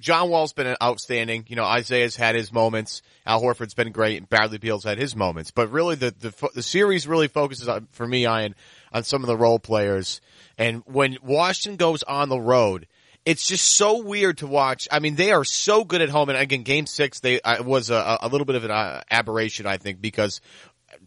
John 0.00 0.30
Wall's 0.30 0.52
been 0.52 0.74
outstanding. 0.82 1.44
You 1.48 1.56
know, 1.56 1.64
Isaiah's 1.64 2.16
had 2.16 2.34
his 2.34 2.52
moments. 2.52 3.02
Al 3.24 3.40
Horford's 3.40 3.74
been 3.74 3.92
great, 3.92 4.16
and 4.16 4.28
Bradley 4.28 4.58
Beal's 4.58 4.84
had 4.84 4.98
his 4.98 5.14
moments. 5.14 5.50
But 5.50 5.70
really, 5.70 5.94
the 5.94 6.10
the, 6.10 6.50
the 6.54 6.62
series 6.62 7.06
really 7.06 7.28
focuses 7.28 7.68
on, 7.68 7.86
for 7.92 8.06
me, 8.06 8.22
Ian, 8.22 8.54
on 8.92 9.04
some 9.04 9.22
of 9.22 9.28
the 9.28 9.36
role 9.36 9.60
players. 9.60 10.20
And 10.58 10.82
when 10.86 11.18
Washington 11.22 11.76
goes 11.76 12.02
on 12.02 12.28
the 12.28 12.40
road, 12.40 12.88
it's 13.24 13.46
just 13.46 13.66
so 13.66 14.02
weird 14.02 14.38
to 14.38 14.46
watch. 14.46 14.88
I 14.90 14.98
mean, 14.98 15.14
they 15.14 15.30
are 15.32 15.44
so 15.44 15.84
good 15.84 16.02
at 16.02 16.08
home. 16.08 16.28
And 16.28 16.38
again, 16.38 16.62
game 16.62 16.86
six, 16.86 17.20
they 17.20 17.40
uh, 17.40 17.62
was 17.62 17.90
a, 17.90 18.18
a 18.20 18.28
little 18.28 18.44
bit 18.44 18.56
of 18.56 18.64
an 18.64 18.70
uh, 18.70 19.02
aberration, 19.10 19.66
I 19.66 19.76
think, 19.76 20.00
because 20.00 20.40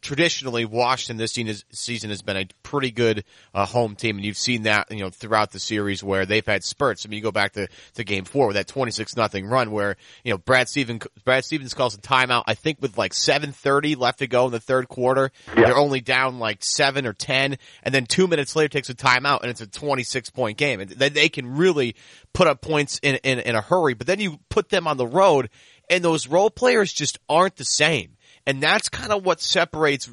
traditionally 0.01 0.65
Washington 0.65 1.17
this 1.17 1.33
season 1.71 2.09
has 2.09 2.21
been 2.21 2.37
a 2.37 2.47
pretty 2.63 2.91
good 2.91 3.23
uh, 3.53 3.65
home 3.65 3.95
team, 3.95 4.17
and 4.17 4.25
you've 4.25 4.37
seen 4.37 4.63
that 4.63 4.91
you 4.91 4.99
know 4.99 5.09
throughout 5.09 5.51
the 5.51 5.59
series 5.59 6.03
where 6.03 6.25
they've 6.25 6.45
had 6.45 6.63
spurts. 6.63 7.05
I 7.05 7.09
mean, 7.09 7.17
you 7.17 7.23
go 7.23 7.31
back 7.31 7.53
to, 7.53 7.67
to 7.95 8.03
Game 8.03 8.25
Four 8.25 8.47
with 8.47 8.55
that 8.55 8.67
twenty 8.67 8.91
six 8.91 9.15
nothing 9.15 9.45
run 9.45 9.71
where 9.71 9.97
you 10.23 10.31
know 10.31 10.37
Brad 10.37 10.69
Stevens 10.69 11.05
Brad 11.23 11.45
Stevens 11.45 11.73
calls 11.73 11.95
a 11.95 11.99
timeout. 11.99 12.43
I 12.47 12.53
think 12.53 12.81
with 12.81 12.97
like 12.97 13.13
seven 13.13 13.51
thirty 13.51 13.95
left 13.95 14.19
to 14.19 14.27
go 14.27 14.45
in 14.45 14.51
the 14.51 14.59
third 14.59 14.87
quarter, 14.87 15.31
yeah. 15.47 15.65
they're 15.65 15.77
only 15.77 16.01
down 16.01 16.39
like 16.39 16.63
seven 16.63 17.05
or 17.05 17.13
ten, 17.13 17.57
and 17.83 17.93
then 17.93 18.05
two 18.05 18.27
minutes 18.27 18.55
later 18.55 18.69
takes 18.69 18.89
a 18.89 18.95
timeout, 18.95 19.41
and 19.41 19.49
it's 19.49 19.61
a 19.61 19.67
twenty 19.67 20.03
six 20.03 20.29
point 20.29 20.57
game, 20.57 20.79
and 20.79 20.91
then 20.91 21.13
they 21.13 21.29
can 21.29 21.57
really 21.57 21.95
put 22.33 22.47
up 22.47 22.61
points 22.61 22.99
in, 23.01 23.15
in 23.23 23.39
in 23.39 23.55
a 23.55 23.61
hurry. 23.61 23.93
But 23.93 24.07
then 24.07 24.19
you 24.19 24.39
put 24.49 24.69
them 24.69 24.87
on 24.87 24.97
the 24.97 25.07
road, 25.07 25.49
and 25.89 26.03
those 26.03 26.27
role 26.27 26.49
players 26.49 26.91
just 26.91 27.19
aren't 27.29 27.55
the 27.55 27.65
same. 27.65 28.14
And 28.47 28.61
that's 28.61 28.89
kind 28.89 29.11
of 29.11 29.25
what 29.25 29.41
separates 29.41 30.09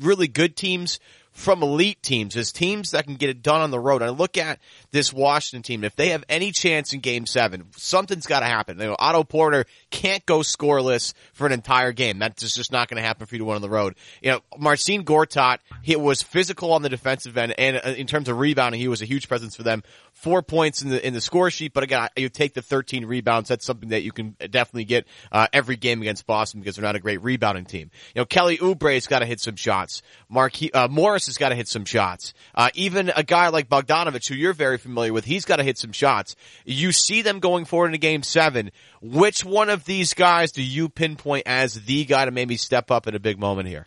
really 0.00 0.28
good 0.28 0.56
teams 0.56 0.98
from 1.34 1.62
elite 1.62 2.00
teams 2.00 2.36
is 2.36 2.52
teams 2.52 2.92
that 2.92 3.04
can 3.04 3.16
get 3.16 3.28
it 3.28 3.42
done 3.42 3.60
on 3.60 3.72
the 3.72 3.80
road. 3.80 4.02
I 4.02 4.10
look 4.10 4.38
at 4.38 4.60
this 4.92 5.12
Washington 5.12 5.62
team. 5.62 5.84
If 5.84 5.96
they 5.96 6.10
have 6.10 6.24
any 6.28 6.52
chance 6.52 6.92
in 6.92 7.00
game 7.00 7.26
seven, 7.26 7.66
something's 7.76 8.26
got 8.26 8.40
to 8.40 8.46
happen. 8.46 8.78
You 8.78 8.86
know, 8.86 8.96
Otto 8.98 9.24
Porter 9.24 9.66
can't 9.90 10.24
go 10.24 10.38
scoreless 10.38 11.12
for 11.32 11.46
an 11.46 11.52
entire 11.52 11.92
game. 11.92 12.20
That's 12.20 12.54
just 12.54 12.70
not 12.70 12.88
going 12.88 13.02
to 13.02 13.06
happen 13.06 13.26
for 13.26 13.34
you 13.34 13.40
to 13.40 13.44
win 13.44 13.56
on 13.56 13.62
the 13.62 13.68
road. 13.68 13.96
You 14.22 14.30
know, 14.30 14.40
Marcin 14.56 15.04
Gortat, 15.04 15.58
he 15.82 15.96
was 15.96 16.22
physical 16.22 16.72
on 16.72 16.82
the 16.82 16.88
defensive 16.88 17.36
end 17.36 17.54
and 17.58 17.80
uh, 17.84 17.90
in 17.90 18.06
terms 18.06 18.28
of 18.28 18.38
rebounding, 18.38 18.80
he 18.80 18.88
was 18.88 19.02
a 19.02 19.06
huge 19.06 19.28
presence 19.28 19.56
for 19.56 19.64
them 19.64 19.82
four 20.14 20.42
points 20.42 20.80
in 20.80 20.88
the 20.88 21.06
in 21.06 21.12
the 21.12 21.20
score 21.20 21.50
sheet, 21.50 21.74
but 21.74 21.82
again, 21.82 22.08
you 22.16 22.28
take 22.28 22.54
the 22.54 22.62
13 22.62 23.04
rebounds. 23.04 23.48
That's 23.48 23.66
something 23.66 23.90
that 23.90 24.02
you 24.02 24.12
can 24.12 24.36
definitely 24.38 24.84
get 24.84 25.06
uh, 25.30 25.48
every 25.52 25.76
game 25.76 26.00
against 26.00 26.26
Boston 26.26 26.60
because 26.60 26.76
they're 26.76 26.84
not 26.84 26.96
a 26.96 27.00
great 27.00 27.22
rebounding 27.22 27.66
team. 27.66 27.90
You 28.14 28.20
know, 28.20 28.24
Kelly 28.24 28.58
Oubre's 28.58 29.06
got 29.06 29.18
to 29.18 29.26
hit 29.26 29.40
some 29.40 29.56
shots. 29.56 30.02
Mark 30.28 30.54
uh, 30.72 30.88
Morris 30.90 31.23
has 31.26 31.36
got 31.36 31.50
to 31.50 31.54
hit 31.54 31.68
some 31.68 31.84
shots. 31.84 32.34
Uh, 32.54 32.70
even 32.74 33.12
a 33.14 33.22
guy 33.22 33.48
like 33.48 33.68
Bogdanovich, 33.68 34.28
who 34.28 34.34
you're 34.34 34.52
very 34.52 34.78
familiar 34.78 35.12
with, 35.12 35.24
he's 35.24 35.44
got 35.44 35.56
to 35.56 35.64
hit 35.64 35.78
some 35.78 35.92
shots. 35.92 36.36
You 36.64 36.92
see 36.92 37.22
them 37.22 37.40
going 37.40 37.64
forward 37.64 37.86
into 37.86 37.98
Game 37.98 38.22
Seven. 38.22 38.70
Which 39.00 39.44
one 39.44 39.70
of 39.70 39.84
these 39.84 40.14
guys 40.14 40.52
do 40.52 40.62
you 40.62 40.88
pinpoint 40.88 41.44
as 41.46 41.74
the 41.74 42.04
guy 42.04 42.24
to 42.24 42.30
maybe 42.30 42.56
step 42.56 42.90
up 42.90 43.06
in 43.06 43.14
a 43.14 43.20
big 43.20 43.38
moment 43.38 43.68
here? 43.68 43.86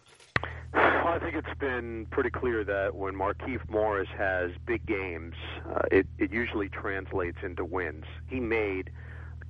I 0.74 1.20
think 1.20 1.36
it's 1.36 1.60
been 1.60 2.06
pretty 2.12 2.30
clear 2.30 2.64
that 2.64 2.94
when 2.94 3.16
Markieff 3.16 3.68
Morris 3.70 4.08
has 4.16 4.52
big 4.68 4.86
games, 4.86 5.34
uh, 5.68 5.82
it, 5.92 6.06
it 6.20 6.32
usually 6.32 6.70
translates 6.70 7.38
into 7.42 7.66
wins. 7.66 8.06
He 8.28 8.40
made 8.40 8.92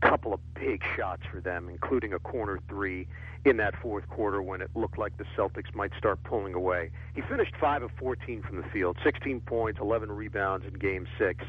couple 0.01 0.33
of 0.33 0.39
big 0.53 0.81
shots 0.95 1.23
for 1.31 1.41
them, 1.41 1.69
including 1.69 2.13
a 2.13 2.19
corner 2.19 2.59
three 2.69 3.07
in 3.45 3.57
that 3.57 3.73
fourth 3.81 4.07
quarter 4.09 4.41
when 4.41 4.61
it 4.61 4.69
looked 4.75 4.97
like 4.97 5.17
the 5.17 5.25
Celtics 5.37 5.73
might 5.73 5.91
start 5.97 6.21
pulling 6.23 6.53
away. 6.53 6.91
He 7.15 7.21
finished 7.21 7.53
5 7.59 7.83
of 7.83 7.91
14 7.99 8.43
from 8.43 8.57
the 8.57 8.67
field, 8.73 8.97
16 9.03 9.41
points, 9.41 9.79
11 9.81 10.11
rebounds 10.11 10.65
in 10.65 10.73
game 10.73 11.07
six. 11.17 11.45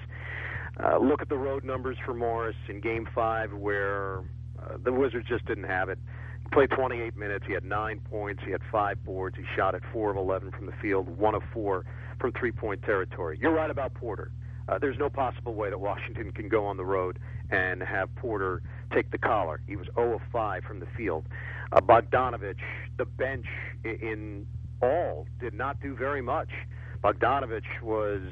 Uh, 0.82 0.98
look 0.98 1.20
at 1.20 1.28
the 1.28 1.36
road 1.36 1.64
numbers 1.64 1.96
for 2.04 2.14
Morris 2.14 2.56
in 2.68 2.80
game 2.80 3.08
five, 3.14 3.52
where 3.52 4.20
uh, 4.62 4.76
the 4.82 4.92
Wizards 4.92 5.26
just 5.28 5.44
didn't 5.46 5.64
have 5.64 5.88
it 5.88 5.98
He 6.42 6.48
played 6.50 6.70
28 6.70 7.16
minutes. 7.16 7.44
He 7.46 7.52
had 7.52 7.64
nine 7.64 8.00
points. 8.08 8.42
He 8.44 8.52
had 8.52 8.62
five 8.70 9.02
boards. 9.04 9.36
He 9.36 9.44
shot 9.56 9.74
at 9.74 9.82
four 9.92 10.10
of 10.10 10.16
11 10.16 10.52
from 10.52 10.66
the 10.66 10.72
field, 10.80 11.08
one 11.08 11.34
of 11.34 11.42
four 11.52 11.84
from 12.20 12.32
three 12.32 12.52
point 12.52 12.82
territory. 12.82 13.38
You're 13.40 13.54
right 13.54 13.70
about 13.70 13.94
Porter. 13.94 14.30
Uh, 14.68 14.78
there's 14.78 14.98
no 14.98 15.08
possible 15.08 15.54
way 15.54 15.70
that 15.70 15.78
Washington 15.78 16.30
can 16.30 16.48
go 16.48 16.66
on 16.66 16.76
the 16.76 16.84
road 16.84 17.18
and 17.50 17.82
have 17.82 18.14
Porter 18.16 18.62
take 18.92 19.10
the 19.10 19.18
collar. 19.18 19.60
He 19.66 19.76
was 19.76 19.86
0 19.94 20.14
of 20.14 20.20
5 20.32 20.64
from 20.64 20.80
the 20.80 20.86
field. 20.96 21.26
Uh, 21.72 21.80
Bogdanovich, 21.80 22.60
the 22.96 23.04
bench 23.04 23.46
in 23.84 24.46
all 24.82 25.26
did 25.40 25.54
not 25.54 25.80
do 25.80 25.94
very 25.94 26.22
much. 26.22 26.50
Bogdanovich 27.02 27.82
was 27.82 28.22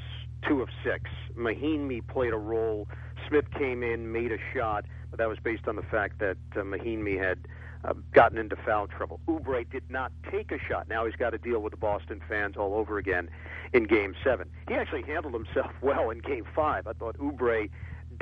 2 0.49 0.63
of 0.63 0.69
6. 0.85 1.11
Mahinmi 1.37 2.07
played 2.07 2.33
a 2.33 2.39
role. 2.39 2.89
Smith 3.29 3.47
came 3.59 3.83
in, 3.83 4.13
made 4.13 4.33
a 4.33 4.39
shot, 4.55 4.85
but 5.11 5.19
that 5.19 5.29
was 5.29 5.39
based 5.43 5.69
on 5.69 5.77
the 5.77 5.83
fact 5.83 6.19
that 6.19 6.37
uh, 6.55 6.61
Mahinmi 6.61 7.19
had 7.19 7.47
uh, 7.85 7.93
gotten 8.13 8.39
into 8.39 8.57
foul 8.57 8.87
trouble. 8.87 9.21
Oubre 9.29 9.69
did 9.71 9.89
not 9.91 10.13
take 10.31 10.51
a 10.51 10.59
shot. 10.59 10.89
Now 10.89 11.05
he's 11.07 11.17
got 11.17 11.31
to 11.31 11.39
deal 11.39 11.61
with 11.61 11.73
the 11.73 11.77
Boston 11.77 12.21
fans 12.29 12.57
all 12.57 12.75
over 12.75 12.99
again 12.99 13.29
in 13.73 13.85
Game 13.85 14.15
Seven. 14.25 14.49
He 14.69 14.75
actually 14.75 15.03
handled 15.03 15.35
himself 15.35 15.73
well 15.83 16.11
in 16.11 16.19
Game 16.19 16.45
Five. 16.55 16.87
I 16.87 16.93
thought 16.93 17.17
Oubre 17.19 17.69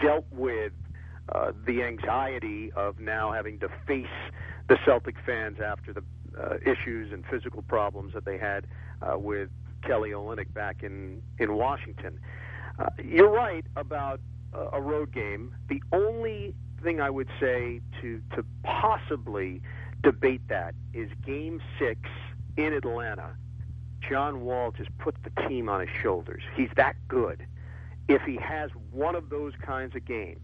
dealt 0.01 0.27
with 0.31 0.73
uh, 1.31 1.53
the 1.67 1.83
anxiety 1.83 2.71
of 2.73 2.99
now 3.01 3.33
having 3.33 3.59
to 3.61 3.69
face 3.87 4.07
the 4.69 4.77
Celtic 4.85 5.17
fans 5.25 5.59
after 5.61 5.93
the 5.93 6.03
uh, 6.39 6.57
issues 6.65 7.13
and 7.13 7.25
physical 7.31 7.63
problems 7.63 8.13
that 8.15 8.25
they 8.25 8.39
had 8.39 8.67
uh, 9.03 9.19
with 9.19 9.49
Kelly 9.83 10.11
Olynyk 10.11 10.53
back 10.53 10.83
in 10.83 11.23
in 11.39 11.55
Washington. 11.55 12.19
Uh, 12.79 12.87
you're 13.03 13.31
right 13.31 13.65
about 13.77 14.21
uh, 14.55 14.71
a 14.73 14.81
road 14.81 15.13
game. 15.13 15.55
The 15.69 15.83
only 15.93 16.55
thing 16.83 17.01
I 17.01 17.11
would 17.11 17.29
say 17.41 17.81
to 18.01 18.21
to 18.35 18.45
possibly 18.63 19.63
debate 20.03 20.43
that 20.49 20.75
is 20.93 21.11
Game 21.25 21.61
Six 21.79 22.01
in 22.57 22.73
Atlanta. 22.73 23.37
John 24.09 24.43
Wall 24.43 24.71
just 24.71 24.97
put 24.99 25.17
the 25.25 25.49
team 25.49 25.69
on 25.69 25.81
his 25.81 25.91
shoulders. 26.03 26.43
He's 26.55 26.69
that 26.77 26.97
good. 27.09 27.47
If 28.07 28.21
he 28.23 28.37
has 28.37 28.71
one 28.93 29.15
of 29.15 29.31
those 29.31 29.55
kinds 29.63 29.97
of 29.97 30.05
games, 30.05 30.44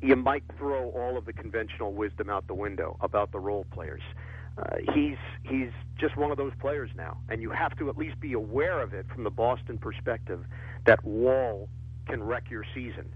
you 0.00 0.16
might 0.16 0.44
throw 0.56 0.90
all 0.90 1.16
of 1.16 1.26
the 1.26 1.32
conventional 1.32 1.92
wisdom 1.92 2.30
out 2.30 2.46
the 2.46 2.54
window 2.54 2.96
about 3.00 3.32
the 3.32 3.38
role 3.38 3.66
players. 3.72 4.02
Uh, 4.58 4.76
he's 4.94 5.16
he's 5.44 5.70
just 5.98 6.16
one 6.16 6.30
of 6.30 6.36
those 6.36 6.52
players 6.60 6.90
now, 6.96 7.18
and 7.28 7.40
you 7.40 7.50
have 7.50 7.76
to 7.78 7.88
at 7.88 7.96
least 7.96 8.18
be 8.20 8.32
aware 8.32 8.80
of 8.82 8.92
it 8.94 9.06
from 9.14 9.24
the 9.24 9.30
Boston 9.30 9.78
perspective 9.78 10.44
that 10.86 11.02
Wall 11.04 11.68
can 12.06 12.22
wreck 12.22 12.50
your 12.50 12.64
season 12.74 13.12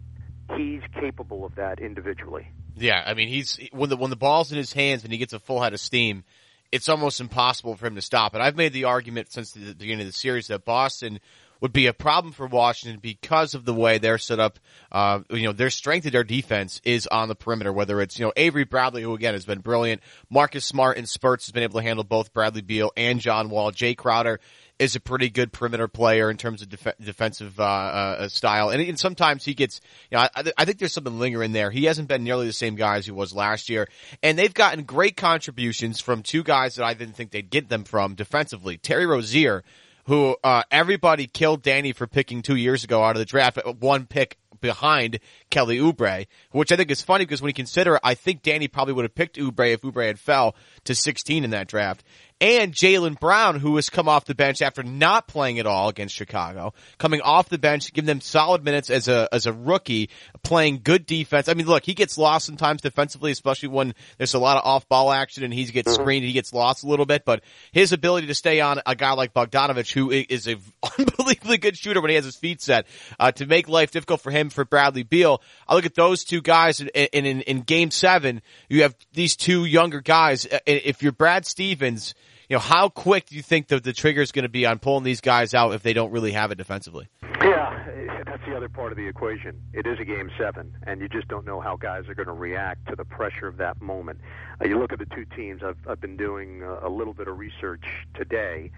he's 0.57 0.83
capable 1.01 1.45
of 1.45 1.55
that 1.57 1.81
individually. 1.81 2.49
Yeah, 2.77 3.03
I 3.05 3.15
mean, 3.15 3.29
he's 3.29 3.59
when 3.73 3.89
the 3.89 3.97
when 3.97 4.11
the 4.11 4.17
ball's 4.17 4.51
in 4.51 4.59
his 4.59 4.73
hands 4.73 5.05
and 5.05 5.13
he 5.13 5.19
gets 5.19 5.33
a 5.33 5.39
full 5.39 5.63
head 5.63 5.73
of 5.73 5.81
steam, 5.81 6.25
it's 6.73 6.89
almost 6.89 7.21
impossible 7.21 7.77
for 7.77 7.87
him 7.87 7.95
to 7.95 8.03
stop. 8.03 8.35
And 8.35 8.43
I've 8.43 8.57
made 8.57 8.73
the 8.73 8.85
argument 8.85 9.33
since 9.33 9.53
the 9.53 9.75
beginning 9.75 10.01
of 10.01 10.07
the 10.07 10.13
series 10.13 10.49
that 10.49 10.65
Boston 10.65 11.21
would 11.65 11.73
be 11.73 11.87
a 11.87 11.95
problem 11.95 12.31
for 12.31 12.47
Washington 12.47 13.01
because 13.01 13.55
of 13.55 13.65
the 13.65 13.73
way 13.73 13.97
they're 13.97 14.19
set 14.19 14.39
up. 14.39 14.59
Uh, 14.93 15.21
you 15.31 15.45
know, 15.45 15.53
their 15.53 15.71
strength 15.71 16.05
of 16.05 16.13
their 16.13 16.23
defense 16.23 16.79
is 16.85 17.07
on 17.07 17.27
the 17.27 17.35
perimeter, 17.35 17.73
whether 17.73 18.03
it's, 18.03 18.19
you 18.19 18.27
know, 18.27 18.35
Avery 18.37 18.65
Bradley, 18.65 19.01
who 19.01 19.15
again 19.15 19.33
has 19.33 19.47
been 19.47 19.61
brilliant. 19.61 20.03
Marcus 20.29 20.67
Smart 20.67 20.99
in 20.99 21.07
spurts 21.07 21.47
has 21.47 21.53
been 21.53 21.63
able 21.63 21.81
to 21.81 21.87
handle 21.87 22.05
both 22.05 22.35
Bradley 22.35 22.61
Beal 22.61 22.93
and 22.99 23.19
John 23.19 23.49
Wall. 23.49 23.73
Jae 23.73 23.97
Crowder 23.97 24.41
is 24.79 24.95
a 24.95 25.01
pretty 25.01 25.31
good 25.31 25.55
perimeter 25.55 25.89
player 25.89 26.31
in 26.31 26.37
terms 26.37 26.61
of 26.61 26.69
def- 26.69 26.99
defensive 27.01 27.59
uh, 27.59 27.63
uh, 27.63 28.29
style, 28.29 28.69
and, 28.69 28.83
and, 28.83 28.99
sometimes 28.99 29.43
he 29.45 29.55
gets. 29.55 29.81
You 30.11 30.19
know, 30.19 30.29
I, 30.35 30.53
I, 30.59 30.65
think 30.67 30.79
there's 30.79 30.93
something 30.93 31.19
lingering 31.19 31.53
there. 31.53 31.71
He 31.71 31.85
hasn't 31.85 32.09
been 32.09 32.25
nearly 32.25 32.47
the 32.47 32.53
same 32.53 32.75
guy 32.75 32.97
as 32.97 33.07
he 33.07 33.13
was 33.13 33.33
last 33.33 33.71
year, 33.71 33.89
and 34.23 34.37
they've 34.37 34.53
gotten 34.53 34.83
great 34.83 35.17
contributions 35.17 36.01
from 36.01 36.23
two 36.23 36.43
guys 36.43 36.75
that 36.75 36.85
I 36.85 36.93
didn't 36.93 37.15
think 37.15 37.31
they'd 37.31 37.49
get 37.49 37.69
them 37.69 37.85
from 37.85 38.17
defensively. 38.17 38.77
Terry 38.77 39.07
Rozier, 39.07 39.63
who 40.07 40.37
uh, 40.45 40.63
everybody 40.71 41.27
killed 41.27 41.63
Danny 41.63 41.93
for 41.93 42.07
picking 42.07 42.43
two 42.43 42.57
years 42.57 42.85
ago 42.85 43.03
out 43.03 43.17
of 43.17 43.19
the 43.19 43.25
draft, 43.25 43.59
one 43.79 44.07
pick 44.07 44.39
behind 44.61 45.19
Kelly 45.51 45.79
Oubre, 45.79 46.27
which 46.51 46.73
I 46.73 46.77
think 46.77 46.91
is 46.91 47.03
funny 47.03 47.25
because 47.25 47.43
when 47.43 47.51
you 47.51 47.55
consider, 47.55 47.99
I 48.03 48.15
think 48.15 48.43
Danny 48.43 48.69
probably 48.69 48.95
would 48.95 49.05
have 49.05 49.15
picked 49.15 49.37
Oubre 49.37 49.73
if 49.73 49.83
Oubre 49.83 50.07
had 50.07 50.19
fell 50.19 50.57
to 50.85 50.95
16 50.95 51.45
in 51.45 51.51
that 51.51 51.69
draft 51.69 52.03
and 52.41 52.73
Jaylen 52.73 53.19
Brown, 53.19 53.61
who 53.61 53.77
has 53.77 53.89
come 53.89 54.09
off 54.09 54.25
the 54.25 54.35
bench 54.35 54.61
after 54.61 54.83
not 54.83 55.29
playing 55.29 55.59
at 55.59 55.67
all 55.67 55.89
against 55.89 56.15
Chicago, 56.15 56.75
coming 56.99 57.21
off 57.21 57.49
the 57.49 57.59
bench, 57.59 57.93
giving 57.93 58.07
them 58.07 58.21
solid 58.21 58.65
minutes 58.65 58.91
as 58.91 59.09
a 59.09 59.29
as 59.33 59.47
a 59.47 59.53
rookie, 59.53 60.11
playing 60.43 60.81
good 60.83 61.07
defense. 61.07 61.49
I 61.49 61.55
mean, 61.55 61.67
look, 61.67 61.85
he 61.85 61.95
gets 61.95 62.19
lost 62.19 62.47
sometimes 62.47 62.83
defensively, 62.83 63.31
especially 63.31 63.69
when 63.69 63.95
there's 64.19 64.35
a 64.35 64.39
lot 64.39 64.57
of 64.57 64.65
off 64.65 64.89
ball 64.89 65.13
action 65.13 65.45
and 65.45 65.55
he 65.55 65.65
gets 65.67 65.93
mm-hmm. 65.93 66.03
screened, 66.03 66.25
he 66.25 66.33
gets 66.33 66.53
lost 66.53 66.83
a 66.85 66.89
little 66.89 67.07
bit. 67.07 67.25
But 67.25 67.43
his 67.73 67.93
ability 67.93 68.27
to 68.27 68.35
stay 68.35 68.61
on 68.61 68.81
a 68.85 68.97
guy 68.97 69.13
like 69.13 69.33
Bogdanovich, 69.33 69.93
who 69.93 70.11
is 70.11 70.47
an 70.47 70.59
unbelievably 70.99 71.59
good 71.59 71.77
shooter 71.77 72.01
when 72.01 72.11
he 72.11 72.17
has 72.17 72.25
his 72.25 72.37
feet 72.37 72.61
set, 72.61 72.87
uh, 73.21 73.31
to 73.33 73.47
make 73.47 73.69
life 73.69 73.93
difficult 73.93 74.21
for 74.21 74.33
him 74.33 74.51
for 74.51 74.65
Bradley 74.65 75.05
Beal. 75.05 75.41
I 75.69 75.75
look 75.75 75.87
at 75.87 75.95
those 75.95 76.25
two 76.25 76.43
guys, 76.43 76.81
and 76.81 76.91
in, 76.91 77.27
in, 77.27 77.41
in 77.43 77.61
Game 77.61 77.93
Seven, 77.93 78.43
you 78.69 78.83
have 78.83 78.97
these 79.13 79.37
two 79.37 79.65
younger 79.65 80.01
guys. 80.01 80.49
If 80.67 81.03
you're 81.03 81.13
Brad 81.13 81.47
Stevens 81.47 82.15
you 82.49 82.57
know, 82.57 82.61
how 82.61 82.89
quick 82.89 83.27
do 83.27 83.37
you 83.37 83.43
think 83.43 83.69
the, 83.69 83.81
the 83.81 83.93
trigger 83.93 84.23
is 84.23 84.33
going 84.33 84.45
to 84.45 84.49
be 84.49 84.67
on 84.67 84.79
pulling 84.79 85.05
these 85.05 85.21
guys 85.21 85.55
out 85.55 85.75
if 85.75 85.83
they 85.83 85.93
don't 85.93 86.11
really 86.11 86.33
have 86.33 86.51
it 86.51 86.57
defensively? 86.57 87.09
Yeah, 87.41 88.23
that's 88.27 88.45
the 88.47 88.57
other 88.57 88.69
part 88.69 88.93
of 88.93 88.99
the 88.99 89.07
equation. 89.07 89.61
It 89.73 89.87
is 89.87 89.99
a 89.99 90.05
game 90.05 90.31
seven, 90.39 90.77
and 90.87 91.01
you 91.01 91.09
just 91.09 91.29
don't 91.29 91.47
know 91.47 91.61
how 91.61 91.77
guys 91.77 92.09
are 92.09 92.15
going 92.15 92.27
to 92.27 92.35
react 92.35 92.89
to 92.89 92.97
the 92.97 93.05
pressure 93.05 93.47
of 93.47 93.57
that 93.59 93.81
moment. 93.81 94.21
Uh, 94.61 94.69
you 94.69 94.79
look 94.79 94.93
at 94.93 94.99
the 94.99 95.07
two 95.07 95.25
teams. 95.37 95.63
I've, 95.63 95.79
I've 95.89 96.01
been 96.01 96.17
doing 96.17 96.63
a, 96.63 96.89
a 96.89 96.91
little 96.91 97.15
bit 97.15 97.29
of 97.29 97.39
research 97.39 97.85
today. 98.15 98.71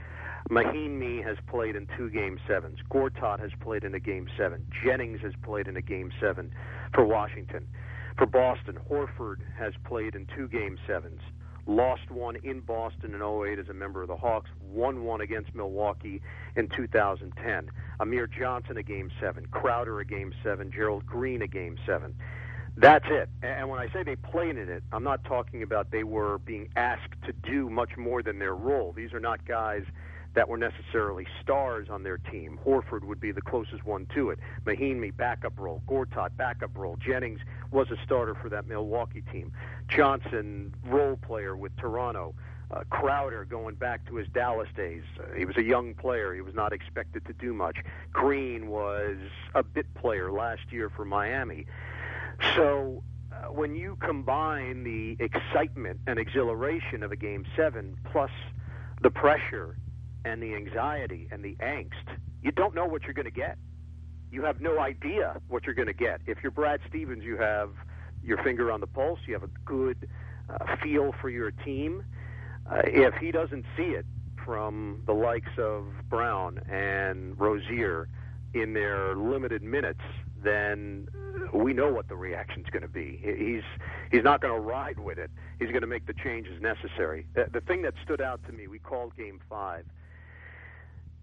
Mahinmi 0.50 1.24
has 1.24 1.36
played 1.48 1.74
in 1.74 1.88
two 1.96 2.08
game 2.08 2.38
sevens. 2.46 2.78
Gortat 2.88 3.40
has 3.40 3.50
played 3.60 3.82
in 3.82 3.94
a 3.94 4.00
game 4.00 4.28
seven. 4.38 4.64
Jennings 4.84 5.20
has 5.22 5.32
played 5.42 5.66
in 5.66 5.76
a 5.76 5.82
game 5.82 6.12
seven 6.20 6.52
for 6.94 7.04
Washington. 7.04 7.66
For 8.16 8.26
Boston, 8.26 8.78
Horford 8.88 9.38
has 9.58 9.74
played 9.84 10.14
in 10.14 10.26
two 10.34 10.48
game 10.48 10.78
sevens 10.86 11.20
lost 11.66 12.10
one 12.10 12.36
in 12.36 12.60
Boston 12.60 13.14
in 13.14 13.22
08 13.22 13.58
as 13.58 13.68
a 13.68 13.74
member 13.74 14.02
of 14.02 14.08
the 14.08 14.16
Hawks, 14.16 14.50
won 14.60 15.04
one 15.04 15.20
against 15.20 15.54
Milwaukee 15.54 16.22
in 16.54 16.68
2010. 16.68 17.70
Amir 18.00 18.26
Johnson 18.26 18.76
a 18.76 18.82
game 18.82 19.10
7, 19.20 19.46
Crowder 19.46 20.00
a 20.00 20.04
game 20.04 20.32
7, 20.42 20.70
Gerald 20.70 21.06
Green 21.06 21.42
a 21.42 21.48
game 21.48 21.76
7. 21.86 22.14
That's 22.76 23.06
it. 23.08 23.28
And 23.42 23.68
when 23.70 23.80
I 23.80 23.90
say 23.92 24.02
they 24.02 24.16
played 24.16 24.58
in 24.58 24.68
it, 24.68 24.82
I'm 24.92 25.02
not 25.02 25.24
talking 25.24 25.62
about 25.62 25.90
they 25.90 26.04
were 26.04 26.38
being 26.38 26.68
asked 26.76 27.14
to 27.24 27.32
do 27.32 27.70
much 27.70 27.96
more 27.96 28.22
than 28.22 28.38
their 28.38 28.54
role. 28.54 28.92
These 28.92 29.14
are 29.14 29.20
not 29.20 29.46
guys 29.46 29.84
that 30.36 30.48
were 30.50 30.58
necessarily 30.58 31.26
stars 31.42 31.88
on 31.90 32.02
their 32.02 32.18
team. 32.18 32.58
Horford 32.64 33.04
would 33.04 33.18
be 33.18 33.32
the 33.32 33.40
closest 33.40 33.84
one 33.86 34.06
to 34.14 34.28
it. 34.30 34.38
Mahinmi, 34.64 35.16
backup 35.16 35.58
role. 35.58 35.82
Gortat, 35.88 36.36
backup 36.36 36.76
role. 36.76 36.96
Jennings 37.04 37.40
was 37.70 37.90
a 37.90 37.96
starter 38.04 38.34
for 38.34 38.50
that 38.50 38.68
Milwaukee 38.68 39.24
team. 39.32 39.50
Johnson, 39.88 40.74
role 40.84 41.16
player 41.16 41.56
with 41.56 41.74
Toronto. 41.78 42.34
Uh, 42.70 42.82
Crowder 42.90 43.46
going 43.46 43.76
back 43.76 44.06
to 44.08 44.16
his 44.16 44.28
Dallas 44.28 44.68
days. 44.76 45.04
Uh, 45.18 45.34
he 45.34 45.46
was 45.46 45.56
a 45.56 45.62
young 45.62 45.94
player. 45.94 46.34
He 46.34 46.42
was 46.42 46.54
not 46.54 46.72
expected 46.72 47.24
to 47.26 47.32
do 47.32 47.54
much. 47.54 47.78
Green 48.12 48.68
was 48.68 49.16
a 49.54 49.62
bit 49.62 49.86
player 49.94 50.30
last 50.30 50.70
year 50.70 50.90
for 50.90 51.06
Miami. 51.06 51.64
So 52.56 53.02
uh, 53.32 53.52
when 53.52 53.74
you 53.74 53.96
combine 54.00 54.84
the 54.84 55.16
excitement 55.18 56.00
and 56.06 56.18
exhilaration 56.18 57.02
of 57.02 57.10
a 57.10 57.16
game 57.16 57.46
seven 57.56 57.96
plus 58.12 58.30
the 59.00 59.10
pressure 59.10 59.76
and 60.26 60.42
the 60.42 60.54
anxiety 60.54 61.28
and 61.30 61.42
the 61.44 61.54
angst, 61.60 62.18
you 62.42 62.50
don't 62.50 62.74
know 62.74 62.84
what 62.84 63.04
you're 63.04 63.14
going 63.14 63.26
to 63.26 63.30
get. 63.30 63.56
You 64.30 64.42
have 64.42 64.60
no 64.60 64.80
idea 64.80 65.40
what 65.48 65.64
you're 65.64 65.74
going 65.74 65.86
to 65.86 65.94
get. 65.94 66.20
If 66.26 66.38
you're 66.42 66.50
Brad 66.50 66.80
Stevens, 66.88 67.22
you 67.22 67.36
have 67.36 67.70
your 68.24 68.42
finger 68.42 68.72
on 68.72 68.80
the 68.80 68.88
pulse. 68.88 69.20
You 69.26 69.34
have 69.34 69.44
a 69.44 69.50
good 69.64 70.08
uh, 70.50 70.76
feel 70.82 71.14
for 71.20 71.30
your 71.30 71.52
team. 71.52 72.04
Uh, 72.68 72.82
if 72.84 73.14
he 73.14 73.30
doesn't 73.30 73.64
see 73.76 73.84
it 73.84 74.04
from 74.44 75.02
the 75.06 75.12
likes 75.12 75.52
of 75.58 75.86
Brown 76.10 76.58
and 76.68 77.38
Rozier 77.38 78.08
in 78.52 78.72
their 78.72 79.14
limited 79.14 79.62
minutes, 79.62 80.00
then 80.42 81.06
we 81.52 81.72
know 81.72 81.92
what 81.92 82.08
the 82.08 82.16
reaction's 82.16 82.66
going 82.70 82.82
to 82.82 82.88
be. 82.88 83.20
He's 83.22 83.62
he's 84.10 84.24
not 84.24 84.40
going 84.40 84.54
to 84.54 84.60
ride 84.60 84.98
with 84.98 85.18
it. 85.18 85.30
He's 85.60 85.68
going 85.68 85.82
to 85.82 85.86
make 85.86 86.06
the 86.06 86.14
changes 86.14 86.60
necessary. 86.60 87.26
The, 87.34 87.46
the 87.52 87.60
thing 87.60 87.82
that 87.82 87.94
stood 88.04 88.20
out 88.20 88.44
to 88.46 88.52
me, 88.52 88.66
we 88.66 88.80
called 88.80 89.16
Game 89.16 89.40
Five 89.48 89.84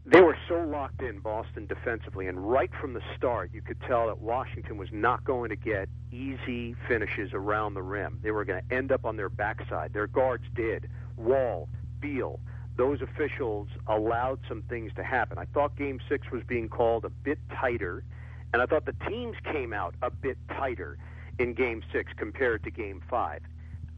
they 0.05 0.19
were 0.19 0.37
so 0.49 0.59
locked 0.59 1.01
in 1.01 1.19
Boston 1.19 1.65
defensively, 1.65 2.27
and 2.27 2.51
right 2.51 2.71
from 2.79 2.93
the 2.93 3.01
start, 3.15 3.51
you 3.53 3.61
could 3.61 3.79
tell 3.81 4.07
that 4.07 4.19
Washington 4.19 4.77
was 4.77 4.89
not 4.91 5.23
going 5.23 5.49
to 5.49 5.55
get 5.55 5.87
easy 6.11 6.75
finishes 6.87 7.31
around 7.33 7.73
the 7.73 7.81
rim. 7.81 8.19
They 8.21 8.31
were 8.31 8.43
going 8.43 8.61
to 8.67 8.75
end 8.75 8.91
up 8.91 9.05
on 9.05 9.15
their 9.15 9.29
backside. 9.29 9.93
Their 9.93 10.07
guards 10.07 10.43
did. 10.53 10.89
Wall, 11.15 11.69
Beal, 12.01 12.41
those 12.75 13.01
officials 13.01 13.69
allowed 13.87 14.39
some 14.49 14.63
things 14.63 14.91
to 14.95 15.03
happen. 15.03 15.37
I 15.37 15.45
thought 15.45 15.77
Game 15.77 16.01
Six 16.09 16.29
was 16.31 16.43
being 16.43 16.67
called 16.67 17.05
a 17.05 17.09
bit 17.09 17.39
tighter, 17.49 18.03
and 18.51 18.61
I 18.61 18.65
thought 18.65 18.85
the 18.85 18.95
teams 19.07 19.37
came 19.43 19.71
out 19.71 19.95
a 20.01 20.09
bit 20.09 20.37
tighter 20.49 20.97
in 21.39 21.53
Game 21.53 21.81
Six 21.93 22.11
compared 22.17 22.63
to 22.63 22.71
Game 22.71 23.01
Five. 23.09 23.41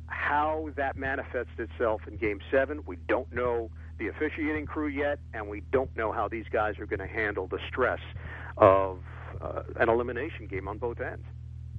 How 0.06 0.70
that 0.76 0.98
manifests 0.98 1.58
itself 1.58 2.02
in 2.08 2.18
Game 2.18 2.42
Seven, 2.52 2.84
we 2.86 2.98
don't 3.08 3.32
know 3.34 3.72
the 3.98 4.08
officiating 4.08 4.66
crew 4.66 4.88
yet, 4.88 5.20
and 5.34 5.48
we 5.48 5.62
don't 5.72 5.96
know 5.96 6.12
how 6.12 6.28
these 6.28 6.46
guys 6.52 6.78
are 6.80 6.86
going 6.86 7.00
to 7.00 7.08
handle 7.08 7.48
the 7.48 7.60
stress 7.70 8.00
of 8.58 9.00
uh, 9.42 9.64
an 9.78 9.90
elimination 9.90 10.48
game 10.48 10.68
on 10.68 10.78
both 10.78 11.00
ends. 11.00 11.26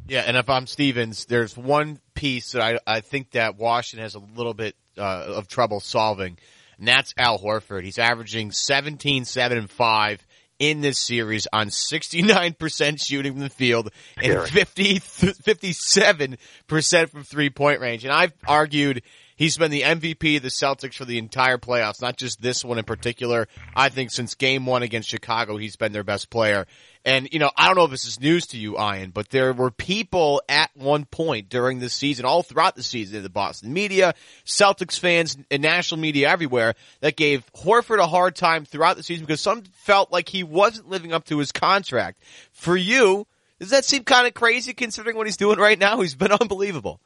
Yeah, 0.09 0.21
and 0.21 0.37
if 0.37 0.49
I'm 0.49 0.67
Stevens, 0.67 1.27
there's 1.27 1.57
one 1.57 1.99
piece 2.15 2.53
that 2.53 2.63
I, 2.63 2.79
I 2.87 3.01
think 3.01 3.33
that 3.33 3.57
Washington 3.57 4.05
has 4.05 4.15
a 4.15 4.21
little 4.21 4.55
bit 4.55 4.77
uh, 4.97 5.01
of 5.01 5.49
trouble 5.49 5.81
solving, 5.81 6.39
and 6.79 6.87
that's 6.87 7.13
Al 7.19 7.39
Horford. 7.39 7.83
He's 7.83 7.99
averaging 7.99 8.53
17, 8.53 9.25
7, 9.25 9.59
and 9.59 9.69
5 9.69 10.27
in 10.59 10.81
this 10.81 10.99
series 10.99 11.47
on 11.53 11.69
69% 11.69 13.05
shooting 13.05 13.33
from 13.33 13.43
the 13.43 13.51
field 13.51 13.91
and 14.23 14.49
50, 14.49 15.01
57% 15.01 17.11
from 17.11 17.25
three 17.25 17.51
point 17.51 17.81
range. 17.81 18.05
And 18.05 18.13
I've 18.13 18.33
argued 18.47 19.03
he's 19.37 19.57
been 19.57 19.71
the 19.71 19.83
MVP 19.83 20.37
of 20.37 20.43
the 20.43 20.49
Celtics 20.49 20.95
for 20.95 21.05
the 21.05 21.19
entire 21.19 21.59
playoffs, 21.59 22.03
not 22.03 22.17
just 22.17 22.43
this 22.43 22.65
one 22.65 22.79
in 22.79 22.85
particular. 22.85 23.47
I 23.75 23.91
think 23.91 24.11
since 24.11 24.35
game 24.35 24.67
one 24.67 24.83
against 24.83 25.09
Chicago, 25.09 25.57
he's 25.57 25.77
been 25.77 25.93
their 25.93 26.03
best 26.03 26.31
player. 26.31 26.67
And, 27.05 27.29
you 27.31 27.39
know, 27.39 27.53
I 27.57 27.67
don't 27.67 27.77
know 27.77 27.85
if 27.85 27.93
this 27.93 28.05
is 28.05 28.19
news 28.19 28.49
to 28.49 28.59
you, 28.59 28.81
Ian, 28.81 29.11
but 29.11 29.31
there 29.31 29.53
were 29.53 29.71
people 29.71 30.43
at 30.49 30.71
one 30.75 31.05
point 31.05 31.49
during 31.49 31.79
the 31.79 31.89
season, 31.89 32.25
all 32.25 32.43
throughout 32.43 32.75
the 32.75 32.83
season, 32.83 33.19
in 33.19 33.23
the 33.23 33.29
Boston 33.29 33.73
media, 33.73 34.15
Celtics 34.45 34.99
fans, 34.99 35.39
and 35.49 35.63
national 35.63 36.01
media 36.01 36.29
everywhere 36.29 36.75
that 37.01 37.15
gave 37.15 37.45
Horford 37.53 38.01
a 38.01 38.09
hard 38.09 38.35
time 38.35 38.65
throughout 38.65 38.97
the 38.97 39.05
season 39.05 39.25
because 39.25 39.41
some 39.41 39.63
felt 39.85 40.11
like 40.11 40.29
he 40.29 40.43
wasn't 40.43 40.89
living 40.89 41.13
up 41.13 41.27
to 41.27 41.39
his 41.39 41.53
contract. 41.53 42.21
For 42.51 42.77
you, 42.77 43.29
does 43.61 43.71
that 43.71 43.85
seem 43.85 44.03
kind 44.03 44.27
of 44.27 44.35
crazy 44.35 44.75
considering 44.75 45.17
what 45.17 45.27
he's 45.27 45.37
doing 45.37 45.59
right 45.59 45.79
now? 45.79 46.01
He's 46.01 46.17
been 46.17 46.33
unbelievable. 46.41 47.01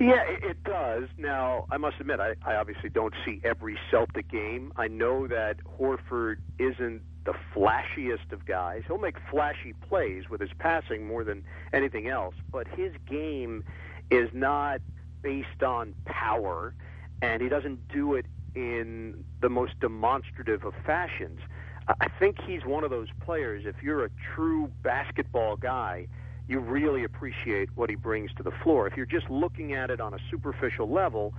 Yeah, 0.00 0.22
it 0.26 0.64
does. 0.64 1.08
Now, 1.18 1.66
I 1.70 1.76
must 1.76 1.96
admit, 2.00 2.20
I, 2.20 2.34
I 2.42 2.54
obviously 2.54 2.88
don't 2.88 3.12
see 3.24 3.40
every 3.44 3.78
Celtic 3.90 4.30
game. 4.30 4.72
I 4.76 4.88
know 4.88 5.26
that 5.26 5.56
Horford 5.78 6.36
isn't 6.58 7.02
the 7.26 7.34
flashiest 7.54 8.32
of 8.32 8.46
guys. 8.46 8.82
He'll 8.86 8.96
make 8.96 9.16
flashy 9.30 9.74
plays 9.88 10.30
with 10.30 10.40
his 10.40 10.50
passing 10.58 11.06
more 11.06 11.22
than 11.22 11.44
anything 11.74 12.08
else, 12.08 12.34
but 12.50 12.66
his 12.66 12.92
game 13.06 13.62
is 14.10 14.30
not 14.32 14.80
based 15.20 15.62
on 15.62 15.94
power, 16.06 16.74
and 17.20 17.42
he 17.42 17.50
doesn't 17.50 17.86
do 17.88 18.14
it 18.14 18.24
in 18.54 19.22
the 19.42 19.50
most 19.50 19.78
demonstrative 19.80 20.64
of 20.64 20.72
fashions. 20.86 21.40
I 21.88 22.08
think 22.18 22.38
he's 22.46 22.64
one 22.64 22.84
of 22.84 22.90
those 22.90 23.08
players, 23.20 23.64
if 23.66 23.82
you're 23.82 24.06
a 24.06 24.10
true 24.34 24.70
basketball 24.82 25.56
guy, 25.56 26.06
you 26.50 26.58
really 26.58 27.04
appreciate 27.04 27.68
what 27.76 27.88
he 27.88 27.96
brings 27.96 28.30
to 28.34 28.42
the 28.42 28.52
floor. 28.62 28.86
If 28.86 28.96
you're 28.96 29.06
just 29.06 29.30
looking 29.30 29.72
at 29.74 29.90
it 29.90 30.00
on 30.00 30.14
a 30.14 30.18
superficial 30.30 30.90
level, 30.90 31.32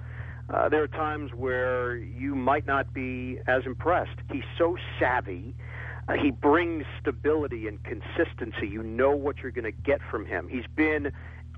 uh, 0.50 0.70
there 0.70 0.82
are 0.82 0.88
times 0.88 1.32
where 1.34 1.96
you 1.96 2.36
might 2.36 2.66
not 2.66 2.94
be 2.94 3.40
as 3.48 3.66
impressed. 3.66 4.18
He's 4.32 4.44
so 4.58 4.78
savvy 5.00 5.54
uh, 6.08 6.14
he 6.14 6.32
brings 6.32 6.86
stability 7.00 7.68
and 7.68 7.80
consistency. 7.84 8.68
You 8.68 8.84
know 8.84 9.12
what 9.12 9.38
you're 9.38 9.52
going 9.52 9.66
to 9.66 9.72
get 9.72 10.00
from 10.10 10.26
him. 10.26 10.48
He's 10.50 10.66
been 10.76 11.12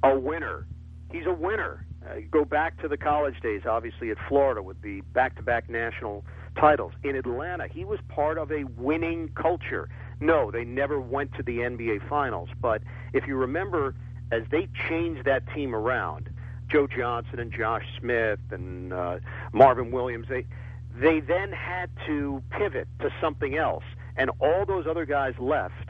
a 0.03 0.17
winner. 0.17 0.67
He's 1.11 1.25
a 1.25 1.33
winner. 1.33 1.85
Uh, 2.05 2.15
go 2.29 2.43
back 2.43 2.81
to 2.81 2.87
the 2.87 2.97
college 2.97 3.39
days, 3.41 3.61
obviously 3.67 4.11
at 4.11 4.17
Florida 4.27 4.61
with 4.61 4.81
the 4.81 5.01
back-to-back 5.13 5.69
national 5.69 6.25
titles. 6.59 6.91
In 7.03 7.15
Atlanta, 7.15 7.67
he 7.67 7.85
was 7.85 7.99
part 8.09 8.37
of 8.37 8.51
a 8.51 8.65
winning 8.77 9.29
culture. 9.29 9.89
No, 10.19 10.51
they 10.51 10.63
never 10.63 10.99
went 10.99 11.33
to 11.35 11.43
the 11.43 11.59
NBA 11.59 12.07
Finals, 12.07 12.49
but 12.61 12.81
if 13.13 13.27
you 13.27 13.35
remember, 13.35 13.95
as 14.31 14.43
they 14.51 14.67
changed 14.87 15.25
that 15.25 15.43
team 15.53 15.75
around, 15.75 16.29
Joe 16.69 16.87
Johnson 16.87 17.39
and 17.39 17.51
Josh 17.51 17.85
Smith 17.99 18.39
and 18.51 18.93
uh, 18.93 19.19
Marvin 19.51 19.91
Williams, 19.91 20.27
they 20.29 20.45
they 20.95 21.19
then 21.19 21.51
had 21.51 21.89
to 22.05 22.41
pivot 22.51 22.87
to 22.99 23.09
something 23.19 23.57
else 23.57 23.83
and 24.15 24.29
all 24.39 24.65
those 24.65 24.85
other 24.87 25.05
guys 25.05 25.33
left, 25.39 25.89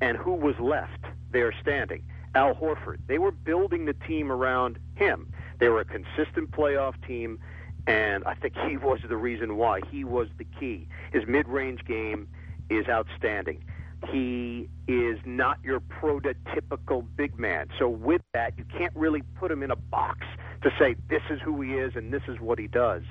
and 0.00 0.16
who 0.16 0.34
was 0.34 0.58
left 0.58 1.04
there 1.30 1.52
standing? 1.60 2.02
Al 2.34 2.54
Horford. 2.54 2.98
They 3.06 3.18
were 3.18 3.30
building 3.30 3.84
the 3.84 3.92
team 3.92 4.32
around 4.32 4.78
him. 4.94 5.32
They 5.58 5.68
were 5.68 5.80
a 5.80 5.84
consistent 5.84 6.50
playoff 6.50 6.94
team, 7.06 7.38
and 7.86 8.24
I 8.24 8.34
think 8.34 8.54
he 8.66 8.76
was 8.76 9.00
the 9.08 9.16
reason 9.16 9.56
why. 9.56 9.80
He 9.90 10.02
was 10.02 10.28
the 10.38 10.46
key. 10.58 10.88
His 11.12 11.26
mid 11.26 11.46
range 11.46 11.84
game 11.84 12.28
is 12.72 12.88
outstanding. 12.88 13.64
He 14.10 14.68
is 14.88 15.18
not 15.24 15.58
your 15.62 15.80
prototypical 15.80 17.06
big 17.16 17.38
man. 17.38 17.68
So, 17.78 17.88
with 17.88 18.22
that, 18.32 18.54
you 18.58 18.64
can't 18.76 18.94
really 18.96 19.22
put 19.38 19.50
him 19.50 19.62
in 19.62 19.70
a 19.70 19.76
box 19.76 20.26
to 20.62 20.70
say 20.78 20.96
this 21.08 21.22
is 21.30 21.40
who 21.40 21.60
he 21.60 21.74
is 21.74 21.92
and 21.94 22.12
this 22.12 22.22
is 22.28 22.40
what 22.40 22.58
he 22.58 22.66
does. 22.66 23.02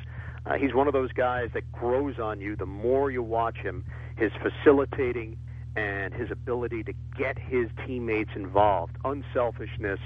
Uh, 0.46 0.56
he's 0.56 0.74
one 0.74 0.88
of 0.88 0.94
those 0.94 1.12
guys 1.12 1.50
that 1.54 1.72
grows 1.72 2.20
on 2.20 2.42
you 2.42 2.56
the 2.56 2.66
more 2.66 3.12
you 3.12 3.22
watch 3.22 3.58
him 3.58 3.86
his 4.18 4.32
facilitating 4.42 5.38
and 5.76 6.14
his 6.14 6.32
ability 6.32 6.84
to 6.84 6.94
get 7.18 7.38
his 7.38 7.68
teammates 7.86 8.32
involved, 8.36 8.98
unselfishness. 9.06 10.00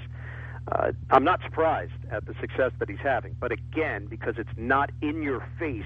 Uh, 0.70 0.92
I'm 1.10 1.24
not 1.24 1.40
surprised 1.42 1.92
at 2.10 2.26
the 2.26 2.34
success 2.40 2.72
that 2.78 2.88
he's 2.88 3.00
having, 3.02 3.36
but 3.38 3.52
again, 3.52 4.06
because 4.06 4.34
it's 4.38 4.50
not 4.56 4.90
in 5.00 5.22
your 5.22 5.46
face 5.58 5.84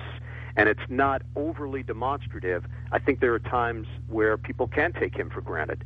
and 0.60 0.68
it's 0.68 0.90
not 0.90 1.22
overly 1.36 1.82
demonstrative, 1.82 2.66
I 2.92 2.98
think 2.98 3.20
there 3.20 3.32
are 3.32 3.38
times 3.38 3.88
where 4.08 4.36
people 4.36 4.68
can 4.68 4.92
take 4.92 5.16
him 5.16 5.30
for 5.30 5.40
granted. 5.40 5.84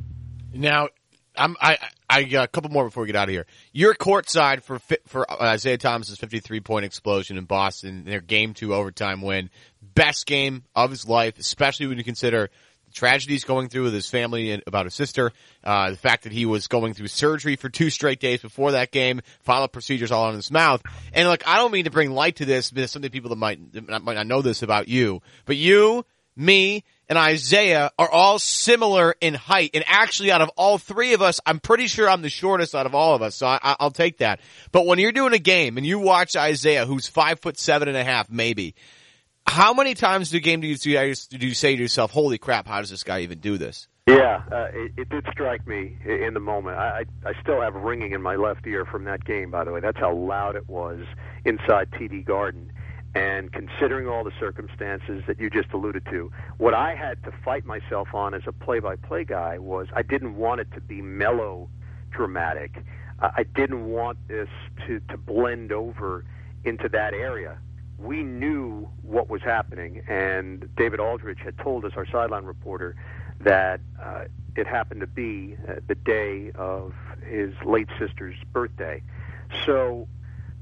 Now, 0.53 0.89
I'm, 1.37 1.57
I 1.61 1.79
I 2.11 2.25
got 2.25 2.41
a 2.41 2.43
uh, 2.43 2.47
couple 2.49 2.71
more 2.71 2.85
before 2.85 3.03
we 3.03 3.07
get 3.07 3.15
out 3.15 3.29
of 3.29 3.33
here. 3.33 3.47
You're 3.73 3.95
courtside 3.95 4.65
for 4.65 4.81
for 5.07 5.31
uh, 5.31 5.37
Isaiah 5.45 5.79
Thomas's 5.79 6.19
53 6.19 6.59
point 6.59 6.85
explosion 6.85 7.39
in 7.39 7.45
Boston, 7.45 8.05
their 8.05 8.21
game 8.21 8.53
two 8.53 8.75
overtime 8.75 9.23
win, 9.23 9.49
best 9.81 10.27
game 10.27 10.65
of 10.75 10.91
his 10.91 11.09
life, 11.09 11.39
especially 11.39 11.87
when 11.87 11.97
you 11.97 12.05
consider 12.05 12.51
tragedies 12.95 13.45
going 13.45 13.69
through 13.69 13.85
with 13.85 13.95
his 13.95 14.09
family 14.09 14.51
and 14.51 14.63
about 14.67 14.87
his 14.87 14.95
sister, 14.95 15.33
uh, 15.63 15.91
the 15.91 15.97
fact 15.97 16.23
that 16.23 16.33
he 16.33 16.47
was 16.47 16.69
going 16.69 16.95
through 16.95 17.09
surgery 17.09 17.57
for 17.57 17.69
two 17.69 17.91
straight 17.91 18.21
days 18.21 18.41
before 18.41 18.73
that 18.73 18.91
game, 18.91 19.21
follow 19.41 19.69
procedures 19.69 20.11
all 20.11 20.25
on 20.25 20.35
his 20.35 20.51
mouth, 20.51 20.83
and 21.13 21.29
like 21.29 21.47
I 21.47 21.57
don't 21.57 21.73
mean 21.73 21.85
to 21.85 21.91
bring 21.91 22.13
light 22.13 22.37
to 22.37 22.45
this, 22.45 22.71
but 22.71 22.89
some 22.89 23.05
of 23.05 23.13
people 23.13 23.31
that 23.31 23.37
might 23.37 23.73
that 23.73 24.03
might 24.03 24.15
not 24.15 24.27
know 24.27 24.41
this 24.41 24.63
about 24.63 24.89
you, 24.89 25.21
but 25.45 25.57
you, 25.57 26.07
me, 26.37 26.85
and 27.09 27.19
Isaiah 27.19 27.91
are 27.99 28.11
all 28.11 28.39
similar 28.39 29.15
in 29.21 29.35
height. 29.35 29.71
And 29.75 29.85
actually, 29.87 30.31
out 30.31 30.41
of 30.41 30.51
all 30.57 30.79
three 30.79 31.13
of 31.13 31.23
us, 31.23 31.41
I'm 31.45 31.61
pretty 31.61 31.87
sure 31.87 32.09
I'm 32.09 32.23
the 32.23 32.31
shortest 32.31 32.75
out 32.75 32.87
of 32.87 32.95
all 32.95 33.15
of 33.15 33.23
us. 33.23 33.35
So 33.35 33.47
I, 33.47 33.77
will 33.81 33.91
take 33.91 34.19
that. 34.19 34.41
But 34.73 34.87
when 34.87 34.99
you're 34.99 35.13
doing 35.13 35.35
a 35.35 35.39
game 35.39 35.77
and 35.77 35.87
you 35.87 35.99
watch 35.99 36.35
Isaiah, 36.37 36.87
who's 36.87 37.07
five 37.07 37.41
foot 37.41 37.59
seven 37.59 37.89
and 37.89 37.97
a 37.97 38.05
half, 38.05 38.31
maybe, 38.31 38.75
how 39.47 39.75
many 39.75 39.95
times 39.95 40.31
do 40.31 40.41
game 40.41 40.61
do 40.61 40.67
you, 40.67 40.77
do 40.77 41.47
you 41.47 41.55
say 41.55 41.77
to 41.77 41.83
yourself, 41.83 42.11
"Holy 42.11 42.39
crap! 42.39 42.67
How 42.67 42.81
does 42.81 42.91
this 42.91 43.03
guy 43.03 43.21
even 43.21 43.39
do 43.39 43.59
this?" 43.59 43.89
Yeah, 44.07 44.43
uh, 44.53 44.69
it, 44.73 44.93
it 44.99 45.09
did 45.09 45.27
strike 45.31 45.67
me 45.67 45.97
in 46.05 46.35
the 46.35 46.41
moment. 46.41 46.77
I, 46.77 47.05
I 47.25 47.33
still 47.41 47.63
have 47.63 47.75
ringing 47.75 48.13
in 48.13 48.21
my 48.21 48.37
left 48.37 48.67
ear 48.67 48.85
from 48.85 49.05
that 49.05 49.25
game. 49.25 49.51
By 49.51 49.65
the 49.65 49.73
way, 49.73 49.81
that's 49.81 49.99
how 49.99 50.15
loud 50.15 50.57
it 50.57 50.69
was 50.69 51.01
inside 51.45 51.91
TD 51.93 52.25
Garden. 52.25 52.71
And 53.15 53.53
considering 53.53 54.09
all 54.09 54.25
the 54.25 54.33
circumstances 54.41 55.23
that 55.27 55.39
you 55.39 55.49
just 55.49 55.73
alluded 55.73 56.05
to, 56.11 56.31
what 56.59 56.75
I 56.75 56.97
had 56.97 57.23
to 57.25 57.33
fight 57.45 57.65
myself 57.65 58.09
on 58.13 58.35
as 58.35 58.43
a 58.47 58.53
play 58.53 58.81
by 58.81 58.97
play 58.97 59.25
guy 59.25 59.59
was 59.59 59.87
I 59.95 60.03
didn't 60.03 60.37
want 60.37 60.61
it 60.61 60.69
to 60.75 60.81
be 60.81 61.01
mellow 61.01 61.71
dramatic. 62.11 62.85
I 63.21 63.45
didn't 63.55 63.87
want 63.87 64.19
this 64.29 64.49
to, 64.87 65.01
to 65.09 65.17
blend 65.17 65.73
over 65.73 66.25
into 66.65 66.89
that 66.89 67.15
area. 67.15 67.59
We 67.99 68.23
knew 68.23 68.89
what 69.03 69.29
was 69.29 69.43
happening, 69.43 70.03
and 70.09 70.69
David 70.77 71.01
Aldridge 71.01 71.39
had 71.43 71.57
told 71.59 71.85
us, 71.85 71.93
our 71.97 72.07
sideline 72.07 72.45
reporter, 72.45 72.97
that 73.41 73.81
uh, 74.03 74.25
it 74.57 74.67
happened 74.67 75.01
to 75.01 75.07
be 75.07 75.57
uh, 75.69 75.75
the 75.87 75.95
day 75.95 76.51
of 76.55 76.93
his 77.27 77.53
late 77.65 77.89
sister's 77.99 78.37
birthday. 78.53 79.03
So 79.65 80.09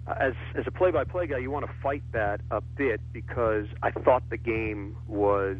as 0.07 0.35
as 0.55 0.64
a 0.66 0.71
play-by-play 0.71 1.29
guy, 1.29 1.38
you 1.38 1.51
want 1.51 1.66
to 1.66 1.73
fight 1.83 2.03
that 2.12 2.40
a 2.51 2.61
bit 2.61 3.01
because 3.12 3.66
I 3.83 3.90
thought 3.90 4.29
the 4.31 4.37
game 4.37 4.97
was 5.07 5.59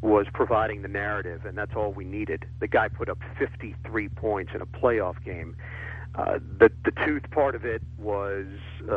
was 0.00 0.26
providing 0.32 0.82
the 0.82 0.88
narrative, 0.88 1.44
and 1.44 1.58
that's 1.58 1.74
all 1.74 1.92
we 1.92 2.04
needed. 2.04 2.46
The 2.60 2.68
guy 2.68 2.88
put 2.88 3.08
up 3.08 3.18
53 3.36 4.08
points 4.10 4.52
in 4.54 4.60
a 4.60 4.66
playoff 4.66 5.22
game. 5.24 5.56
Uh, 6.18 6.40
the 6.58 6.68
the 6.84 6.90
tooth 7.06 7.30
part 7.30 7.54
of 7.54 7.64
it 7.64 7.80
was 7.96 8.46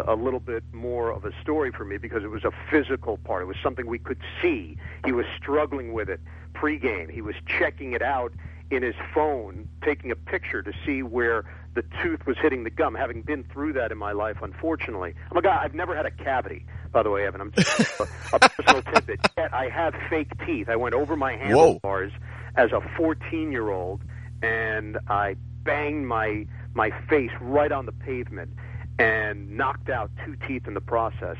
a 0.07 0.15
little 0.15 0.39
bit 0.39 0.63
more 0.73 1.11
of 1.11 1.23
a 1.23 1.31
story 1.39 1.71
for 1.71 1.85
me 1.85 1.97
because 1.97 2.23
it 2.23 2.31
was 2.31 2.43
a 2.43 2.51
physical 2.71 3.17
part. 3.17 3.43
It 3.43 3.45
was 3.45 3.57
something 3.61 3.85
we 3.85 3.99
could 3.99 4.19
see. 4.41 4.75
He 5.05 5.11
was 5.11 5.27
struggling 5.37 5.93
with 5.93 6.09
it 6.09 6.19
pregame. 6.53 7.11
He 7.11 7.21
was 7.21 7.35
checking 7.45 7.93
it 7.93 8.01
out 8.01 8.33
in 8.71 8.81
his 8.81 8.95
phone, 9.13 9.67
taking 9.83 10.09
a 10.09 10.15
picture 10.15 10.63
to 10.63 10.71
see 10.83 11.03
where 11.03 11.43
the 11.75 11.83
tooth 12.01 12.25
was 12.25 12.37
hitting 12.39 12.63
the 12.63 12.69
gum. 12.69 12.95
Having 12.95 13.21
been 13.23 13.43
through 13.43 13.73
that 13.73 13.91
in 13.91 13.99
my 13.99 14.13
life, 14.13 14.37
unfortunately, 14.41 15.13
I'm 15.29 15.37
a 15.37 15.41
guy. 15.43 15.61
I've 15.61 15.75
never 15.75 15.95
had 15.95 16.07
a 16.07 16.11
cavity, 16.11 16.65
by 16.91 17.03
the 17.03 17.11
way, 17.11 17.27
Evan. 17.27 17.41
I'm 17.41 17.51
just 17.51 17.99
a, 17.99 18.07
a 18.33 18.39
personal 18.39 18.81
tidbit. 18.93 19.19
Yet 19.37 19.53
I 19.53 19.69
have 19.69 19.93
fake 20.09 20.31
teeth. 20.45 20.69
I 20.69 20.75
went 20.75 20.95
over 20.95 21.15
my 21.15 21.33
handlebars 21.35 22.13
Whoa. 22.13 22.63
as 22.63 22.71
a 22.71 22.81
14 22.97 23.51
year 23.51 23.69
old, 23.69 24.01
and 24.41 24.97
I 25.07 25.35
banged 25.63 26.07
my 26.07 26.47
my 26.73 26.91
face 27.09 27.31
right 27.39 27.71
on 27.71 27.85
the 27.85 27.91
pavement 27.91 28.51
and 28.99 29.57
knocked 29.57 29.89
out 29.89 30.11
two 30.25 30.35
teeth 30.47 30.67
in 30.67 30.73
the 30.73 30.81
process. 30.81 31.37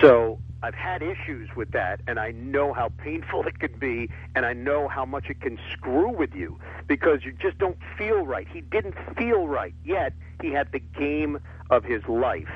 So 0.00 0.38
I've 0.62 0.74
had 0.74 1.02
issues 1.02 1.48
with 1.54 1.70
that, 1.72 2.00
and 2.06 2.18
I 2.18 2.32
know 2.32 2.72
how 2.72 2.90
painful 2.98 3.42
it 3.46 3.60
could 3.60 3.78
be, 3.78 4.08
and 4.34 4.44
I 4.44 4.52
know 4.52 4.88
how 4.88 5.04
much 5.04 5.26
it 5.28 5.40
can 5.40 5.58
screw 5.72 6.10
with 6.10 6.34
you 6.34 6.58
because 6.86 7.24
you 7.24 7.32
just 7.32 7.58
don't 7.58 7.78
feel 7.96 8.26
right. 8.26 8.46
He 8.52 8.60
didn't 8.60 8.94
feel 9.16 9.46
right, 9.46 9.74
yet 9.84 10.12
he 10.42 10.50
had 10.52 10.72
the 10.72 10.80
game 10.80 11.38
of 11.70 11.84
his 11.84 12.02
life. 12.08 12.50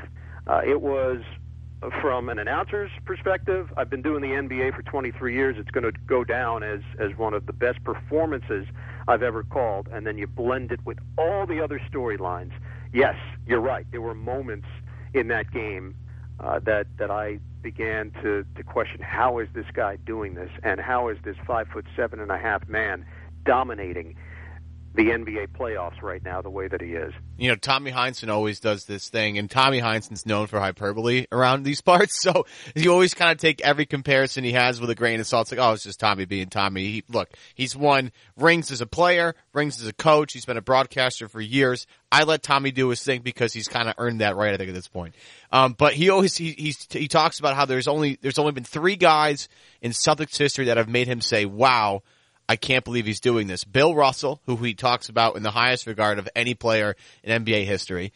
Uh, 0.47 0.63
it 0.67 0.81
was 0.81 1.23
from 2.01 2.29
an 2.29 2.39
announcer's 2.39 2.91
perspective, 3.07 3.73
I've 3.77 3.89
been 3.89 4.03
doing 4.03 4.21
the 4.21 4.29
NBA 4.29 4.75
for 4.77 4.83
23 4.83 5.35
years. 5.35 5.57
It's 5.59 5.71
going 5.71 5.85
to 5.85 5.99
go 6.07 6.25
down 6.25 6.63
as 6.63 6.81
as 6.99 7.17
one 7.17 7.33
of 7.33 7.47
the 7.47 7.55
best 7.55 7.83
performances 7.85 8.67
I've 9.11 9.23
ever 9.23 9.43
called. 9.43 9.89
And 9.93 10.07
then 10.07 10.17
you 10.19 10.27
blend 10.27 10.73
it 10.73 10.81
with 10.87 10.99
all 11.19 11.47
the 11.47 11.61
other 11.63 11.81
storylines. 11.93 12.53
Yes, 12.93 13.17
you're 13.47 13.61
right. 13.61 13.87
There 13.91 14.01
were 14.01 14.15
moments 14.15 14.69
in 15.15 15.29
that 15.29 15.51
game 15.51 15.95
uh, 16.39 16.61
that 16.61 16.87
that 16.99 17.11
I 17.11 17.41
began 17.63 18.13
to 18.23 18.45
to 18.57 18.63
question: 18.63 19.01
How 19.03 19.39
is 19.39 19.49
this 19.53 19.67
guy 19.75 19.97
doing 19.97 20.35
this? 20.35 20.51
And 20.63 20.81
how 20.81 21.09
is 21.09 21.19
this 21.25 21.37
five 21.47 21.69
foot 21.69 21.87
seven 21.97 22.21
and 22.21 22.31
a 22.31 22.39
half 22.39 22.69
man 22.69 23.05
dominating? 23.45 24.17
The 24.95 25.05
NBA 25.05 25.49
playoffs 25.49 26.03
right 26.03 26.23
now 26.25 26.43
the 26.43 26.51
way 26.51 26.67
that 26.67 26.81
he 26.81 26.95
is. 26.95 27.13
You 27.39 27.51
know, 27.51 27.57
Tommy 27.57 27.93
Heinsohn 27.93 28.29
always 28.29 28.59
does 28.59 28.87
this 28.87 29.09
thing, 29.09 29.39
and 29.39 29.49
Tommy 29.49 29.81
Heinsohn's 29.81 30.27
known 30.27 30.49
for 30.49 30.59
hyperbole 30.59 31.27
around 31.31 31.63
these 31.63 31.81
parts, 31.81 32.21
so 32.21 32.45
you 32.75 32.93
always 32.93 33.15
kind 33.15 33.31
of 33.31 33.39
take 33.39 33.61
every 33.61 33.87
comparison 33.87 34.43
he 34.43 34.53
has 34.53 34.81
with 34.81 34.91
a 34.91 34.95
grain 34.97 35.21
of 35.21 35.27
salt. 35.27 35.45
It's 35.45 35.53
like, 35.53 35.61
oh, 35.61 35.73
it's 35.73 35.85
just 35.85 36.01
Tommy 36.01 36.25
being 36.25 36.49
Tommy. 36.49 36.85
He, 36.87 37.05
look, 37.09 37.31
he's 37.55 37.77
won 37.77 38.11
rings 38.37 38.71
as 38.73 38.81
a 38.81 38.87
player, 38.87 39.35
rings 39.53 39.81
as 39.81 39.87
a 39.87 39.93
coach. 39.93 40.33
He's 40.33 40.45
been 40.45 40.57
a 40.57 40.63
broadcaster 40.63 41.29
for 41.29 41.41
years. 41.41 41.87
I 42.11 42.25
let 42.25 42.43
Tommy 42.43 42.73
do 42.73 42.89
his 42.89 43.03
thing 43.03 43.21
because 43.21 43.53
he's 43.53 43.69
kind 43.69 43.89
of 43.89 43.95
earned 43.97 44.21
that 44.21 44.35
right, 44.35 44.53
I 44.53 44.57
think, 44.57 44.71
at 44.71 44.75
this 44.75 44.89
point. 44.89 45.15
Um, 45.53 45.75
but 45.79 45.95
he 45.95 46.11
always, 46.11 46.37
he, 46.37 46.75
he 46.91 47.07
talks 47.07 47.39
about 47.39 47.55
how 47.55 47.65
there's 47.65 47.87
only, 47.87 48.19
there's 48.21 48.39
only 48.39 48.53
been 48.53 48.65
three 48.65 48.97
guys 48.97 49.49
in 49.81 49.93
Celtics 49.93 50.37
history 50.37 50.65
that 50.65 50.77
have 50.77 50.89
made 50.89 51.07
him 51.07 51.21
say, 51.21 51.45
wow, 51.45 52.03
I 52.51 52.57
can't 52.57 52.85
believe 52.85 53.07
he's 53.07 53.21
doing 53.21 53.47
this. 53.47 53.63
Bill 53.63 53.95
Russell, 53.95 54.41
who 54.47 54.57
he 54.57 54.75
talks 54.75 55.09
about 55.09 55.37
in 55.37 55.45
the 55.45 55.53
highest 55.53 55.87
regard 55.87 56.19
of 56.19 56.29
any 56.35 56.55
player 56.55 56.97
in 57.23 57.45
NBA 57.45 57.65
history. 57.65 58.13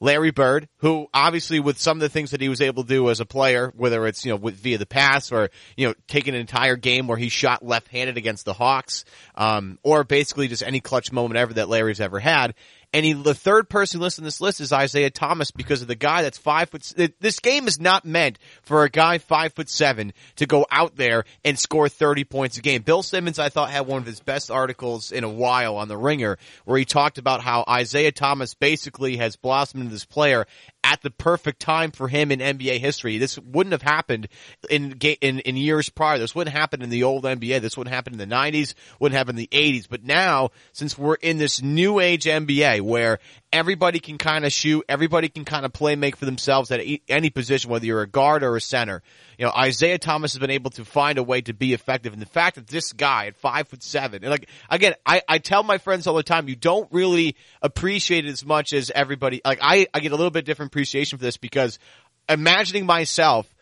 Larry 0.00 0.32
Bird, 0.32 0.68
who 0.80 1.06
obviously 1.14 1.60
with 1.60 1.78
some 1.78 1.96
of 1.96 2.02
the 2.02 2.10
things 2.10 2.32
that 2.32 2.42
he 2.42 2.50
was 2.50 2.60
able 2.60 2.82
to 2.82 2.88
do 2.90 3.08
as 3.08 3.20
a 3.20 3.24
player, 3.24 3.72
whether 3.74 4.06
it's, 4.06 4.22
you 4.22 4.32
know, 4.32 4.36
with, 4.36 4.56
via 4.56 4.76
the 4.76 4.84
pass 4.84 5.32
or, 5.32 5.48
you 5.78 5.88
know, 5.88 5.94
taking 6.08 6.34
an 6.34 6.40
entire 6.42 6.76
game 6.76 7.06
where 7.06 7.16
he 7.16 7.30
shot 7.30 7.64
left-handed 7.64 8.18
against 8.18 8.44
the 8.44 8.52
Hawks, 8.52 9.06
um, 9.34 9.78
or 9.82 10.04
basically 10.04 10.48
just 10.48 10.62
any 10.62 10.80
clutch 10.80 11.10
moment 11.10 11.38
ever 11.38 11.54
that 11.54 11.70
Larry's 11.70 12.02
ever 12.02 12.18
had. 12.18 12.52
And 12.92 13.06
he, 13.06 13.12
the 13.12 13.34
third 13.34 13.68
person 13.68 14.00
listed 14.00 14.22
on 14.22 14.24
this 14.24 14.40
list 14.40 14.60
is 14.60 14.72
Isaiah 14.72 15.10
Thomas 15.10 15.52
because 15.52 15.80
of 15.80 15.88
the 15.88 15.94
guy 15.94 16.22
that's 16.22 16.38
five 16.38 16.70
foot. 16.70 16.92
This 17.20 17.38
game 17.38 17.68
is 17.68 17.80
not 17.80 18.04
meant 18.04 18.38
for 18.62 18.82
a 18.82 18.90
guy 18.90 19.18
five 19.18 19.52
foot 19.52 19.68
seven 19.68 20.12
to 20.36 20.46
go 20.46 20.66
out 20.72 20.96
there 20.96 21.24
and 21.44 21.56
score 21.56 21.88
30 21.88 22.24
points 22.24 22.58
a 22.58 22.62
game. 22.62 22.82
Bill 22.82 23.04
Simmons, 23.04 23.38
I 23.38 23.48
thought, 23.48 23.70
had 23.70 23.86
one 23.86 23.98
of 23.98 24.06
his 24.06 24.20
best 24.20 24.50
articles 24.50 25.12
in 25.12 25.22
a 25.22 25.28
while 25.28 25.76
on 25.76 25.86
the 25.86 25.96
ringer 25.96 26.36
where 26.64 26.78
he 26.78 26.84
talked 26.84 27.18
about 27.18 27.42
how 27.42 27.64
Isaiah 27.68 28.12
Thomas 28.12 28.54
basically 28.54 29.18
has 29.18 29.36
blossomed 29.36 29.82
into 29.82 29.94
this 29.94 30.04
player 30.04 30.46
at 30.82 31.02
the 31.02 31.10
perfect 31.10 31.60
time 31.60 31.90
for 31.90 32.08
him 32.08 32.32
in 32.32 32.40
NBA 32.40 32.78
history. 32.78 33.18
This 33.18 33.38
wouldn't 33.38 33.72
have 33.72 33.82
happened 33.82 34.28
in 34.68 34.92
in, 35.20 35.40
in 35.40 35.56
years 35.56 35.88
prior. 35.88 36.18
This 36.18 36.34
wouldn't 36.34 36.56
happen 36.56 36.82
in 36.82 36.90
the 36.90 37.02
old 37.02 37.24
NBA. 37.24 37.60
This 37.60 37.76
wouldn't 37.76 37.94
happen 37.94 38.12
in 38.12 38.18
the 38.18 38.34
90s, 38.34 38.74
wouldn't 38.98 39.16
happen 39.16 39.36
in 39.36 39.36
the 39.36 39.48
80s. 39.52 39.88
But 39.88 40.04
now, 40.04 40.50
since 40.72 40.96
we're 40.96 41.14
in 41.14 41.38
this 41.38 41.62
new 41.62 42.00
age 42.00 42.24
NBA 42.24 42.80
where 42.80 43.18
everybody 43.52 43.98
can 44.00 44.18
kind 44.18 44.44
of 44.44 44.52
shoot, 44.52 44.84
everybody 44.88 45.28
can 45.28 45.44
kind 45.44 45.64
of 45.64 45.72
play 45.72 45.96
make 45.96 46.16
for 46.16 46.24
themselves 46.24 46.70
at 46.70 46.80
any 47.08 47.30
position, 47.30 47.70
whether 47.70 47.84
you're 47.84 48.02
a 48.02 48.06
guard 48.06 48.42
or 48.42 48.56
a 48.56 48.60
center. 48.60 49.02
You 49.38 49.46
know, 49.46 49.52
Isaiah 49.56 49.98
Thomas 49.98 50.32
has 50.32 50.38
been 50.38 50.50
able 50.50 50.70
to 50.72 50.84
find 50.84 51.18
a 51.18 51.22
way 51.22 51.40
to 51.42 51.52
be 51.52 51.72
effective. 51.72 52.12
And 52.12 52.22
the 52.22 52.26
fact 52.26 52.56
that 52.56 52.66
this 52.66 52.92
guy 52.92 53.26
at 53.26 53.36
five 53.36 53.68
foot 53.68 53.82
seven, 53.82 54.22
and 54.22 54.30
like, 54.30 54.48
again, 54.68 54.94
I, 55.04 55.22
I 55.28 55.38
tell 55.38 55.62
my 55.62 55.78
friends 55.78 56.06
all 56.06 56.14
the 56.14 56.22
time, 56.22 56.48
you 56.48 56.56
don't 56.56 56.90
really 56.92 57.36
appreciate 57.62 58.26
it 58.26 58.30
as 58.30 58.44
much 58.44 58.72
as 58.72 58.90
everybody, 58.90 59.40
like 59.44 59.58
I, 59.62 59.86
I 59.92 60.00
get 60.00 60.12
a 60.12 60.16
little 60.16 60.30
bit 60.30 60.44
different 60.44 60.70
appreciation 60.72 61.18
for 61.18 61.24
this 61.24 61.36
because 61.36 61.78
imagining 62.28 62.86
myself 62.86 63.52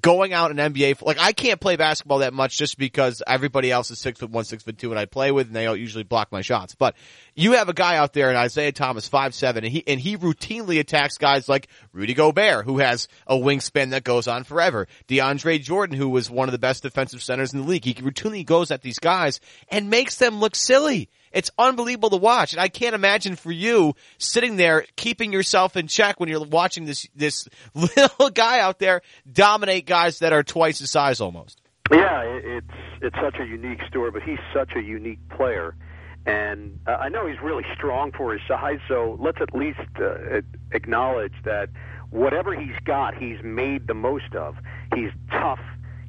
going 0.00 0.32
out 0.32 0.50
in 0.50 0.56
NBA, 0.56 1.02
like 1.02 1.18
I 1.18 1.32
can't 1.32 1.60
play 1.60 1.76
basketball 1.76 2.18
that 2.18 2.34
much 2.34 2.58
just 2.58 2.76
because 2.78 3.22
everybody 3.26 3.70
else 3.70 3.90
is 3.90 4.00
six 4.00 4.18
foot 4.18 4.30
one, 4.30 4.44
six 4.44 4.62
foot 4.62 4.78
two, 4.78 4.90
and 4.90 4.98
I 4.98 5.06
play 5.06 5.30
with, 5.32 5.46
and 5.46 5.56
they 5.56 5.72
usually 5.76 6.04
block 6.04 6.32
my 6.32 6.42
shots. 6.42 6.74
But 6.74 6.96
you 7.34 7.52
have 7.52 7.68
a 7.68 7.74
guy 7.74 7.96
out 7.96 8.12
there, 8.12 8.28
and 8.28 8.36
Isaiah 8.36 8.72
Thomas, 8.72 9.08
five 9.08 9.34
seven, 9.34 9.64
and 9.64 9.72
he 9.72 9.84
and 9.86 10.00
he 10.00 10.16
routinely 10.16 10.80
attacks 10.80 11.18
guys 11.18 11.48
like 11.48 11.68
Rudy 11.92 12.14
Gobert, 12.14 12.64
who 12.64 12.78
has 12.78 13.08
a 13.26 13.36
wingspan 13.36 13.90
that 13.90 14.04
goes 14.04 14.28
on 14.28 14.44
forever. 14.44 14.88
DeAndre 15.08 15.62
Jordan, 15.62 15.96
who 15.96 16.08
was 16.08 16.30
one 16.30 16.48
of 16.48 16.52
the 16.52 16.58
best 16.58 16.82
defensive 16.82 17.22
centers 17.22 17.52
in 17.52 17.60
the 17.60 17.66
league, 17.66 17.84
he 17.84 17.94
routinely 17.94 18.44
goes 18.44 18.70
at 18.70 18.82
these 18.82 18.98
guys 18.98 19.40
and 19.68 19.90
makes 19.90 20.16
them 20.16 20.40
look 20.40 20.56
silly. 20.56 21.08
It's 21.36 21.50
unbelievable 21.58 22.08
to 22.10 22.16
watch. 22.16 22.54
And 22.54 22.60
I 22.62 22.68
can't 22.68 22.94
imagine 22.94 23.36
for 23.36 23.52
you 23.52 23.94
sitting 24.16 24.56
there 24.56 24.86
keeping 24.96 25.34
yourself 25.34 25.76
in 25.76 25.86
check 25.86 26.18
when 26.18 26.30
you're 26.30 26.42
watching 26.42 26.86
this, 26.86 27.06
this 27.14 27.46
little 27.74 28.30
guy 28.30 28.60
out 28.60 28.78
there 28.78 29.02
dominate 29.30 29.84
guys 29.84 30.20
that 30.20 30.32
are 30.32 30.42
twice 30.42 30.78
his 30.78 30.90
size 30.90 31.20
almost. 31.20 31.60
Yeah, 31.92 32.22
it's, 32.22 32.66
it's 33.02 33.16
such 33.22 33.36
a 33.38 33.44
unique 33.44 33.82
story, 33.86 34.10
but 34.10 34.22
he's 34.22 34.38
such 34.54 34.72
a 34.76 34.80
unique 34.80 35.20
player. 35.28 35.76
And 36.24 36.80
uh, 36.86 36.92
I 36.92 37.10
know 37.10 37.26
he's 37.26 37.40
really 37.42 37.66
strong 37.74 38.12
for 38.12 38.32
his 38.32 38.40
size, 38.48 38.80
so 38.88 39.18
let's 39.20 39.38
at 39.42 39.54
least 39.54 39.78
uh, 40.00 40.40
acknowledge 40.72 41.34
that 41.44 41.68
whatever 42.10 42.58
he's 42.58 42.74
got, 42.84 43.14
he's 43.14 43.42
made 43.44 43.86
the 43.86 43.94
most 43.94 44.34
of. 44.34 44.56
He's 44.94 45.10
tough, 45.30 45.60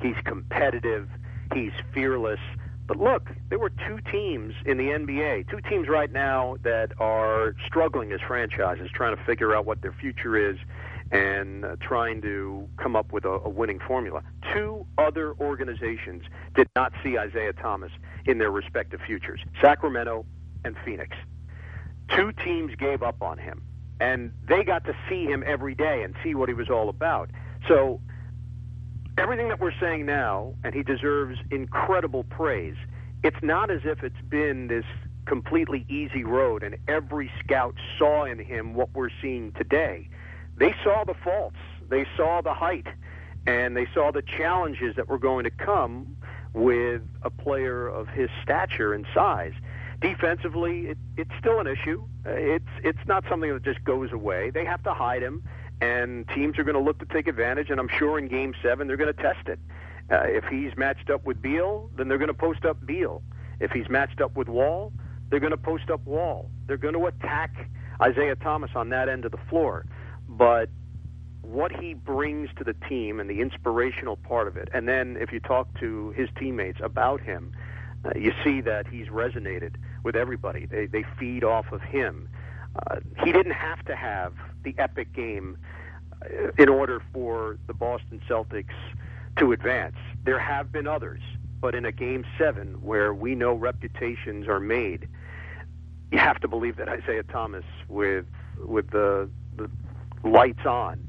he's 0.01 0.15
competitive, 0.23 1.09
he's 1.53 1.73
fearless, 1.93 2.39
but 2.87 2.97
look, 2.97 3.29
there 3.49 3.59
were 3.59 3.69
two 3.69 3.99
teams 4.11 4.53
in 4.65 4.77
the 4.77 4.85
NBA, 4.85 5.49
two 5.49 5.59
teams 5.69 5.89
right 5.89 6.11
now 6.11 6.55
that 6.63 6.93
are 6.99 7.53
struggling 7.65 8.13
as 8.13 8.21
franchises, 8.25 8.89
trying 8.93 9.15
to 9.15 9.23
figure 9.25 9.53
out 9.53 9.65
what 9.65 9.81
their 9.81 9.91
future 9.91 10.37
is 10.37 10.57
and 11.11 11.65
uh, 11.65 11.75
trying 11.81 12.21
to 12.21 12.67
come 12.77 12.95
up 12.95 13.11
with 13.11 13.25
a, 13.25 13.29
a 13.29 13.49
winning 13.49 13.79
formula. 13.85 14.21
Two 14.53 14.85
other 14.97 15.33
organizations 15.39 16.23
did 16.55 16.67
not 16.75 16.93
see 17.03 17.17
Isaiah 17.17 17.53
Thomas 17.53 17.91
in 18.25 18.37
their 18.37 18.51
respective 18.51 18.99
futures 19.05 19.41
Sacramento 19.61 20.25
and 20.63 20.75
Phoenix. 20.85 21.15
Two 22.15 22.31
teams 22.43 22.73
gave 22.75 23.03
up 23.03 23.21
on 23.21 23.37
him, 23.37 23.61
and 23.99 24.31
they 24.47 24.63
got 24.63 24.85
to 24.85 24.93
see 25.09 25.25
him 25.25 25.43
every 25.45 25.75
day 25.75 26.03
and 26.03 26.15
see 26.23 26.35
what 26.35 26.47
he 26.47 26.55
was 26.55 26.69
all 26.69 26.87
about. 26.87 27.29
So 27.67 27.99
everything 29.17 29.49
that 29.49 29.59
we're 29.59 29.77
saying 29.79 30.05
now, 30.05 30.53
and 30.63 30.73
he 30.73 30.83
deserves 30.83 31.39
incredible 31.51 32.23
praise. 32.23 32.75
It's 33.23 33.41
not 33.41 33.71
as 33.71 33.81
if 33.83 34.03
it's 34.03 34.21
been 34.29 34.67
this 34.67 34.85
completely 35.25 35.85
easy 35.89 36.23
road 36.23 36.63
and 36.63 36.77
every 36.87 37.29
scout 37.43 37.75
saw 37.97 38.23
in 38.23 38.39
him 38.39 38.73
what 38.73 38.89
we're 38.93 39.09
seeing 39.21 39.51
today. 39.53 40.07
They 40.55 40.73
saw 40.83 41.03
the 41.03 41.13
faults, 41.13 41.57
they 41.89 42.05
saw 42.15 42.41
the 42.41 42.53
height, 42.53 42.87
and 43.45 43.75
they 43.75 43.87
saw 43.93 44.11
the 44.11 44.21
challenges 44.21 44.95
that 44.95 45.07
were 45.07 45.17
going 45.19 45.43
to 45.43 45.51
come 45.51 46.15
with 46.53 47.01
a 47.23 47.29
player 47.29 47.87
of 47.87 48.07
his 48.07 48.29
stature 48.41 48.93
and 48.93 49.05
size. 49.13 49.53
Defensively, 49.99 50.87
it, 50.87 50.97
it's 51.17 51.31
still 51.39 51.59
an 51.59 51.67
issue. 51.67 52.03
It's 52.25 52.65
it's 52.83 53.07
not 53.07 53.23
something 53.29 53.51
that 53.51 53.63
just 53.63 53.83
goes 53.83 54.11
away. 54.11 54.51
They 54.51 54.65
have 54.65 54.83
to 54.83 54.93
hide 54.93 55.23
him 55.23 55.43
and 55.81 56.27
teams 56.29 56.57
are 56.57 56.63
going 56.63 56.75
to 56.75 56.81
look 56.81 56.99
to 56.99 57.05
take 57.05 57.27
advantage. 57.27 57.69
And 57.69 57.79
I'm 57.79 57.89
sure 57.89 58.17
in 58.17 58.27
Game 58.27 58.53
Seven 58.61 58.87
they're 58.87 58.97
going 58.97 59.13
to 59.13 59.21
test 59.21 59.47
it. 59.47 59.59
Uh, 60.09 60.23
if 60.25 60.45
he's 60.45 60.75
matched 60.77 61.09
up 61.09 61.25
with 61.25 61.41
Beal, 61.41 61.89
then 61.97 62.07
they're 62.07 62.17
going 62.17 62.27
to 62.29 62.33
post 62.33 62.65
up 62.65 62.85
Beal. 62.85 63.21
If 63.59 63.71
he's 63.71 63.89
matched 63.89 64.21
up 64.21 64.35
with 64.35 64.47
Wall, 64.47 64.93
they're 65.29 65.39
going 65.39 65.51
to 65.51 65.57
post 65.57 65.89
up 65.89 66.05
Wall. 66.05 66.49
They're 66.67 66.77
going 66.77 66.93
to 66.93 67.05
attack 67.07 67.69
Isaiah 68.01 68.35
Thomas 68.35 68.71
on 68.75 68.89
that 68.89 69.09
end 69.09 69.25
of 69.25 69.31
the 69.31 69.39
floor. 69.49 69.85
But 70.29 70.69
what 71.41 71.71
he 71.71 71.93
brings 71.93 72.49
to 72.57 72.63
the 72.63 72.73
team 72.73 73.19
and 73.19 73.29
the 73.29 73.41
inspirational 73.41 74.17
part 74.17 74.47
of 74.47 74.57
it, 74.57 74.69
and 74.73 74.87
then 74.87 75.17
if 75.19 75.31
you 75.31 75.39
talk 75.39 75.67
to 75.79 76.11
his 76.11 76.29
teammates 76.37 76.79
about 76.81 77.21
him, 77.21 77.53
uh, 78.05 78.11
you 78.17 78.33
see 78.43 78.61
that 78.61 78.87
he's 78.87 79.07
resonated 79.07 79.75
with 80.03 80.15
everybody. 80.15 80.65
They 80.65 80.85
they 80.85 81.03
feed 81.19 81.43
off 81.43 81.71
of 81.71 81.81
him. 81.81 82.29
Uh, 82.89 82.97
he 83.23 83.31
didn't 83.31 83.53
have 83.53 83.83
to 83.85 83.95
have 83.95 84.33
the 84.63 84.75
epic 84.77 85.13
game 85.13 85.57
uh, 86.21 86.51
in 86.57 86.69
order 86.69 87.01
for 87.13 87.57
the 87.67 87.73
Boston 87.73 88.21
Celtics 88.29 88.75
to 89.37 89.51
advance. 89.51 89.95
There 90.23 90.39
have 90.39 90.71
been 90.71 90.87
others, 90.87 91.21
but 91.59 91.75
in 91.75 91.85
a 91.85 91.91
game 91.91 92.25
seven 92.37 92.81
where 92.81 93.13
we 93.13 93.35
know 93.35 93.53
reputations 93.53 94.47
are 94.47 94.59
made, 94.59 95.07
you 96.11 96.19
have 96.19 96.39
to 96.41 96.47
believe 96.47 96.77
that 96.77 96.87
Isaiah 96.87 97.23
Thomas, 97.23 97.65
with 97.87 98.25
with 98.65 98.89
the, 98.89 99.29
the 99.55 99.69
lights 100.23 100.65
on, 100.65 101.07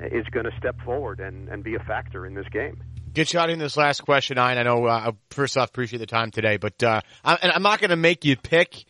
is 0.00 0.26
going 0.26 0.44
to 0.44 0.52
step 0.58 0.80
forward 0.84 1.20
and, 1.20 1.48
and 1.48 1.62
be 1.62 1.74
a 1.74 1.78
factor 1.78 2.26
in 2.26 2.34
this 2.34 2.46
game. 2.48 2.82
Get 3.12 3.34
out 3.34 3.50
in 3.50 3.58
this 3.58 3.76
last 3.76 4.02
question, 4.02 4.38
Ian. 4.38 4.58
I 4.58 4.62
know. 4.62 4.84
Uh, 4.84 5.12
first 5.30 5.56
off, 5.56 5.70
appreciate 5.70 5.98
the 5.98 6.06
time 6.06 6.30
today, 6.30 6.58
but 6.58 6.80
uh, 6.82 7.00
I, 7.24 7.38
and 7.42 7.52
I'm 7.52 7.62
not 7.62 7.80
going 7.80 7.90
to 7.90 7.96
make 7.96 8.24
you 8.24 8.36
pick 8.36 8.84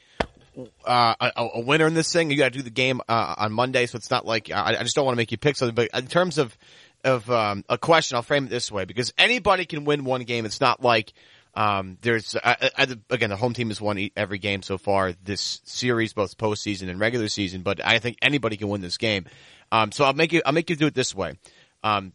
uh, 0.84 1.14
a, 1.20 1.32
a, 1.54 1.60
winner 1.60 1.86
in 1.86 1.94
this 1.94 2.12
thing. 2.12 2.30
You 2.30 2.36
got 2.36 2.52
to 2.52 2.58
do 2.58 2.62
the 2.62 2.70
game 2.70 3.00
uh, 3.08 3.34
on 3.38 3.52
Monday, 3.52 3.86
so 3.86 3.96
it's 3.96 4.10
not 4.10 4.26
like 4.26 4.50
I, 4.50 4.76
I 4.78 4.82
just 4.82 4.94
don't 4.94 5.04
want 5.04 5.14
to 5.14 5.16
make 5.16 5.30
you 5.30 5.38
pick 5.38 5.56
something. 5.56 5.74
But 5.74 5.90
in 5.94 6.06
terms 6.08 6.38
of 6.38 6.56
of 7.04 7.30
um, 7.30 7.64
a 7.68 7.78
question. 7.78 8.16
I'll 8.16 8.22
frame 8.22 8.44
it 8.44 8.50
this 8.50 8.70
way 8.70 8.84
because 8.84 9.12
anybody 9.18 9.64
can 9.64 9.84
win 9.84 10.04
one 10.04 10.22
game. 10.24 10.44
It's 10.44 10.60
not 10.60 10.82
like 10.82 11.12
um, 11.54 11.98
there's 12.02 12.36
I, 12.36 12.70
I, 12.76 12.86
again 13.10 13.30
the 13.30 13.36
home 13.36 13.54
team 13.54 13.68
has 13.68 13.80
won 13.80 14.10
every 14.16 14.38
game 14.38 14.62
so 14.62 14.78
far 14.78 15.12
this 15.24 15.60
series, 15.64 16.12
both 16.12 16.36
postseason 16.36 16.88
and 16.88 17.00
regular 17.00 17.28
season. 17.28 17.62
But 17.62 17.84
I 17.84 17.98
think 17.98 18.18
anybody 18.22 18.56
can 18.56 18.68
win 18.68 18.80
this 18.80 18.98
game. 18.98 19.26
Um, 19.72 19.92
so 19.92 20.04
I'll 20.04 20.14
make 20.14 20.32
you 20.32 20.42
I'll 20.44 20.52
make 20.52 20.70
you 20.70 20.76
do 20.76 20.86
it 20.86 20.94
this 20.94 21.14
way. 21.14 21.34
Um, 21.82 22.12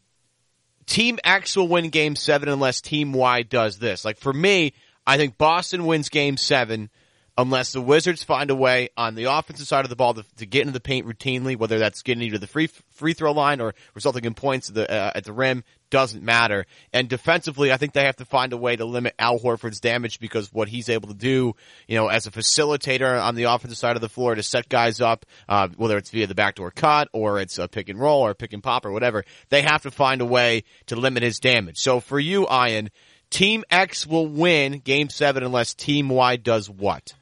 team 0.86 1.20
X 1.24 1.58
will 1.58 1.68
win 1.68 1.90
Game 1.90 2.16
Seven 2.16 2.50
unless 2.50 2.82
Team 2.82 3.14
Y 3.14 3.44
does 3.44 3.80
this. 3.80 4.06
Like 4.06 4.20
for 4.20 4.34
me, 4.34 4.74
I 5.06 5.18
think 5.18 5.38
Boston 5.38 5.86
wins 5.86 6.10
Game 6.10 6.38
Seven 6.38 6.90
unless 7.38 7.74
the 7.74 7.82
Wizards 7.82 8.24
find 8.24 8.50
a 8.50 8.56
way 8.56 8.90
on 8.96 9.16
the 9.16 9.26
offensive 9.26 9.68
side 9.68 9.84
of 9.86 9.90
the 9.90 9.96
ball 9.96 10.14
to, 10.14 10.24
to 10.38 10.46
get 10.46 10.62
into 10.62 10.74
the 10.74 10.80
paint 10.80 11.06
routinely, 11.06 11.58
whether 11.58 11.78
that's 11.80 12.02
getting 12.02 12.24
either 12.24 12.38
the 12.38 12.48
free 12.48 12.68
free 12.92 13.14
throw 13.14 13.34
line 13.34 13.60
or 13.60 13.74
resulting 13.94 14.24
in 14.24 14.34
points 14.34 14.70
at 14.70 14.76
the, 14.76 14.90
uh, 14.90 15.12
at 15.16 15.26
the 15.26 15.34
rim, 15.34 15.64
doesn't 15.90 16.24
matter. 16.24 16.66
And 16.94 17.10
defensively, 17.10 17.72
I 17.72 17.78
think 17.78 17.94
they 17.94 18.06
have 18.06 18.16
to 18.18 18.26
find 18.26 18.54
a 18.54 18.58
way 18.58 18.76
to 18.76 18.86
limit 18.86 19.16
Al 19.20 19.40
Horford's 19.40 19.80
damage 19.80 20.20
because 20.20 20.52
what 20.54 20.70
he's 20.70 20.90
able 20.90 21.10
to 21.10 21.14
do, 21.14 21.56
you 21.88 21.98
know, 21.98 22.08
as 22.08 22.26
a 22.26 22.32
facilitator 22.32 23.22
on 23.22 23.36
the 23.36 23.44
offensive 23.44 23.78
side 23.78 23.96
of 23.96 24.02
the 24.02 24.10
floor 24.10 24.36
to 24.36 24.44
set 24.44 24.70
guys 24.70 25.02
up, 25.02 25.26
uh, 25.50 25.68
whether 25.76 25.98
it's 25.98 26.12
via 26.12 26.28
the 26.28 26.36
backdoor 26.36 26.72
cut 26.72 27.10
or 27.12 27.40
it's 27.40 27.58
a 27.58 27.68
pick 27.68 27.90
and 27.90 28.00
roll 28.00 28.26
or 28.26 28.34
pick 28.34 28.54
and 28.54 28.64
pop 28.64 28.86
or 28.86 28.92
whatever, 28.92 29.26
they 29.50 29.62
have 29.62 29.84
to 29.84 29.92
find 29.92 30.22
a 30.22 30.26
way 30.26 30.64
to 30.88 30.96
limit 30.96 31.22
his 31.22 31.40
damage. 31.40 31.78
So 31.78 32.00
for 32.00 32.20
you, 32.20 32.48
Ian, 32.50 32.90
Team 33.30 33.64
X 33.70 34.08
will 34.08 34.28
win 34.28 34.80
Game 34.80 35.10
Seven 35.10 35.44
unless 35.44 35.74
Team 35.74 36.08
Y 36.10 36.38
does 36.38 36.70
what? 36.70 37.14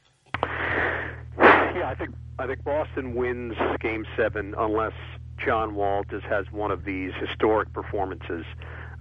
I 2.38 2.46
think 2.46 2.64
Boston 2.64 3.14
wins 3.14 3.54
Game 3.80 4.04
Seven 4.16 4.54
unless 4.58 4.94
John 5.38 5.74
Wall 5.74 6.04
just 6.10 6.24
has 6.26 6.50
one 6.50 6.70
of 6.70 6.84
these 6.84 7.12
historic 7.14 7.72
performances, 7.72 8.44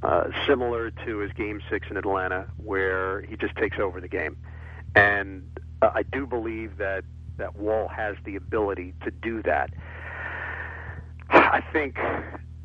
uh, 0.04 0.26
similar 0.46 0.92
to 1.06 1.18
his 1.18 1.32
Game 1.34 1.62
Six 1.70 1.88
in 1.90 1.98
Atlanta, 1.98 2.48
where 2.58 3.22
he 3.22 3.36
just 3.36 3.56
takes 3.56 3.80
over 3.80 4.00
the 4.00 4.08
game. 4.08 4.38
And 4.96 5.60
uh, 5.82 5.90
I 5.96 6.04
do 6.04 6.28
believe 6.28 6.78
that 6.78 7.04
that 7.38 7.56
Wall 7.56 7.88
has 7.88 8.16
the 8.24 8.36
ability 8.36 8.94
to 9.04 9.10
do 9.10 9.42
that. 9.42 9.72
I 11.30 11.64
think 11.74 11.98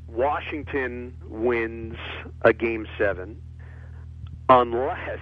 Washington 0.06 1.16
wins 1.26 1.96
a 2.42 2.52
Game 2.52 2.86
Seven 2.98 3.40
unless 4.50 5.20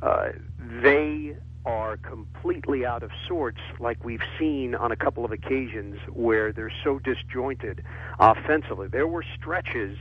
uh, 0.00 0.28
they 0.58 1.36
are 1.66 1.96
completely 1.96 2.84
out 2.84 3.02
of 3.02 3.10
sorts, 3.26 3.60
like 3.80 4.04
we've 4.04 4.22
seen 4.38 4.74
on 4.74 4.92
a 4.92 4.96
couple 4.96 5.24
of 5.24 5.32
occasions 5.32 5.98
where 6.12 6.52
they're 6.52 6.72
so 6.82 6.98
disjointed 6.98 7.82
offensively. 8.18 8.88
There 8.88 9.06
were 9.06 9.24
stretches 9.36 9.96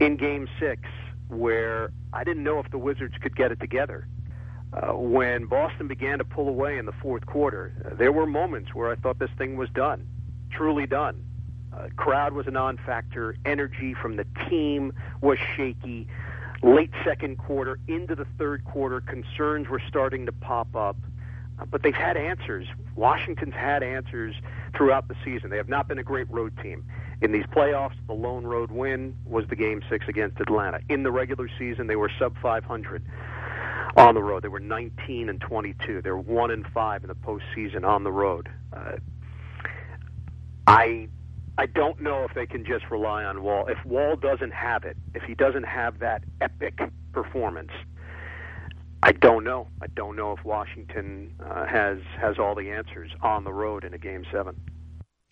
in 0.00 0.16
Game 0.16 0.48
Six 0.60 0.82
where 1.28 1.90
I 2.12 2.24
didn't 2.24 2.44
know 2.44 2.58
if 2.58 2.70
the 2.70 2.78
Wizards 2.78 3.14
could 3.20 3.34
get 3.36 3.50
it 3.50 3.60
together. 3.60 4.06
Uh, 4.72 4.92
when 4.94 5.46
Boston 5.46 5.86
began 5.86 6.18
to 6.18 6.24
pull 6.24 6.48
away 6.48 6.78
in 6.78 6.86
the 6.86 6.92
fourth 6.92 7.26
quarter, 7.26 7.72
uh, 7.84 7.94
there 7.94 8.12
were 8.12 8.26
moments 8.26 8.74
where 8.74 8.90
I 8.90 8.96
thought 8.96 9.18
this 9.18 9.30
thing 9.38 9.56
was 9.56 9.68
done, 9.70 10.06
truly 10.50 10.86
done. 10.86 11.24
Uh, 11.72 11.88
crowd 11.96 12.32
was 12.32 12.46
a 12.46 12.50
non-factor. 12.50 13.36
Energy 13.44 13.94
from 13.94 14.16
the 14.16 14.26
team 14.48 14.92
was 15.20 15.38
shaky 15.56 16.08
late 16.64 16.90
second 17.04 17.36
quarter 17.36 17.78
into 17.88 18.14
the 18.14 18.26
third 18.38 18.64
quarter, 18.64 19.00
concerns 19.00 19.68
were 19.68 19.82
starting 19.88 20.26
to 20.26 20.32
pop 20.32 20.74
up. 20.74 20.96
Uh, 21.58 21.64
but 21.66 21.82
they've 21.82 21.94
had 21.94 22.16
answers. 22.16 22.66
Washington's 22.96 23.54
had 23.54 23.82
answers 23.82 24.34
throughout 24.76 25.06
the 25.06 25.14
season. 25.24 25.50
They 25.50 25.56
have 25.56 25.68
not 25.68 25.86
been 25.86 25.98
a 25.98 26.02
great 26.02 26.28
road 26.30 26.52
team. 26.62 26.84
In 27.20 27.30
these 27.30 27.44
playoffs, 27.46 27.94
the 28.06 28.12
lone 28.12 28.44
road 28.44 28.72
win 28.72 29.16
was 29.24 29.46
the 29.48 29.56
game 29.56 29.82
six 29.88 30.08
against 30.08 30.40
Atlanta. 30.40 30.80
In 30.88 31.04
the 31.04 31.12
regular 31.12 31.48
season, 31.58 31.86
they 31.86 31.96
were 31.96 32.10
sub 32.18 32.36
500 32.42 33.04
on 33.96 34.14
the 34.14 34.22
road. 34.22 34.42
They 34.42 34.48
were 34.48 34.58
19 34.58 35.28
and 35.28 35.40
22. 35.40 36.02
They're 36.02 36.16
one 36.16 36.50
and 36.50 36.66
five 36.66 37.04
in 37.04 37.08
the 37.08 37.14
postseason 37.14 37.84
on 37.84 38.02
the 38.02 38.10
road. 38.10 38.48
Uh, 38.72 38.96
I 40.66 41.08
I 41.56 41.66
don't 41.66 42.00
know 42.00 42.24
if 42.24 42.34
they 42.34 42.46
can 42.46 42.64
just 42.64 42.84
rely 42.90 43.24
on 43.24 43.42
Wall. 43.42 43.66
If 43.68 43.84
Wall 43.84 44.16
doesn't 44.16 44.52
have 44.52 44.84
it, 44.84 44.96
if 45.14 45.22
he 45.22 45.34
doesn't 45.34 45.64
have 45.64 46.00
that 46.00 46.24
epic 46.40 46.80
performance, 47.12 47.70
I 49.02 49.12
don't 49.12 49.44
know. 49.44 49.68
I 49.80 49.86
don't 49.86 50.16
know 50.16 50.32
if 50.32 50.44
Washington 50.44 51.34
uh, 51.38 51.66
has 51.66 51.98
has 52.18 52.38
all 52.38 52.54
the 52.54 52.70
answers 52.70 53.10
on 53.22 53.44
the 53.44 53.52
road 53.52 53.84
in 53.84 53.94
a 53.94 53.98
game 53.98 54.24
seven. 54.32 54.60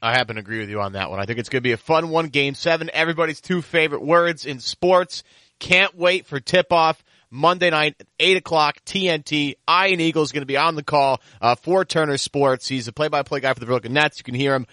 I 0.00 0.12
happen 0.12 0.36
to 0.36 0.40
agree 0.40 0.58
with 0.58 0.68
you 0.68 0.80
on 0.80 0.92
that 0.92 1.10
one. 1.10 1.20
I 1.20 1.26
think 1.26 1.38
it's 1.38 1.48
going 1.48 1.62
to 1.62 1.66
be 1.66 1.72
a 1.72 1.76
fun 1.76 2.10
one. 2.10 2.28
Game 2.28 2.54
seven. 2.54 2.90
Everybody's 2.92 3.40
two 3.40 3.62
favorite 3.62 4.02
words 4.02 4.46
in 4.46 4.60
sports. 4.60 5.24
Can't 5.58 5.96
wait 5.96 6.26
for 6.26 6.38
tip 6.38 6.72
off. 6.72 7.02
Monday 7.34 7.70
night, 7.70 7.96
8 8.20 8.36
o'clock, 8.36 8.84
TNT. 8.84 9.54
Ian 9.70 10.00
Eagle 10.00 10.22
is 10.22 10.32
going 10.32 10.42
to 10.42 10.46
be 10.46 10.58
on 10.58 10.74
the 10.74 10.82
call 10.82 11.22
uh, 11.40 11.54
for 11.54 11.82
Turner 11.82 12.18
Sports. 12.18 12.68
He's 12.68 12.88
a 12.88 12.92
play-by-play 12.92 13.40
guy 13.40 13.54
for 13.54 13.60
the 13.60 13.64
Brooklyn 13.64 13.94
Nets. 13.94 14.18
You 14.18 14.24
can 14.24 14.34
hear 14.34 14.54
him 14.54 14.66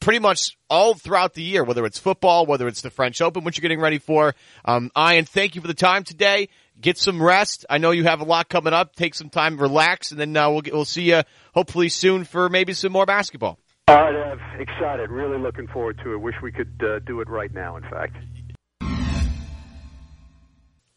pretty 0.00 0.18
much 0.18 0.56
all 0.70 0.94
throughout 0.94 1.34
the 1.34 1.42
year, 1.42 1.64
whether 1.64 1.84
it's 1.84 1.98
football, 1.98 2.46
whether 2.46 2.68
it's 2.68 2.82
the 2.82 2.90
French 2.90 3.20
Open, 3.20 3.44
which 3.44 3.58
you're 3.58 3.62
getting 3.62 3.80
ready 3.80 3.98
for. 3.98 4.34
Um, 4.64 4.90
Ian, 4.96 5.24
thank 5.24 5.54
you 5.54 5.60
for 5.60 5.66
the 5.68 5.74
time 5.74 6.04
today. 6.04 6.48
Get 6.80 6.98
some 6.98 7.20
rest. 7.22 7.66
I 7.68 7.78
know 7.78 7.90
you 7.90 8.04
have 8.04 8.20
a 8.20 8.24
lot 8.24 8.48
coming 8.48 8.72
up. 8.72 8.94
Take 8.94 9.14
some 9.14 9.30
time, 9.30 9.56
relax, 9.58 10.12
and 10.12 10.20
then 10.20 10.36
uh, 10.36 10.50
we'll 10.50 10.60
get, 10.60 10.74
we'll 10.74 10.84
see 10.84 11.10
you 11.10 11.22
hopefully 11.54 11.88
soon 11.88 12.24
for 12.24 12.48
maybe 12.48 12.72
some 12.72 12.92
more 12.92 13.06
basketball. 13.06 13.58
Ev. 13.88 14.38
Excited. 14.60 15.10
Really 15.10 15.38
looking 15.38 15.66
forward 15.68 15.98
to 16.04 16.12
it. 16.12 16.18
Wish 16.18 16.34
we 16.42 16.52
could 16.52 16.82
uh, 16.82 16.98
do 17.00 17.20
it 17.20 17.28
right 17.28 17.52
now. 17.52 17.76
In 17.76 17.82
fact. 17.84 18.16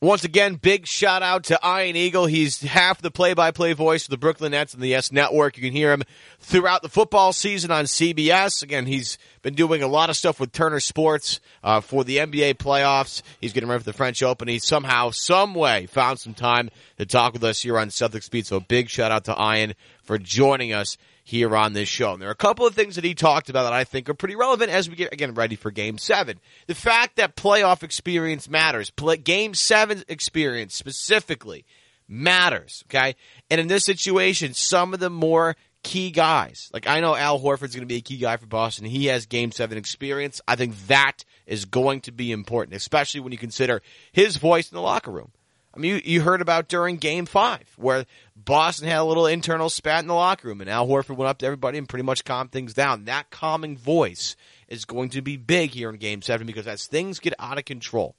Once 0.03 0.23
again, 0.23 0.55
big 0.55 0.87
shout 0.87 1.21
out 1.21 1.43
to 1.43 1.59
Ian 1.63 1.95
Eagle. 1.95 2.25
He's 2.25 2.59
half 2.61 3.03
the 3.03 3.11
play-by-play 3.11 3.73
voice 3.73 4.05
of 4.05 4.09
the 4.09 4.17
Brooklyn 4.17 4.53
Nets 4.53 4.73
and 4.73 4.81
the 4.81 4.87
YES 4.87 5.11
Network. 5.11 5.57
You 5.57 5.61
can 5.61 5.73
hear 5.73 5.91
him 5.93 6.01
throughout 6.39 6.81
the 6.81 6.89
football 6.89 7.33
season 7.33 7.69
on 7.69 7.85
CBS. 7.85 8.63
Again, 8.63 8.87
he's 8.87 9.19
been 9.43 9.53
doing 9.53 9.83
a 9.83 9.87
lot 9.87 10.09
of 10.09 10.17
stuff 10.17 10.39
with 10.39 10.51
Turner 10.51 10.79
Sports 10.79 11.39
uh, 11.63 11.81
for 11.81 12.03
the 12.03 12.17
NBA 12.17 12.55
playoffs. 12.55 13.21
He's 13.39 13.53
getting 13.53 13.69
ready 13.69 13.83
for 13.83 13.91
the 13.91 13.95
French 13.95 14.23
Open. 14.23 14.47
He 14.47 14.57
somehow, 14.57 15.11
some 15.11 15.53
way, 15.53 15.85
found 15.85 16.17
some 16.17 16.33
time 16.33 16.71
to 16.97 17.05
talk 17.05 17.33
with 17.33 17.43
us 17.43 17.61
here 17.61 17.77
on 17.77 17.89
Celtics 17.89 18.31
Beat. 18.31 18.47
So, 18.47 18.59
big 18.59 18.89
shout 18.89 19.11
out 19.11 19.25
to 19.25 19.35
Ian 19.39 19.75
for 20.01 20.17
joining 20.17 20.73
us 20.73 20.97
here 21.31 21.55
on 21.55 21.71
this 21.71 21.87
show. 21.87 22.11
And 22.11 22.21
there 22.21 22.27
are 22.27 22.33
a 22.33 22.35
couple 22.35 22.67
of 22.67 22.75
things 22.75 22.95
that 22.95 23.05
he 23.05 23.15
talked 23.15 23.49
about 23.49 23.63
that 23.63 23.73
I 23.73 23.85
think 23.85 24.09
are 24.09 24.13
pretty 24.13 24.35
relevant 24.35 24.69
as 24.69 24.89
we 24.89 24.97
get 24.97 25.13
again 25.13 25.33
ready 25.33 25.55
for 25.55 25.71
game 25.71 25.97
seven. 25.97 26.39
The 26.67 26.75
fact 26.75 27.15
that 27.15 27.37
playoff 27.37 27.83
experience 27.83 28.49
matters. 28.49 28.89
Play, 28.89 29.15
game 29.15 29.53
seven 29.53 30.03
experience 30.09 30.75
specifically 30.75 31.65
matters. 32.05 32.83
Okay. 32.87 33.15
And 33.49 33.61
in 33.61 33.67
this 33.67 33.85
situation, 33.85 34.53
some 34.53 34.93
of 34.93 34.99
the 34.99 35.09
more 35.09 35.55
key 35.83 36.11
guys, 36.11 36.69
like 36.73 36.85
I 36.85 36.99
know 36.99 37.15
Al 37.15 37.39
Horford's 37.39 37.75
going 37.75 37.87
to 37.87 37.93
be 37.93 37.95
a 37.95 38.01
key 38.01 38.17
guy 38.17 38.35
for 38.35 38.45
Boston. 38.45 38.85
He 38.85 39.05
has 39.05 39.25
game 39.25 39.53
seven 39.53 39.77
experience. 39.77 40.41
I 40.49 40.57
think 40.57 40.75
that 40.87 41.23
is 41.47 41.63
going 41.63 42.01
to 42.01 42.11
be 42.11 42.33
important, 42.33 42.75
especially 42.75 43.21
when 43.21 43.31
you 43.31 43.37
consider 43.37 43.81
his 44.11 44.35
voice 44.35 44.69
in 44.69 44.75
the 44.75 44.81
locker 44.81 45.11
room. 45.11 45.31
I 45.73 45.79
mean, 45.79 45.95
you, 45.95 46.01
you 46.03 46.21
heard 46.21 46.41
about 46.41 46.67
during 46.67 46.97
game 46.97 47.25
five 47.25 47.63
where 47.77 48.05
Boston 48.35 48.87
had 48.87 48.99
a 48.99 49.03
little 49.03 49.25
internal 49.25 49.69
spat 49.69 50.01
in 50.01 50.07
the 50.07 50.13
locker 50.13 50.47
room 50.47 50.61
and 50.61 50.69
Al 50.69 50.87
Horford 50.87 51.15
went 51.15 51.29
up 51.29 51.37
to 51.39 51.45
everybody 51.45 51.77
and 51.77 51.87
pretty 51.87 52.03
much 52.03 52.25
calmed 52.25 52.51
things 52.51 52.73
down. 52.73 53.05
That 53.05 53.29
calming 53.29 53.77
voice 53.77 54.35
is 54.67 54.85
going 54.85 55.09
to 55.11 55.21
be 55.21 55.37
big 55.37 55.71
here 55.71 55.89
in 55.89 55.97
game 55.97 56.21
seven 56.21 56.45
because 56.47 56.67
as 56.67 56.87
things 56.87 57.19
get 57.19 57.33
out 57.39 57.57
of 57.57 57.65
control, 57.65 58.15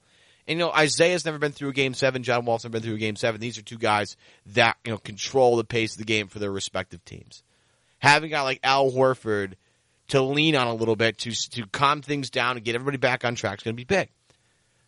and 0.47 0.59
you 0.59 0.65
know, 0.65 0.73
Isaiah's 0.73 1.25
never 1.25 1.39
been 1.39 1.53
through 1.53 1.71
a 1.71 1.75
game 1.75 1.95
seven, 1.95 2.23
John 2.23 2.45
Wall's 2.45 2.65
never 2.65 2.73
been 2.73 2.83
through 2.83 2.95
a 2.95 2.99
game 2.99 3.17
seven. 3.17 3.41
These 3.41 3.59
are 3.59 3.63
two 3.63 3.79
guys 3.79 4.17
that, 4.47 4.77
you 4.85 4.93
know, 4.93 4.99
control 4.99 5.57
the 5.57 5.65
pace 5.65 5.93
of 5.93 5.99
the 5.99 6.05
game 6.05 6.29
for 6.29 6.39
their 6.39 6.51
respective 6.51 7.05
teams. 7.05 7.43
Having 7.99 8.31
a 8.31 8.33
guy 8.33 8.43
like 8.43 8.61
Al 8.65 8.91
Horford 8.91 9.55
to 10.09 10.21
lean 10.21 10.57
on 10.57 10.67
a 10.67 10.75
little 10.75 10.97
bit 10.97 11.19
to, 11.19 11.31
to 11.51 11.67
calm 11.67 12.03
things 12.03 12.29
down 12.29 12.57
and 12.57 12.65
get 12.65 12.75
everybody 12.75 12.97
back 12.97 13.25
on 13.25 13.35
track 13.35 13.61
is 13.61 13.63
going 13.63 13.77
to 13.77 13.81
be 13.81 13.85
big 13.85 14.09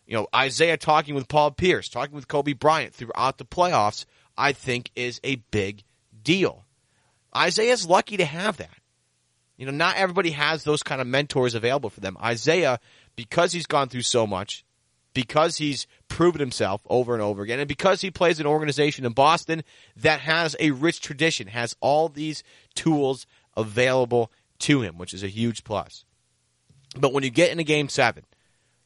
you 0.05 0.15
know, 0.15 0.27
Isaiah 0.33 0.77
talking 0.77 1.15
with 1.15 1.27
Paul 1.27 1.51
Pierce, 1.51 1.89
talking 1.89 2.15
with 2.15 2.27
Kobe 2.27 2.53
Bryant 2.53 2.93
throughout 2.93 3.37
the 3.37 3.45
playoffs, 3.45 4.05
I 4.37 4.53
think 4.53 4.91
is 4.95 5.19
a 5.23 5.37
big 5.51 5.83
deal. 6.23 6.65
Isaiah's 7.35 7.87
lucky 7.87 8.17
to 8.17 8.25
have 8.25 8.57
that. 8.57 8.77
You 9.57 9.65
know, 9.65 9.71
not 9.71 9.95
everybody 9.95 10.31
has 10.31 10.63
those 10.63 10.83
kind 10.83 11.01
of 11.01 11.07
mentors 11.07 11.55
available 11.55 11.89
for 11.89 12.01
them. 12.01 12.17
Isaiah, 12.21 12.79
because 13.15 13.53
he's 13.53 13.65
gone 13.65 13.89
through 13.89 14.01
so 14.01 14.27
much, 14.27 14.65
because 15.13 15.57
he's 15.57 15.87
proven 16.09 16.41
himself 16.41 16.81
over 16.89 17.13
and 17.13 17.23
over 17.23 17.41
again, 17.41 17.59
and 17.59 17.67
because 17.67 18.01
he 18.01 18.11
plays 18.11 18.39
an 18.39 18.45
organization 18.45 19.05
in 19.05 19.13
Boston 19.13 19.63
that 19.95 20.19
has 20.19 20.55
a 20.59 20.71
rich 20.71 20.99
tradition, 20.99 21.47
has 21.47 21.75
all 21.79 22.09
these 22.09 22.43
tools 22.75 23.25
available 23.55 24.29
to 24.59 24.81
him, 24.81 24.97
which 24.97 25.13
is 25.13 25.23
a 25.23 25.27
huge 25.27 25.63
plus. 25.63 26.03
But 26.97 27.13
when 27.13 27.23
you 27.23 27.29
get 27.29 27.51
into 27.51 27.63
game 27.63 27.87
seven, 27.87 28.25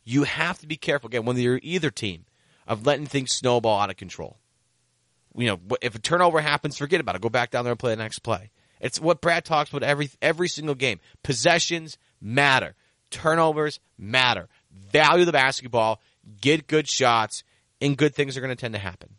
you 0.10 0.24
have 0.24 0.58
to 0.58 0.68
be 0.68 0.76
careful 0.76 1.08
again 1.08 1.24
when 1.26 1.38
you're 1.38 1.60
either 1.62 1.92
team 1.92 2.26
of 2.68 2.86
letting 2.86 3.06
things 3.06 3.32
snowball 3.32 3.80
out 3.80 3.92
of 3.92 3.98
control. 3.98 4.38
You 5.36 5.48
know, 5.48 5.60
if 5.82 5.94
a 5.94 6.00
turnover 6.00 6.42
happens, 6.42 6.78
forget 6.78 7.00
about 7.00 7.16
it. 7.16 7.22
Go 7.22 7.30
back 7.30 7.52
down 7.52 7.64
there 7.64 7.72
and 7.72 7.80
play 7.80 7.92
the 7.92 8.02
next 8.02 8.20
play. 8.20 8.50
It's 8.82 9.00
what 9.00 9.22
Brad 9.22 9.46
talks 9.46 9.70
about 9.70 9.84
every 9.84 10.10
every 10.22 10.48
single 10.48 10.74
game. 10.74 11.00
Possessions 11.24 11.98
matter. 12.20 12.76
Turnovers 13.12 13.80
matter. 13.98 14.50
value 14.92 15.26
the 15.26 15.32
basketball, 15.32 16.02
get 16.42 16.68
good 16.68 16.88
shots, 16.88 17.44
and 17.80 17.96
good 17.96 18.16
things 18.16 18.36
are 18.36 18.42
going 18.42 18.56
to 18.56 18.60
tend 18.60 18.74
to 18.74 18.80
happen. 18.80 19.10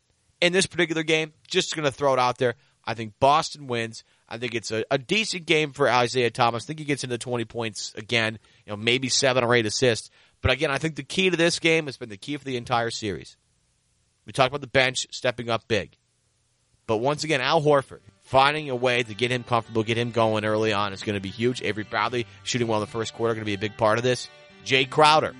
In 0.40 0.52
this 0.52 0.66
particular 0.66 1.02
game, 1.04 1.32
just 1.46 1.76
going 1.76 1.84
to 1.84 1.92
throw 1.92 2.14
it 2.14 2.18
out 2.18 2.38
there. 2.38 2.56
I 2.84 2.94
think 2.94 3.14
Boston 3.20 3.66
wins. 3.66 4.04
I 4.28 4.38
think 4.38 4.54
it's 4.54 4.70
a, 4.70 4.84
a 4.90 4.98
decent 4.98 5.46
game 5.46 5.72
for 5.72 5.88
Isaiah 5.88 6.30
Thomas. 6.30 6.64
I 6.64 6.66
think 6.66 6.78
he 6.78 6.84
gets 6.84 7.04
into 7.04 7.18
20 7.18 7.44
points 7.44 7.92
again, 7.94 8.38
you 8.64 8.70
know, 8.70 8.76
maybe 8.76 9.08
seven 9.08 9.44
or 9.44 9.54
eight 9.54 9.66
assists. 9.66 10.10
But 10.42 10.52
again, 10.52 10.70
I 10.70 10.78
think 10.78 10.96
the 10.96 11.02
key 11.02 11.30
to 11.30 11.36
this 11.36 11.58
game 11.58 11.86
has 11.86 11.96
been 11.96 12.08
the 12.08 12.16
key 12.16 12.36
for 12.36 12.44
the 12.44 12.56
entire 12.56 12.90
series. 12.90 13.36
We 14.26 14.32
talked 14.32 14.48
about 14.48 14.60
the 14.60 14.66
bench 14.66 15.06
stepping 15.10 15.50
up 15.50 15.68
big. 15.68 15.96
But 16.86 16.98
once 16.98 17.24
again, 17.24 17.40
Al 17.40 17.62
Horford 17.62 18.00
finding 18.22 18.70
a 18.70 18.76
way 18.76 19.02
to 19.02 19.14
get 19.14 19.30
him 19.30 19.44
comfortable, 19.44 19.82
get 19.82 19.98
him 19.98 20.10
going 20.10 20.44
early 20.44 20.72
on 20.72 20.92
is 20.92 21.02
going 21.02 21.14
to 21.14 21.20
be 21.20 21.28
huge. 21.28 21.62
Avery 21.62 21.84
Bradley 21.84 22.26
shooting 22.42 22.68
well 22.68 22.78
in 22.78 22.86
the 22.86 22.90
first 22.90 23.14
quarter 23.14 23.34
going 23.34 23.42
to 23.42 23.46
be 23.46 23.54
a 23.54 23.58
big 23.58 23.76
part 23.76 23.98
of 23.98 24.04
this. 24.04 24.28
Jae 24.64 24.88
Crowder 24.88 25.34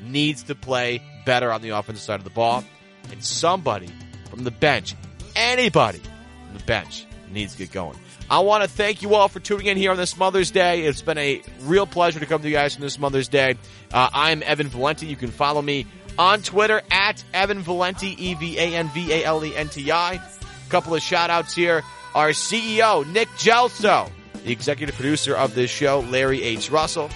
needs 0.00 0.44
to 0.44 0.54
play 0.54 1.02
better 1.24 1.52
on 1.52 1.62
the 1.62 1.70
offensive 1.70 2.04
side 2.04 2.20
of 2.20 2.24
the 2.24 2.30
ball. 2.30 2.64
And 3.10 3.24
somebody 3.24 3.88
from 4.30 4.44
the 4.44 4.50
bench, 4.50 4.94
anybody 5.34 5.98
from 5.98 6.58
the 6.58 6.64
bench 6.64 7.06
needs 7.30 7.52
to 7.52 7.58
get 7.58 7.72
going. 7.72 7.98
I 8.28 8.40
want 8.40 8.64
to 8.64 8.68
thank 8.68 9.02
you 9.02 9.14
all 9.14 9.28
for 9.28 9.38
tuning 9.38 9.66
in 9.66 9.76
here 9.76 9.92
on 9.92 9.96
this 9.96 10.16
Mother's 10.16 10.50
Day. 10.50 10.82
It's 10.82 11.00
been 11.00 11.16
a 11.16 11.40
real 11.60 11.86
pleasure 11.86 12.18
to 12.18 12.26
come 12.26 12.42
to 12.42 12.48
you 12.48 12.54
guys 12.54 12.74
on 12.74 12.80
this 12.82 12.98
Mother's 12.98 13.28
Day. 13.28 13.56
Uh, 13.92 14.08
I'm 14.12 14.42
Evan 14.42 14.66
Valenti. 14.66 15.06
You 15.06 15.14
can 15.14 15.30
follow 15.30 15.62
me 15.62 15.86
on 16.18 16.42
Twitter 16.42 16.82
at 16.90 17.22
Evan 17.32 17.60
Valenti, 17.60 18.16
E-V-A-N-V-A-L-E-N-T-I. 18.30 20.12
A 20.14 20.70
couple 20.70 20.92
of 20.92 21.02
shout 21.02 21.30
outs 21.30 21.54
here. 21.54 21.84
Our 22.16 22.30
CEO, 22.30 23.06
Nick 23.12 23.28
Gelso, 23.36 24.10
the 24.42 24.50
executive 24.50 24.96
producer 24.96 25.36
of 25.36 25.54
this 25.54 25.70
show, 25.70 26.00
Larry 26.00 26.42
H. 26.42 26.68
Russell. 26.68 27.08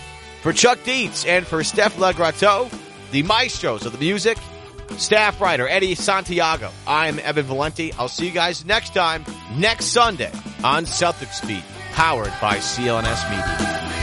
For 0.42 0.52
Chuck 0.52 0.78
Dietz 0.84 1.24
and 1.26 1.44
for 1.44 1.64
Steph 1.64 1.96
Legrateau, 1.96 2.72
the 3.11 3.24
maestros 3.24 3.84
of 3.84 3.90
the 3.92 3.98
music, 3.98 4.38
staff 4.99 5.41
writer 5.41 5.68
Eddie 5.68 5.95
Santiago. 5.95 6.70
I'm 6.86 7.18
Evan 7.18 7.47
Valenti. 7.47 7.93
I'll 7.95 8.09
see 8.09 8.26
you 8.26 8.32
guys 8.32 8.64
next 8.64 8.95
time, 8.95 9.24
next 9.57 9.86
Sunday 9.86 10.32
on 10.64 10.84
Celtics 10.84 11.47
Beat, 11.47 11.64
powered 11.93 12.32
by 12.41 12.59
CLNS 12.59 13.30
Media. 13.30 13.99